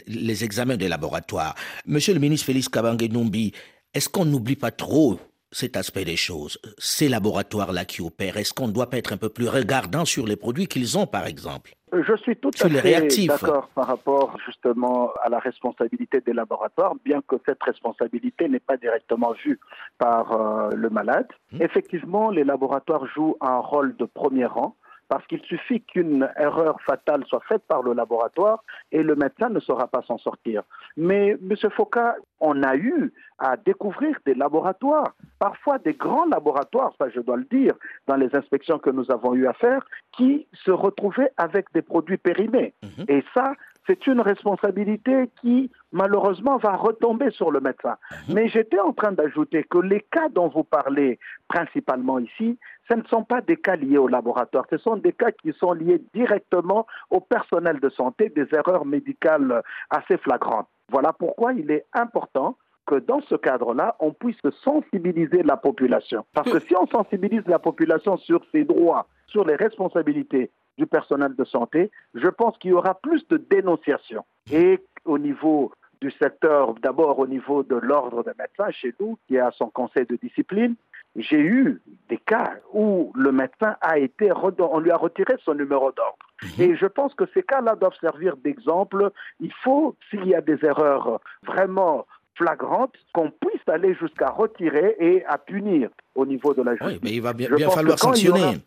les 0.08 0.44
examens 0.44 0.78
des 0.78 0.88
laboratoires. 0.88 1.56
Monsieur 1.86 2.14
le 2.14 2.20
ministre 2.20 2.46
Félix 2.46 2.70
Kabange 2.70 3.10
Numbi, 3.10 3.54
est-ce 3.94 4.08
qu'on 4.08 4.26
n'oublie 4.26 4.56
pas 4.56 4.72
trop 4.72 5.20
cet 5.52 5.78
aspect 5.78 6.06
des 6.06 6.16
choses, 6.16 6.60
ces 6.78 7.10
laboratoires-là 7.10 7.86
qui 7.86 8.02
opèrent, 8.02 8.38
est-ce 8.38 8.54
qu'on 8.54 8.68
ne 8.68 8.74
doit 8.74 8.90
pas 8.90 8.98
être 8.98 9.14
un 9.14 9.18
peu 9.18 9.30
plus 9.30 9.48
regardant 9.48 10.06
sur 10.06 10.26
les 10.26 10.36
produits 10.36 10.68
qu'ils 10.68 10.98
ont, 10.98 11.08
par 11.08 11.26
exemple? 11.26 11.74
Je 11.92 12.16
suis 12.18 12.36
tout 12.36 12.52
à 12.62 12.70
fait 12.70 13.26
d'accord 13.26 13.70
par 13.74 13.88
rapport 13.88 14.38
justement 14.46 15.12
à 15.24 15.30
la 15.30 15.40
responsabilité 15.40 16.22
des 16.22 16.34
laboratoires, 16.34 16.94
bien 17.04 17.22
que 17.28 17.36
cette 17.48 17.64
responsabilité 17.64 18.48
n'est 18.48 18.60
pas 18.60 18.78
directement 18.78 19.34
vue 19.44 19.60
par 19.98 20.32
euh, 20.34 20.70
le 20.76 20.90
malade. 20.90 21.28
Mmh. 21.52 21.64
Effectivement, 21.64 22.30
les 22.30 22.44
laboratoires 22.44 23.08
jouent 23.08 23.38
un 23.42 23.58
rôle 23.58 23.96
de 23.98 24.06
premier 24.06 24.46
rang 24.46 24.76
parce 25.10 25.26
qu'il 25.28 25.42
suffit 25.42 25.82
qu'une 25.82 26.30
erreur 26.38 26.80
fatale 26.82 27.26
soit 27.26 27.42
faite 27.48 27.64
par 27.68 27.82
le 27.82 27.94
laboratoire 27.94 28.64
et 28.92 29.04
le 29.04 29.16
médecin 29.16 29.50
ne 29.50 29.60
saura 29.60 29.88
pas 29.88 30.04
s'en 30.04 30.20
sortir. 30.20 30.64
Mais, 30.96 31.32
M. 31.32 31.56
Foucault, 31.72 32.00
on 32.40 32.64
a 32.64 32.76
eu 32.76 33.12
à 33.40 33.58
découvrir 33.58 34.18
des 34.26 34.36
laboratoires, 34.36 35.16
parfois 35.40 35.80
des 35.80 35.94
grands 35.94 36.28
laboratoires, 36.28 36.94
ça 37.00 37.10
je 37.10 37.20
dois 37.22 37.38
le 37.38 37.46
dire, 37.46 37.74
dans 38.08 38.16
les 38.16 38.34
inspections 38.36 38.78
que 38.80 38.90
nous 38.90 39.10
avons 39.12 39.34
eu 39.34 39.48
à 39.48 39.54
faire, 39.54 39.84
qui 40.16 40.48
se 40.54 40.72
retrouvaient 40.72 41.32
avec 41.38 41.66
des 41.74 41.82
produits 41.82 42.18
périmés. 42.18 42.74
Mhm. 42.84 43.06
Et 43.08 43.24
ça, 43.34 43.54
c'est 43.90 44.06
une 44.06 44.22
responsabilité 44.22 45.32
qui, 45.42 45.72
malheureusement, 45.92 46.58
va 46.58 46.76
retomber 46.76 47.32
sur 47.32 47.50
le 47.50 47.60
médecin. 47.60 47.96
Mhm. 48.28 48.36
Mais 48.36 48.48
j'étais 48.48 48.80
en 48.80 48.94
train 48.94 49.12
d'ajouter 49.12 49.64
que 49.64 49.80
les 49.80 50.02
cas 50.12 50.30
dont 50.30 50.48
vous 50.48 50.64
parlez 50.64 51.18
principalement 51.48 52.20
ici, 52.20 52.60
ce 52.88 52.94
ne 52.96 53.04
sont 53.10 53.24
pas 53.24 53.42
des 53.42 53.58
cas 53.58 53.76
liés 53.76 53.98
au 53.98 54.08
laboratoire, 54.08 54.66
ce 54.70 54.78
sont 54.78 54.98
des 54.98 55.14
cas 55.14 55.32
qui 55.32 55.54
sont 55.54 55.74
liés 55.74 56.02
directement 56.14 56.86
au 57.10 57.20
personnel 57.20 57.80
de 57.80 57.90
santé, 57.90 58.30
des 58.30 58.48
erreurs 58.54 58.86
médicales 58.86 59.64
assez 59.90 60.18
flagrantes. 60.18 60.68
Voilà 60.92 61.12
pourquoi 61.12 61.54
il 61.54 61.72
est 61.72 61.86
important 61.94 62.58
que 62.86 62.96
dans 62.96 63.22
ce 63.22 63.36
cadre-là, 63.36 63.96
on 64.00 64.14
puisse 64.14 64.42
sensibiliser 64.64 65.44
la 65.44 65.58
population. 65.58 66.26
Parce 66.34 66.52
que 66.52 66.60
si 66.60 66.76
on 66.76 66.88
sensibilise 66.88 67.46
la 67.48 67.60
population 67.60 68.18
sur 68.18 68.42
ses 68.52 68.64
droits, 68.64 69.08
sur 69.28 69.46
les 69.46 69.56
responsabilités 69.56 70.52
du 70.80 70.88
personnel 70.88 71.36
de 71.36 71.44
santé, 71.44 71.92
je 72.16 72.30
pense 72.30 72.58
qu'il 72.58 72.72
y 72.72 72.74
aura 72.74 72.96
plus 72.96 73.28
de 73.28 73.38
dénonciation. 73.38 74.24
Et 74.52 74.80
au 75.06 75.20
niveau 75.20 75.72
du 76.02 76.10
secteur, 76.12 76.74
d'abord 76.76 77.20
au 77.20 77.28
niveau 77.28 77.62
de 77.64 77.76
l'ordre 77.76 78.24
des 78.24 78.32
médecins 78.40 78.72
chez 78.72 78.94
nous, 79.00 79.20
qui 79.28 79.38
a 79.38 79.52
son 79.52 79.70
conseil 79.70 80.06
de 80.06 80.16
discipline, 80.16 80.76
j'ai 81.16 81.42
eu 81.42 81.82
des 82.08 82.18
cas 82.18 82.54
où 82.74 83.12
le 83.16 83.32
médecin 83.34 83.76
a 83.82 83.98
été, 83.98 84.32
on 84.32 84.80
lui 84.80 84.92
a 84.92 84.98
retiré 84.98 85.34
son 85.44 85.54
numéro 85.54 85.92
d'ordre. 85.92 86.18
Mhm. 86.44 86.64
Et 86.64 86.76
je 86.78 86.86
pense 86.86 87.14
que 87.14 87.26
ces 87.34 87.44
cas-là 87.44 87.76
doivent 87.76 88.00
servir 88.00 88.38
d'exemple. 88.38 89.12
Il 89.42 89.52
faut, 89.64 89.96
s'il 90.10 90.26
y 90.28 90.36
a 90.36 90.42
des 90.42 90.64
erreurs 90.64 91.20
vraiment 91.44 92.06
flagrantes, 92.36 92.96
qu'on 93.14 93.32
puisse 93.32 93.68
aller 93.68 93.94
jusqu'à 93.96 94.30
retirer 94.30 94.96
et 95.00 95.26
à 95.26 95.38
punir 95.38 95.90
au 96.16 96.26
niveau 96.26 96.54
de 96.54 96.62
la 96.62 96.72
justice. 96.76 96.94
Oui, 96.94 97.00
mais 97.04 97.12
il 97.12 97.22
va 97.22 97.34
bien, 97.34 97.50
falloir 97.70 98.00
sanctionner. 98.00 98.62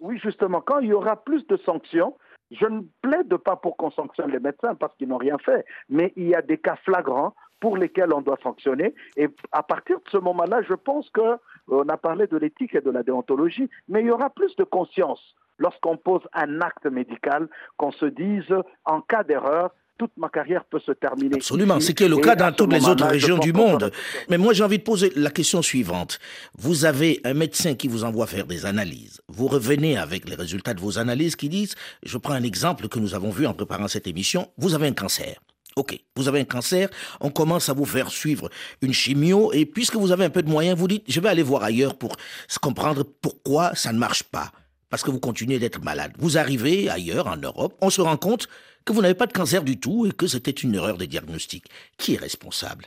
Oui, 0.00 0.18
justement, 0.22 0.60
quand 0.60 0.80
il 0.80 0.88
y 0.88 0.92
aura 0.92 1.16
plus 1.16 1.46
de 1.46 1.56
sanctions, 1.58 2.16
je 2.50 2.66
ne 2.66 2.82
plaide 3.02 3.36
pas 3.38 3.56
pour 3.56 3.76
qu'on 3.76 3.90
sanctionne 3.90 4.30
les 4.30 4.38
médecins 4.38 4.74
parce 4.74 4.94
qu'ils 4.96 5.08
n'ont 5.08 5.16
rien 5.16 5.38
fait, 5.38 5.64
mais 5.88 6.12
il 6.16 6.28
y 6.28 6.34
a 6.34 6.42
des 6.42 6.58
cas 6.58 6.76
flagrants 6.84 7.34
pour 7.60 7.76
lesquels 7.76 8.12
on 8.12 8.20
doit 8.20 8.38
sanctionner. 8.42 8.94
Et 9.16 9.28
à 9.52 9.62
partir 9.62 9.98
de 9.98 10.10
ce 10.10 10.18
moment-là, 10.18 10.62
je 10.62 10.74
pense 10.74 11.10
qu'on 11.10 11.88
a 11.88 11.96
parlé 11.96 12.26
de 12.26 12.36
l'éthique 12.36 12.74
et 12.74 12.80
de 12.80 12.90
la 12.90 13.02
déontologie, 13.02 13.68
mais 13.88 14.02
il 14.02 14.06
y 14.06 14.10
aura 14.10 14.30
plus 14.30 14.54
de 14.56 14.64
conscience 14.64 15.34
lorsqu'on 15.58 15.96
pose 15.96 16.22
un 16.34 16.60
acte 16.60 16.86
médical, 16.86 17.48
qu'on 17.78 17.92
se 17.92 18.06
dise, 18.06 18.54
en 18.84 19.00
cas 19.00 19.24
d'erreur, 19.24 19.70
toute 19.98 20.12
ma 20.16 20.28
carrière 20.28 20.64
peut 20.64 20.80
se 20.84 20.92
terminer. 20.92 21.36
Absolument, 21.36 21.80
c'est 21.80 21.94
qui 21.94 22.04
est 22.04 22.08
le 22.08 22.18
cas 22.18 22.36
dans 22.36 22.52
toutes 22.52 22.72
les 22.72 22.84
autres 22.86 23.06
régions 23.06 23.38
du 23.38 23.52
monde. 23.52 23.90
Mais 24.28 24.38
moi, 24.38 24.52
j'ai 24.52 24.64
envie 24.64 24.78
de 24.78 24.82
poser 24.82 25.12
la 25.16 25.30
question 25.30 25.62
suivante. 25.62 26.18
Vous 26.58 26.84
avez 26.84 27.20
un 27.24 27.34
médecin 27.34 27.74
qui 27.74 27.88
vous 27.88 28.04
envoie 28.04 28.26
faire 28.26 28.46
des 28.46 28.66
analyses. 28.66 29.20
Vous 29.28 29.46
revenez 29.46 29.96
avec 29.96 30.28
les 30.28 30.34
résultats 30.34 30.74
de 30.74 30.80
vos 30.80 30.98
analyses 30.98 31.36
qui 31.36 31.48
disent, 31.48 31.74
je 32.02 32.18
prends 32.18 32.34
un 32.34 32.42
exemple 32.42 32.88
que 32.88 32.98
nous 32.98 33.14
avons 33.14 33.30
vu 33.30 33.46
en 33.46 33.54
préparant 33.54 33.88
cette 33.88 34.06
émission, 34.06 34.50
vous 34.58 34.74
avez 34.74 34.86
un 34.86 34.92
cancer. 34.92 35.36
Ok, 35.76 35.98
vous 36.16 36.26
avez 36.26 36.40
un 36.40 36.44
cancer, 36.44 36.88
on 37.20 37.28
commence 37.28 37.68
à 37.68 37.74
vous 37.74 37.84
faire 37.84 38.08
suivre 38.08 38.48
une 38.80 38.94
chimio, 38.94 39.52
et 39.52 39.66
puisque 39.66 39.96
vous 39.96 40.10
avez 40.10 40.24
un 40.24 40.30
peu 40.30 40.42
de 40.42 40.48
moyens, 40.48 40.78
vous 40.78 40.88
dites, 40.88 41.04
je 41.06 41.20
vais 41.20 41.28
aller 41.28 41.42
voir 41.42 41.62
ailleurs 41.62 41.98
pour 41.98 42.16
comprendre 42.62 43.04
pourquoi 43.04 43.74
ça 43.74 43.92
ne 43.92 43.98
marche 43.98 44.22
pas, 44.22 44.52
parce 44.88 45.02
que 45.02 45.10
vous 45.10 45.20
continuez 45.20 45.58
d'être 45.58 45.82
malade. 45.82 46.12
Vous 46.18 46.38
arrivez 46.38 46.88
ailleurs, 46.88 47.26
en 47.26 47.36
Europe, 47.36 47.74
on 47.82 47.90
se 47.90 48.00
rend 48.00 48.16
compte 48.16 48.48
que 48.86 48.92
vous 48.92 49.02
n'avez 49.02 49.14
pas 49.14 49.26
de 49.26 49.32
cancer 49.32 49.62
du 49.62 49.78
tout 49.78 50.06
et 50.06 50.12
que 50.12 50.26
c'était 50.26 50.52
une 50.52 50.74
erreur 50.74 50.96
de 50.96 51.04
diagnostic. 51.04 51.66
Qui 51.98 52.14
est 52.14 52.20
responsable? 52.20 52.84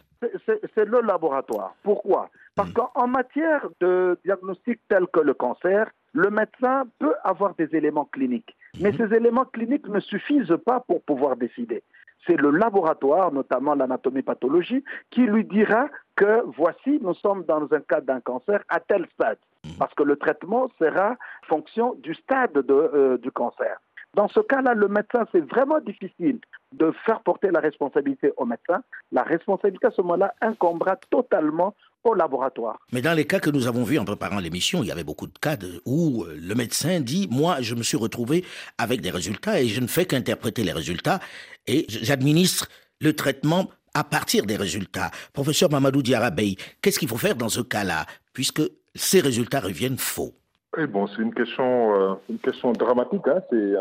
C'est 0.73 0.85
le 0.85 1.01
laboratoire. 1.01 1.75
Pourquoi? 1.83 2.29
Parce 2.55 2.69
hmm. 2.69 2.73
qu'en 2.73 3.07
matière 3.07 3.67
de 3.79 4.17
diagnostic 4.25 4.79
tel 4.87 5.05
que 5.13 5.19
le 5.19 5.33
cancer, 5.33 5.91
le 6.13 6.29
médecin 6.29 6.85
peut 6.99 7.13
avoir 7.23 7.53
des 7.55 7.69
éléments 7.73 8.05
cliniques. 8.05 8.55
Mais 8.79 8.91
hmm. 8.91 8.97
ces 8.97 9.15
éléments 9.15 9.45
cliniques 9.45 9.87
ne 9.87 9.99
suffisent 9.99 10.57
pas 10.65 10.79
pour 10.79 11.01
pouvoir 11.03 11.35
décider 11.35 11.83
c'est 12.27 12.35
le 12.35 12.51
laboratoire, 12.51 13.31
notamment 13.31 13.75
l'anatomie 13.75 14.21
pathologie, 14.21 14.83
qui 15.09 15.21
lui 15.21 15.45
dira 15.45 15.87
que 16.15 16.43
voici, 16.57 16.99
nous 17.01 17.13
sommes 17.15 17.43
dans 17.45 17.67
un 17.71 17.79
cas 17.79 18.01
d'un 18.01 18.19
cancer 18.19 18.61
à 18.69 18.79
tel 18.79 19.07
stade, 19.13 19.37
parce 19.77 19.93
que 19.93 20.03
le 20.03 20.15
traitement 20.15 20.69
sera 20.79 21.15
fonction 21.47 21.95
du 21.95 22.13
stade 22.13 22.51
euh, 22.69 23.17
du 23.17 23.31
cancer. 23.31 23.79
Dans 24.15 24.27
ce 24.27 24.39
cas-là, 24.39 24.73
le 24.73 24.87
médecin, 24.87 25.25
c'est 25.31 25.41
vraiment 25.41 25.79
difficile 25.79 26.39
de 26.73 26.91
faire 27.05 27.21
porter 27.21 27.51
la 27.51 27.59
responsabilité 27.59 28.31
au 28.37 28.45
médecin. 28.45 28.81
La 29.11 29.23
responsabilité 29.23 29.87
à 29.87 29.91
ce 29.91 30.01
moment-là 30.01 30.33
incombera 30.41 30.95
totalement 31.09 31.75
au 32.03 32.13
laboratoire. 32.13 32.79
Mais 32.91 33.01
dans 33.01 33.13
les 33.13 33.25
cas 33.25 33.39
que 33.39 33.49
nous 33.49 33.67
avons 33.67 33.83
vus 33.83 33.99
en 33.99 34.05
préparant 34.05 34.39
l'émission, 34.39 34.83
il 34.83 34.87
y 34.87 34.91
avait 34.91 35.03
beaucoup 35.03 35.27
de 35.27 35.37
cas 35.39 35.57
où 35.85 36.23
euh, 36.23 36.37
le 36.41 36.55
médecin 36.55 37.01
dit, 37.01 37.27
moi, 37.29 37.61
je 37.61 37.75
me 37.75 37.83
suis 37.83 37.97
retrouvé 37.97 38.45
avec 38.77 39.01
des 39.01 39.11
résultats 39.11 39.61
et 39.61 39.67
je 39.67 39.81
ne 39.81 39.87
fais 39.87 40.05
qu'interpréter 40.05 40.63
les 40.63 40.71
résultats 40.71 41.19
et 41.67 41.85
j'administre 41.89 42.67
le 43.01 43.15
traitement 43.15 43.69
à 43.93 44.03
partir 44.03 44.45
des 44.45 44.55
résultats. 44.55 45.11
Professeur 45.33 45.69
Mamadou 45.69 46.01
Diarabey, 46.01 46.55
qu'est-ce 46.81 46.99
qu'il 46.99 47.07
faut 47.07 47.17
faire 47.17 47.35
dans 47.35 47.49
ce 47.49 47.61
cas-là, 47.61 48.05
puisque 48.33 48.61
ces 48.95 49.19
résultats 49.19 49.59
reviennent 49.59 49.97
faux? 49.97 50.33
Oui, 50.77 50.85
bon, 50.85 51.07
c'est 51.07 51.21
une 51.21 51.33
question, 51.33 51.95
euh, 51.95 52.13
une 52.29 52.37
question 52.37 52.71
dramatique. 52.73 53.27
Hein. 53.27 53.41
C'est, 53.49 53.73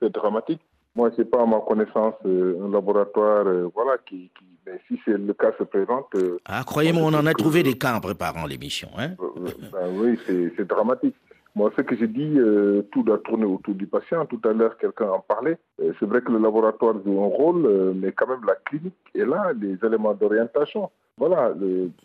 c'est, 0.00 0.12
dramatique. 0.12 0.60
Moi, 0.94 1.10
c'est 1.16 1.28
pas 1.28 1.42
à 1.42 1.46
ma 1.46 1.60
connaissance 1.60 2.14
euh, 2.26 2.64
un 2.64 2.70
laboratoire, 2.70 3.46
euh, 3.46 3.70
voilà, 3.74 3.98
qui, 4.06 4.30
qui, 4.38 4.44
mais 4.66 4.80
si 4.86 5.00
c'est 5.04 5.18
le 5.18 5.32
cas 5.34 5.52
se 5.58 5.64
présente. 5.64 6.06
ah, 6.44 6.62
croyez-moi, 6.64 7.02
on 7.04 7.14
en 7.14 7.26
a 7.26 7.34
trouvé 7.34 7.62
des 7.62 7.74
cas 7.74 7.94
en 7.94 8.00
préparant 8.00 8.46
l'émission, 8.46 8.88
hein. 8.98 9.10
ben 9.72 9.88
oui, 9.94 10.18
c'est, 10.26 10.66
dramatique. 10.66 11.16
Moi, 11.56 11.72
ce 11.76 11.82
que 11.82 11.96
j'ai 11.96 12.06
dit, 12.06 12.38
tout 12.92 13.02
doit 13.02 13.18
tourner 13.18 13.44
autour 13.44 13.74
du 13.74 13.86
patient. 13.88 14.24
Tout 14.26 14.40
à 14.44 14.52
l'heure, 14.52 14.76
quelqu'un 14.78 15.10
en 15.10 15.18
parlait. 15.18 15.58
c'est 15.78 16.06
vrai 16.06 16.20
que 16.20 16.30
le 16.30 16.38
laboratoire 16.38 16.94
joue 17.04 17.24
un 17.24 17.26
rôle, 17.26 17.94
mais 17.96 18.12
quand 18.12 18.28
même, 18.28 18.44
la 18.46 18.54
clinique 18.54 18.94
est 19.16 19.24
là, 19.24 19.52
les 19.60 19.76
éléments 19.84 20.14
d'orientation 20.14 20.90
voilà, 21.20 21.52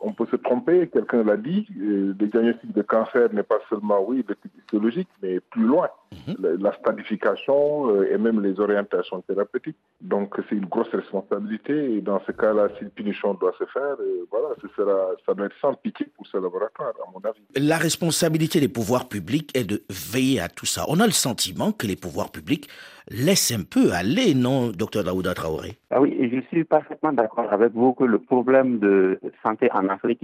on 0.01 0.11
peut 0.11 0.27
se 0.29 0.35
tromper, 0.35 0.89
quelqu'un 0.91 1.23
l'a 1.23 1.37
dit, 1.37 1.65
le 1.77 2.13
diagnostic 2.13 2.73
de 2.73 2.81
cancer 2.81 3.31
n'est 3.31 3.43
pas 3.43 3.59
seulement, 3.69 4.03
oui, 4.05 4.25
le 4.27 4.35
type 4.35 4.51
histologique, 4.59 5.07
mais 5.23 5.39
plus 5.39 5.63
loin, 5.63 5.87
mhm. 6.27 6.57
la, 6.59 6.73
stadification 6.73 7.95
euh, 7.95 8.13
et 8.13 8.17
même 8.17 8.43
les 8.43 8.59
orientations 8.59 9.21
thérapeutiques. 9.21 9.77
Donc 10.01 10.35
c'est 10.49 10.55
une 10.55 10.65
grosse 10.65 10.89
responsabilité 10.89 11.95
et 11.95 12.01
dans 12.01 12.21
ce 12.27 12.33
cas-là, 12.33 12.67
si 12.77 12.83
le 12.83 12.89
punition 12.89 13.33
doit 13.35 13.53
se 13.57 13.63
faire, 13.67 13.95
euh, 14.01 14.27
voilà, 14.29 14.49
ce 14.61 14.67
sera, 14.75 15.11
ça 15.25 15.33
doit 15.33 15.45
être 15.45 15.55
sans 15.61 15.73
pitié 15.75 16.07
pour 16.13 16.27
ce 16.27 16.35
laboratoire, 16.35 16.89
à 16.89 17.09
mon 17.09 17.21
avis. 17.21 17.39
La 17.55 17.77
responsabilité 17.77 18.59
des 18.59 18.67
pouvoirs 18.67 19.07
publics 19.07 19.49
est 19.57 19.63
de 19.63 19.81
veiller 19.89 20.41
à 20.41 20.49
tout 20.49 20.65
ça. 20.65 20.83
On 20.89 20.99
a 20.99 21.05
le 21.05 21.13
sentiment 21.13 21.71
que 21.71 21.87
les 21.87 21.95
pouvoirs 21.95 22.31
publics 22.33 22.67
laisse 23.09 23.51
un 23.51 23.63
peu 23.63 23.93
aller, 23.93 24.33
non, 24.35 24.71
docteur 24.71 25.05
Daouda 25.05 25.33
Traoré? 25.33 25.77
Ah 25.91 26.01
Oui, 26.01 26.29
je 26.33 26.39
suis 26.47 26.63
parfaitement 26.63 27.13
d'accord 27.13 27.51
avec 27.51 27.73
vous 27.73 27.93
que 27.93 28.03
le 28.03 28.19
problème 28.19 28.79
de 28.79 29.19
santé 29.43 29.69
en 29.71 29.87
Afrique 29.89 30.21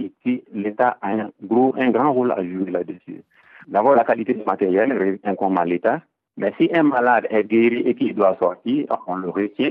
l'État 0.52 0.98
a 1.02 1.10
un, 1.10 1.30
gros, 1.42 1.74
un 1.78 1.90
grand 1.90 2.12
rôle 2.12 2.32
à 2.32 2.42
jouer 2.42 2.70
là-dessus. 2.70 3.22
D'abord, 3.68 3.94
la 3.94 4.04
qualité 4.04 4.34
du 4.34 4.44
matériel 4.44 5.18
incombe 5.24 5.58
à 5.58 5.64
l'État. 5.64 6.00
Mais 6.36 6.52
si 6.58 6.70
un 6.74 6.82
malade 6.82 7.26
est 7.30 7.44
guéri 7.44 7.82
et 7.86 7.94
qu'il 7.94 8.14
doit 8.14 8.36
sortir, 8.38 8.86
on 9.06 9.16
le 9.16 9.28
retient, 9.28 9.70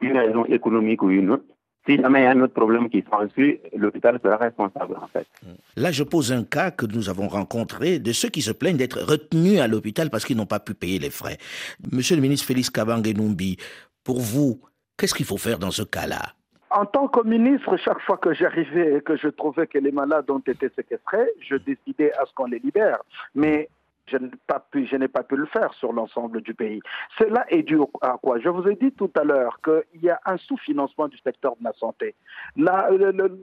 une 0.00 0.16
raison 0.16 0.44
économique 0.44 1.02
ou 1.02 1.10
une 1.10 1.30
autre, 1.30 1.44
si 1.86 1.96
jamais 1.96 2.20
il 2.20 2.24
y 2.24 2.26
a 2.26 2.30
un 2.30 2.40
autre 2.40 2.54
problème 2.54 2.88
qui 2.88 3.04
s'ensuit, 3.08 3.60
l'hôpital 3.76 4.18
sera 4.22 4.36
responsable 4.36 4.96
en 5.00 5.06
fait. 5.06 5.26
Là, 5.76 5.92
je 5.92 6.02
pose 6.02 6.32
un 6.32 6.44
cas 6.44 6.70
que 6.70 6.86
nous 6.86 7.08
avons 7.08 7.28
rencontré 7.28 7.98
de 7.98 8.12
ceux 8.12 8.28
qui 8.28 8.42
se 8.42 8.50
plaignent 8.50 8.76
d'être 8.76 9.00
retenus 9.00 9.60
à 9.60 9.68
l'hôpital 9.68 10.10
parce 10.10 10.24
qu'ils 10.24 10.36
n'ont 10.36 10.46
pas 10.46 10.60
pu 10.60 10.74
payer 10.74 10.98
les 10.98 11.10
frais. 11.10 11.38
Monsieur 11.92 12.16
le 12.16 12.22
ministre 12.22 12.46
Félix 12.46 12.70
Kabange 12.70 13.14
Numbi, 13.14 13.56
pour 14.02 14.20
vous, 14.20 14.60
qu'est-ce 14.96 15.14
qu'il 15.14 15.26
faut 15.26 15.36
faire 15.36 15.58
dans 15.58 15.70
ce 15.70 15.82
cas-là? 15.82 16.34
En 16.70 16.84
tant 16.84 17.08
que 17.08 17.26
ministre, 17.26 17.76
chaque 17.76 18.00
fois 18.00 18.16
que 18.16 18.34
j'arrivais 18.34 18.96
et 18.96 19.00
que 19.00 19.16
je 19.16 19.28
trouvais 19.28 19.66
que 19.66 19.78
les 19.78 19.92
malades 19.92 20.28
ont 20.30 20.40
été 20.40 20.68
séquestrés, 20.74 21.30
je 21.40 21.56
décidais 21.56 22.12
à 22.14 22.26
ce 22.26 22.34
qu'on 22.34 22.46
les 22.46 22.58
libère. 22.58 22.98
Mais 23.34 23.68
je 24.08 24.16
n'ai 24.18 24.28
pas 24.46 24.60
pu, 24.60 25.36
le 25.36 25.46
faire 25.46 25.72
sur 25.74 25.92
l'ensemble 25.92 26.40
du 26.40 26.54
pays. 26.54 26.80
Cela 27.18 27.44
est 27.48 27.62
dû 27.62 27.78
à 28.00 28.16
quoi? 28.22 28.38
Je 28.38 28.48
vous 28.48 28.68
ai 28.68 28.76
dit 28.76 28.92
tout 28.92 29.10
à 29.16 29.24
l'heure 29.24 29.58
qu'il 29.64 30.02
y 30.02 30.10
a 30.10 30.20
un 30.24 30.36
sous-financement 30.36 31.08
du 31.08 31.18
secteur 31.18 31.56
de 31.58 31.64
la 31.64 31.72
santé. 31.74 32.14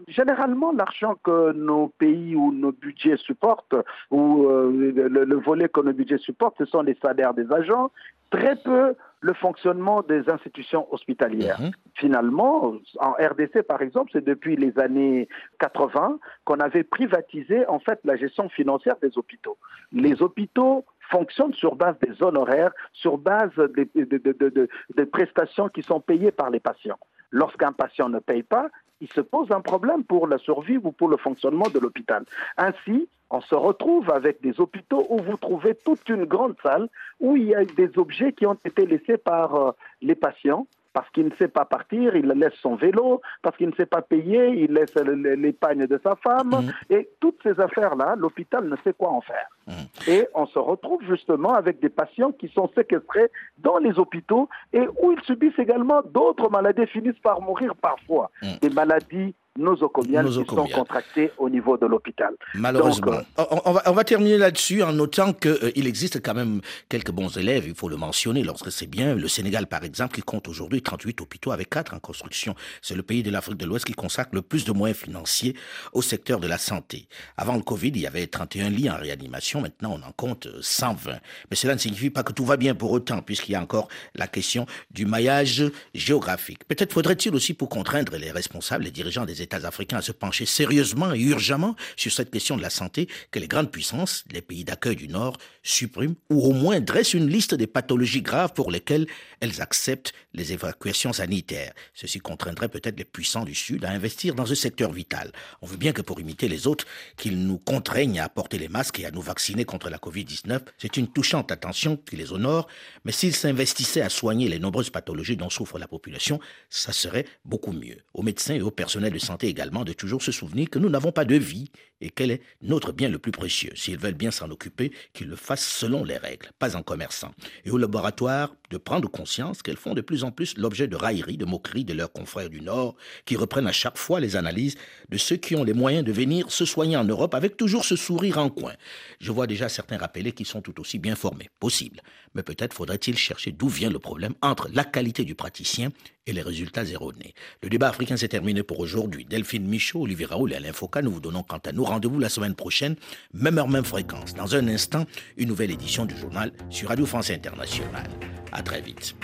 généralement, 0.08 0.72
l'argent 0.72 1.16
que 1.24 1.52
nos 1.54 1.90
pays 1.90 2.36
ou 2.36 2.52
nos 2.54 2.72
budgets 2.72 3.18
supportent, 3.18 3.76
ou 4.12 4.48
euh, 4.48 4.94
le, 5.10 5.36
volet 5.36 5.68
que 5.68 5.82
nos 5.82 5.94
budgets 5.94 6.18
supportent, 6.18 6.58
ce 6.58 6.66
sont 6.66 6.82
les 6.82 6.98
salaires 7.02 7.34
des 7.34 7.52
agents, 7.52 7.92
très 8.30 8.56
peu 8.56 8.96
le 9.24 9.34
fonctionnement 9.34 10.02
des 10.02 10.30
institutions 10.30 10.86
hospitalières. 10.94 11.60
Mhm. 11.62 11.72
Finalement, 11.96 12.74
en 13.00 13.12
RDC 13.12 13.64
par 13.64 13.82
exemple, 13.82 14.12
c'est 14.14 14.24
depuis 14.24 14.58
les 14.58 14.78
années 14.78 15.30
80 15.60 16.20
qu'on 16.44 16.60
avait 16.60 16.84
privatisé 16.84 17.66
en 17.68 17.80
fait 17.80 18.00
la 18.04 18.18
gestion 18.18 18.50
financière 18.50 18.98
des 19.02 19.18
hôpitaux. 19.18 19.58
Les 19.94 20.22
hôpitaux 20.22 20.84
fonctionnent 21.10 21.54
sur 21.54 21.76
base 21.76 21.96
des 22.00 22.22
honoraires, 22.22 22.74
sur 22.92 23.18
base 23.18 23.52
des, 23.76 23.88
des 23.96 25.06
prestations 25.06 25.70
qui 25.70 25.84
sont 25.84 26.02
payées 26.02 26.32
par 26.32 26.50
les 26.50 26.60
patients. 26.60 27.00
Lorsqu'un 27.32 27.72
patient 27.72 28.10
ne 28.10 28.20
paye 28.20 28.44
pas, 28.44 28.68
il 29.00 29.12
se 29.12 29.22
pose 29.22 29.52
un 29.52 29.62
problème 29.62 30.04
pour 30.04 30.28
la 30.28 30.38
survie 30.38 30.78
ou 30.78 30.92
pour 30.92 31.08
le 31.08 31.18
fonctionnement 31.18 31.70
de 31.74 31.80
l'hôpital. 31.80 32.24
Ainsi, 32.58 33.08
on 33.34 33.42
se 33.42 33.56
retrouve 33.56 34.12
avec 34.12 34.42
des 34.42 34.60
hôpitaux 34.60 35.08
où 35.10 35.18
vous 35.18 35.38
trouvez 35.38 35.74
toute 35.74 36.08
une 36.08 36.26
grande 36.26 36.56
salle 36.62 36.88
où 37.20 37.36
il 37.36 37.46
y 37.46 37.56
a 37.56 37.66
des 37.66 37.90
objets 37.98 38.32
qui 38.32 38.46
ont 38.46 38.58
été 38.64 38.86
laissés 38.86 39.18
par 39.18 39.56
euh, 39.56 39.72
les 40.04 40.14
patients 40.14 40.68
parce 40.94 41.10
qu'il 41.10 41.26
ne 41.26 41.36
sait 41.40 41.48
pas 41.48 41.66
partir, 41.66 42.16
il 42.16 42.28
laisse 42.28 42.54
son 42.62 42.76
vélo, 42.76 43.20
parce 43.42 43.58
qu'il 43.58 43.68
ne 43.68 43.74
sait 43.74 43.88
pas 43.88 44.04
payer, 44.04 44.50
il 44.50 44.74
laisse 44.74 44.94
l'épargne 44.94 45.88
de 45.88 46.00
sa 46.04 46.16
femme. 46.18 46.50
Mhm. 46.50 46.74
Et 46.92 47.10
toutes 47.20 47.40
ces 47.42 47.60
affaires-là, 47.60 48.14
l'hôpital 48.16 48.70
ne 48.70 48.76
sait 48.84 48.94
quoi 48.94 49.10
en 49.10 49.22
faire. 49.22 49.48
Mhm. 49.66 49.74
Et 50.08 50.28
on 50.36 50.46
se 50.46 50.60
retrouve 50.60 51.02
justement 51.02 51.56
avec 51.56 51.80
des 51.80 51.90
patients 51.90 52.32
qui 52.32 52.48
sont 52.50 52.70
séquestrés 52.76 53.32
dans 53.58 53.80
les 53.80 53.98
hôpitaux 53.98 54.48
et 54.72 54.88
où 55.02 55.12
ils 55.12 55.24
subissent 55.24 55.58
également 55.58 56.04
d'autres 56.04 56.52
maladies, 56.52 56.86
finissent 56.86 57.24
par 57.24 57.42
mourir 57.42 57.74
parfois. 57.76 58.30
Mhm. 58.44 58.58
Des 58.62 58.70
maladies 58.70 59.34
nosocomiales, 59.58 60.28
qui 60.28 60.34
sont 60.34 60.68
contractées 60.68 61.32
au 61.38 61.50
niveau 61.50 61.78
de 61.78 61.86
l'hôpital. 61.86 62.34
Malheureusement. 62.56 63.22
Euh, 63.40 63.44
on, 63.66 63.72
va, 63.72 63.84
on, 63.86 63.92
va, 63.92 64.04
terminer 64.04 64.38
là-dessus 64.38 64.82
en 64.82 64.94
notant 64.94 65.34
qu'il 65.34 65.52
euh, 65.52 65.72
existe 65.76 66.22
quand 66.24 66.34
même 66.34 66.62
quelques 66.90 67.12
bons 67.12 67.38
élèves, 67.38 67.66
il 67.68 67.76
faut 67.76 67.90
le 67.90 67.98
mentionner 67.98 68.44
lorsque 68.44 68.72
c'est 68.72 68.88
bien. 68.88 69.16
Le 69.16 69.28
Sénégal, 69.28 69.68
par 69.68 69.84
exemple, 69.84 70.16
qui 70.16 70.22
compte 70.22 70.48
aujourd'hui 70.48 70.82
38 70.82 71.22
hôpitaux 71.22 71.52
avec 71.52 71.70
4 71.70 71.94
en 71.94 72.00
construction. 72.00 72.56
C'est 72.82 72.96
le 72.96 73.04
pays 73.04 73.22
de 73.22 73.30
l'Afrique 73.30 73.58
de 73.58 73.66
l'Ouest 73.66 73.86
qui 73.86 73.94
consacre 73.94 74.32
le 74.34 74.42
plus 74.42 74.66
de 74.66 74.72
moyens 74.72 75.00
financiers 75.00 75.56
au 75.94 76.02
secteur 76.02 76.40
de 76.40 76.48
la 76.48 76.58
santé. 76.58 77.08
Avant 77.38 77.56
le 77.56 77.62
Covid, 77.62 77.90
il 77.90 78.00
y 78.00 78.08
avait 78.08 78.26
31 78.26 78.70
lits 78.70 78.90
en 78.90 78.98
réanimation. 78.98 79.62
Maintenant, 79.62 80.00
on 80.00 80.08
en 80.08 80.12
compte 80.14 80.48
120. 80.62 81.12
Mais 81.50 81.56
cela 81.56 81.76
ne 81.76 81.80
signifie 81.80 82.10
pas 82.10 82.24
que 82.24 82.34
tout 82.34 82.46
va 82.46 82.58
bien 82.58 82.74
pour 82.74 82.92
autant, 82.92 83.22
puisqu'il 83.22 83.52
y 83.52 83.56
a 83.56 83.62
encore 83.62 83.88
la 84.16 84.28
question 84.28 84.66
du 84.90 85.06
maillage 85.06 85.64
géographique. 85.94 86.68
Peut-être 86.68 86.94
faudrait-il 86.94 87.36
aussi, 87.36 87.54
pour 87.54 87.70
contraindre 87.70 88.18
les 88.18 88.32
responsables, 88.32 88.86
les 88.86 88.92
dirigeants 88.92 89.26
des 89.26 89.43
États 89.44 89.68
africains 89.68 89.98
à 89.98 90.02
se 90.02 90.12
pencher 90.12 90.46
sérieusement 90.46 91.14
et 91.14 91.20
urgemment 91.20 91.76
sur 91.96 92.12
cette 92.12 92.32
question 92.32 92.58
de 92.58 92.62
la 92.62 92.70
santé, 92.70 93.08
que 93.32 93.40
les 93.40 93.48
grandes 93.48 93.72
puissances, 93.72 94.24
les 94.32 94.42
pays 94.42 94.64
d'accueil 94.64 94.96
du 94.96 95.08
Nord, 95.08 95.38
suppriment 95.62 96.16
ou 96.30 96.42
au 96.42 96.54
moins 96.54 96.80
dressent 96.80 97.14
une 97.14 97.28
liste 97.28 97.54
des 97.54 97.68
pathologies 97.68 98.22
graves 98.22 98.54
pour 98.54 98.72
lesquelles 98.72 99.08
elles 99.40 99.62
acceptent 99.62 100.14
les 100.34 100.54
évacuations 100.54 101.14
sanitaires. 101.14 101.74
Ceci 101.94 102.20
contraindrait 102.20 102.70
peut-être 102.70 102.98
les 102.98 103.06
puissants 103.06 103.46
du 103.46 103.56
Sud 103.56 103.86
à 103.86 103.92
investir 103.92 104.36
dans 104.36 104.46
ce 104.46 104.56
secteur 104.56 104.92
vital. 104.92 105.32
On 105.62 105.68
veut 105.68 105.78
bien 105.78 105.92
que 105.92 106.02
pour 106.02 106.20
imiter 106.20 106.48
les 106.48 106.68
autres, 106.68 106.86
qu'ils 107.18 107.46
nous 107.46 107.60
contraignent 107.60 108.20
à 108.20 108.30
porter 108.30 108.58
les 108.58 108.70
masques 108.70 109.00
et 109.00 109.06
à 109.06 109.12
nous 109.12 109.22
vacciner 109.22 109.66
contre 109.66 109.90
la 109.90 109.98
Covid-19. 109.98 110.62
C'est 110.78 110.98
une 110.98 111.08
touchante 111.08 111.52
attention 111.52 111.98
qui 111.98 112.16
les 112.16 112.32
honore, 112.32 112.68
mais 113.06 113.12
s'ils 113.12 113.36
s'investissaient 113.36 114.02
à 114.02 114.10
soigner 114.10 114.48
les 114.48 114.60
nombreuses 114.60 114.90
pathologies 114.90 115.38
dont 115.38 115.50
souffre 115.50 115.78
la 115.78 115.88
population, 115.88 116.40
ça 116.70 116.94
serait 116.94 117.26
beaucoup 117.46 117.72
mieux. 117.72 117.98
Aux 118.14 118.24
médecins 118.24 118.56
et 118.56 118.62
au 118.62 118.72
personnel 118.72 119.14
de 119.14 119.20
santé 119.20 119.33
également 119.38 119.84
de 119.84 119.94
toujours 119.94 120.22
se 120.22 120.32
souvenir 120.32 120.70
que 120.70 120.80
nous 120.80 120.90
n'avons 120.90 121.12
pas 121.12 121.26
de 121.26 121.36
vie 121.36 121.72
et 122.02 122.10
quel 122.10 122.32
est 122.32 122.42
notre 122.62 122.92
bien 122.92 123.10
le 123.10 123.20
plus 123.20 123.32
précieux. 123.32 123.72
S'ils 123.76 123.98
veulent 123.98 124.14
bien 124.14 124.32
s'en 124.32 124.50
occuper, 124.52 124.92
qu'ils 125.14 125.30
le 125.30 125.36
fassent 125.36 125.68
selon 125.68 126.04
les 126.04 126.18
règles, 126.18 126.50
pas 126.60 126.76
en 126.76 126.84
commerçant. 126.84 127.32
Et 127.66 127.72
au 127.72 127.78
laboratoire, 127.78 128.56
de 128.70 128.78
prendre 128.78 129.10
conscience 129.10 129.62
qu'elles 129.62 129.78
font 129.78 129.94
de 129.94 130.02
plus 130.02 130.24
en 130.24 130.32
plus 130.32 130.58
l'objet 130.58 130.88
de 130.88 130.96
railleries, 130.96 131.38
de 131.38 131.46
moqueries 131.46 131.86
de 131.86 131.94
leurs 131.94 132.12
confrères 132.12 132.50
du 132.50 132.60
Nord, 132.60 132.96
qui 133.26 133.36
reprennent 133.36 133.68
à 133.68 133.72
chaque 133.72 133.98
fois 133.98 134.20
les 134.20 134.36
analyses 134.36 134.76
de 135.10 135.18
ceux 135.18 135.38
qui 135.38 135.56
ont 135.56 135.64
les 135.64 135.74
moyens 135.74 136.04
de 136.04 136.12
venir 136.12 136.52
se 136.52 136.66
soigner 136.66 136.98
en 136.98 137.04
Europe 137.04 137.36
avec 137.36 137.56
toujours 137.56 137.86
ce 137.86 137.96
sourire 137.96 138.40
en 138.40 138.50
coin. 138.50 138.74
Je 139.20 139.32
vois 139.32 139.48
déjà 139.48 139.70
certains 139.70 139.98
rappelés 139.98 140.32
qui 140.32 140.44
sont 140.44 140.62
tout 140.62 140.82
aussi 140.82 140.98
bien 140.98 141.16
formés. 141.16 141.50
Possible. 141.60 142.02
Mais 142.34 142.44
peut-être 142.44 142.74
faudrait-il 142.74 143.18
chercher 143.18 143.52
d'où 143.52 143.70
vient 143.70 143.92
le 143.92 144.00
problème 144.00 144.34
entre 144.42 144.70
la 144.74 144.84
qualité 144.84 145.24
du 145.24 145.36
praticien 145.36 145.92
et 146.28 146.34
les 146.34 146.42
résultats 146.42 146.86
erronés. 146.86 147.34
Le 147.62 147.70
débat 147.70 147.90
africain 147.90 148.18
s'est 148.18 148.28
terminé 148.28 148.64
pour 148.64 148.80
aujourd'hui. 148.80 149.26
Delphine 149.26 149.68
Michaud, 149.68 150.04
Olivier 150.04 150.26
Raoul 150.26 150.54
et 150.54 150.56
Alain 150.56 150.74
Foucault, 150.74 151.02
nous 151.02 151.12
vous 151.12 151.20
donnons 151.20 151.44
quant 151.44 151.60
à 151.66 151.72
nous 151.72 151.84
rendez-vous 151.84 152.20
la 152.20 152.30
semaine 152.30 152.56
prochaine, 152.56 152.96
même 153.34 153.58
heure, 153.58 153.68
même 153.68 153.84
fréquence. 153.84 154.34
Dans 154.34 154.56
un 154.56 154.68
instant, 154.68 155.06
une 155.38 155.50
nouvelle 155.50 155.72
édition 155.72 156.06
du 156.06 156.16
journal 156.18 156.52
sur 156.70 156.90
Radio 156.90 157.06
France 157.06 157.30
Internationale. 157.30 158.10
À 158.52 158.62
très 158.62 158.82
vite. 158.82 159.16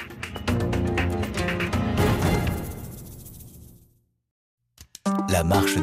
La 5.30 5.44
marche 5.44 5.76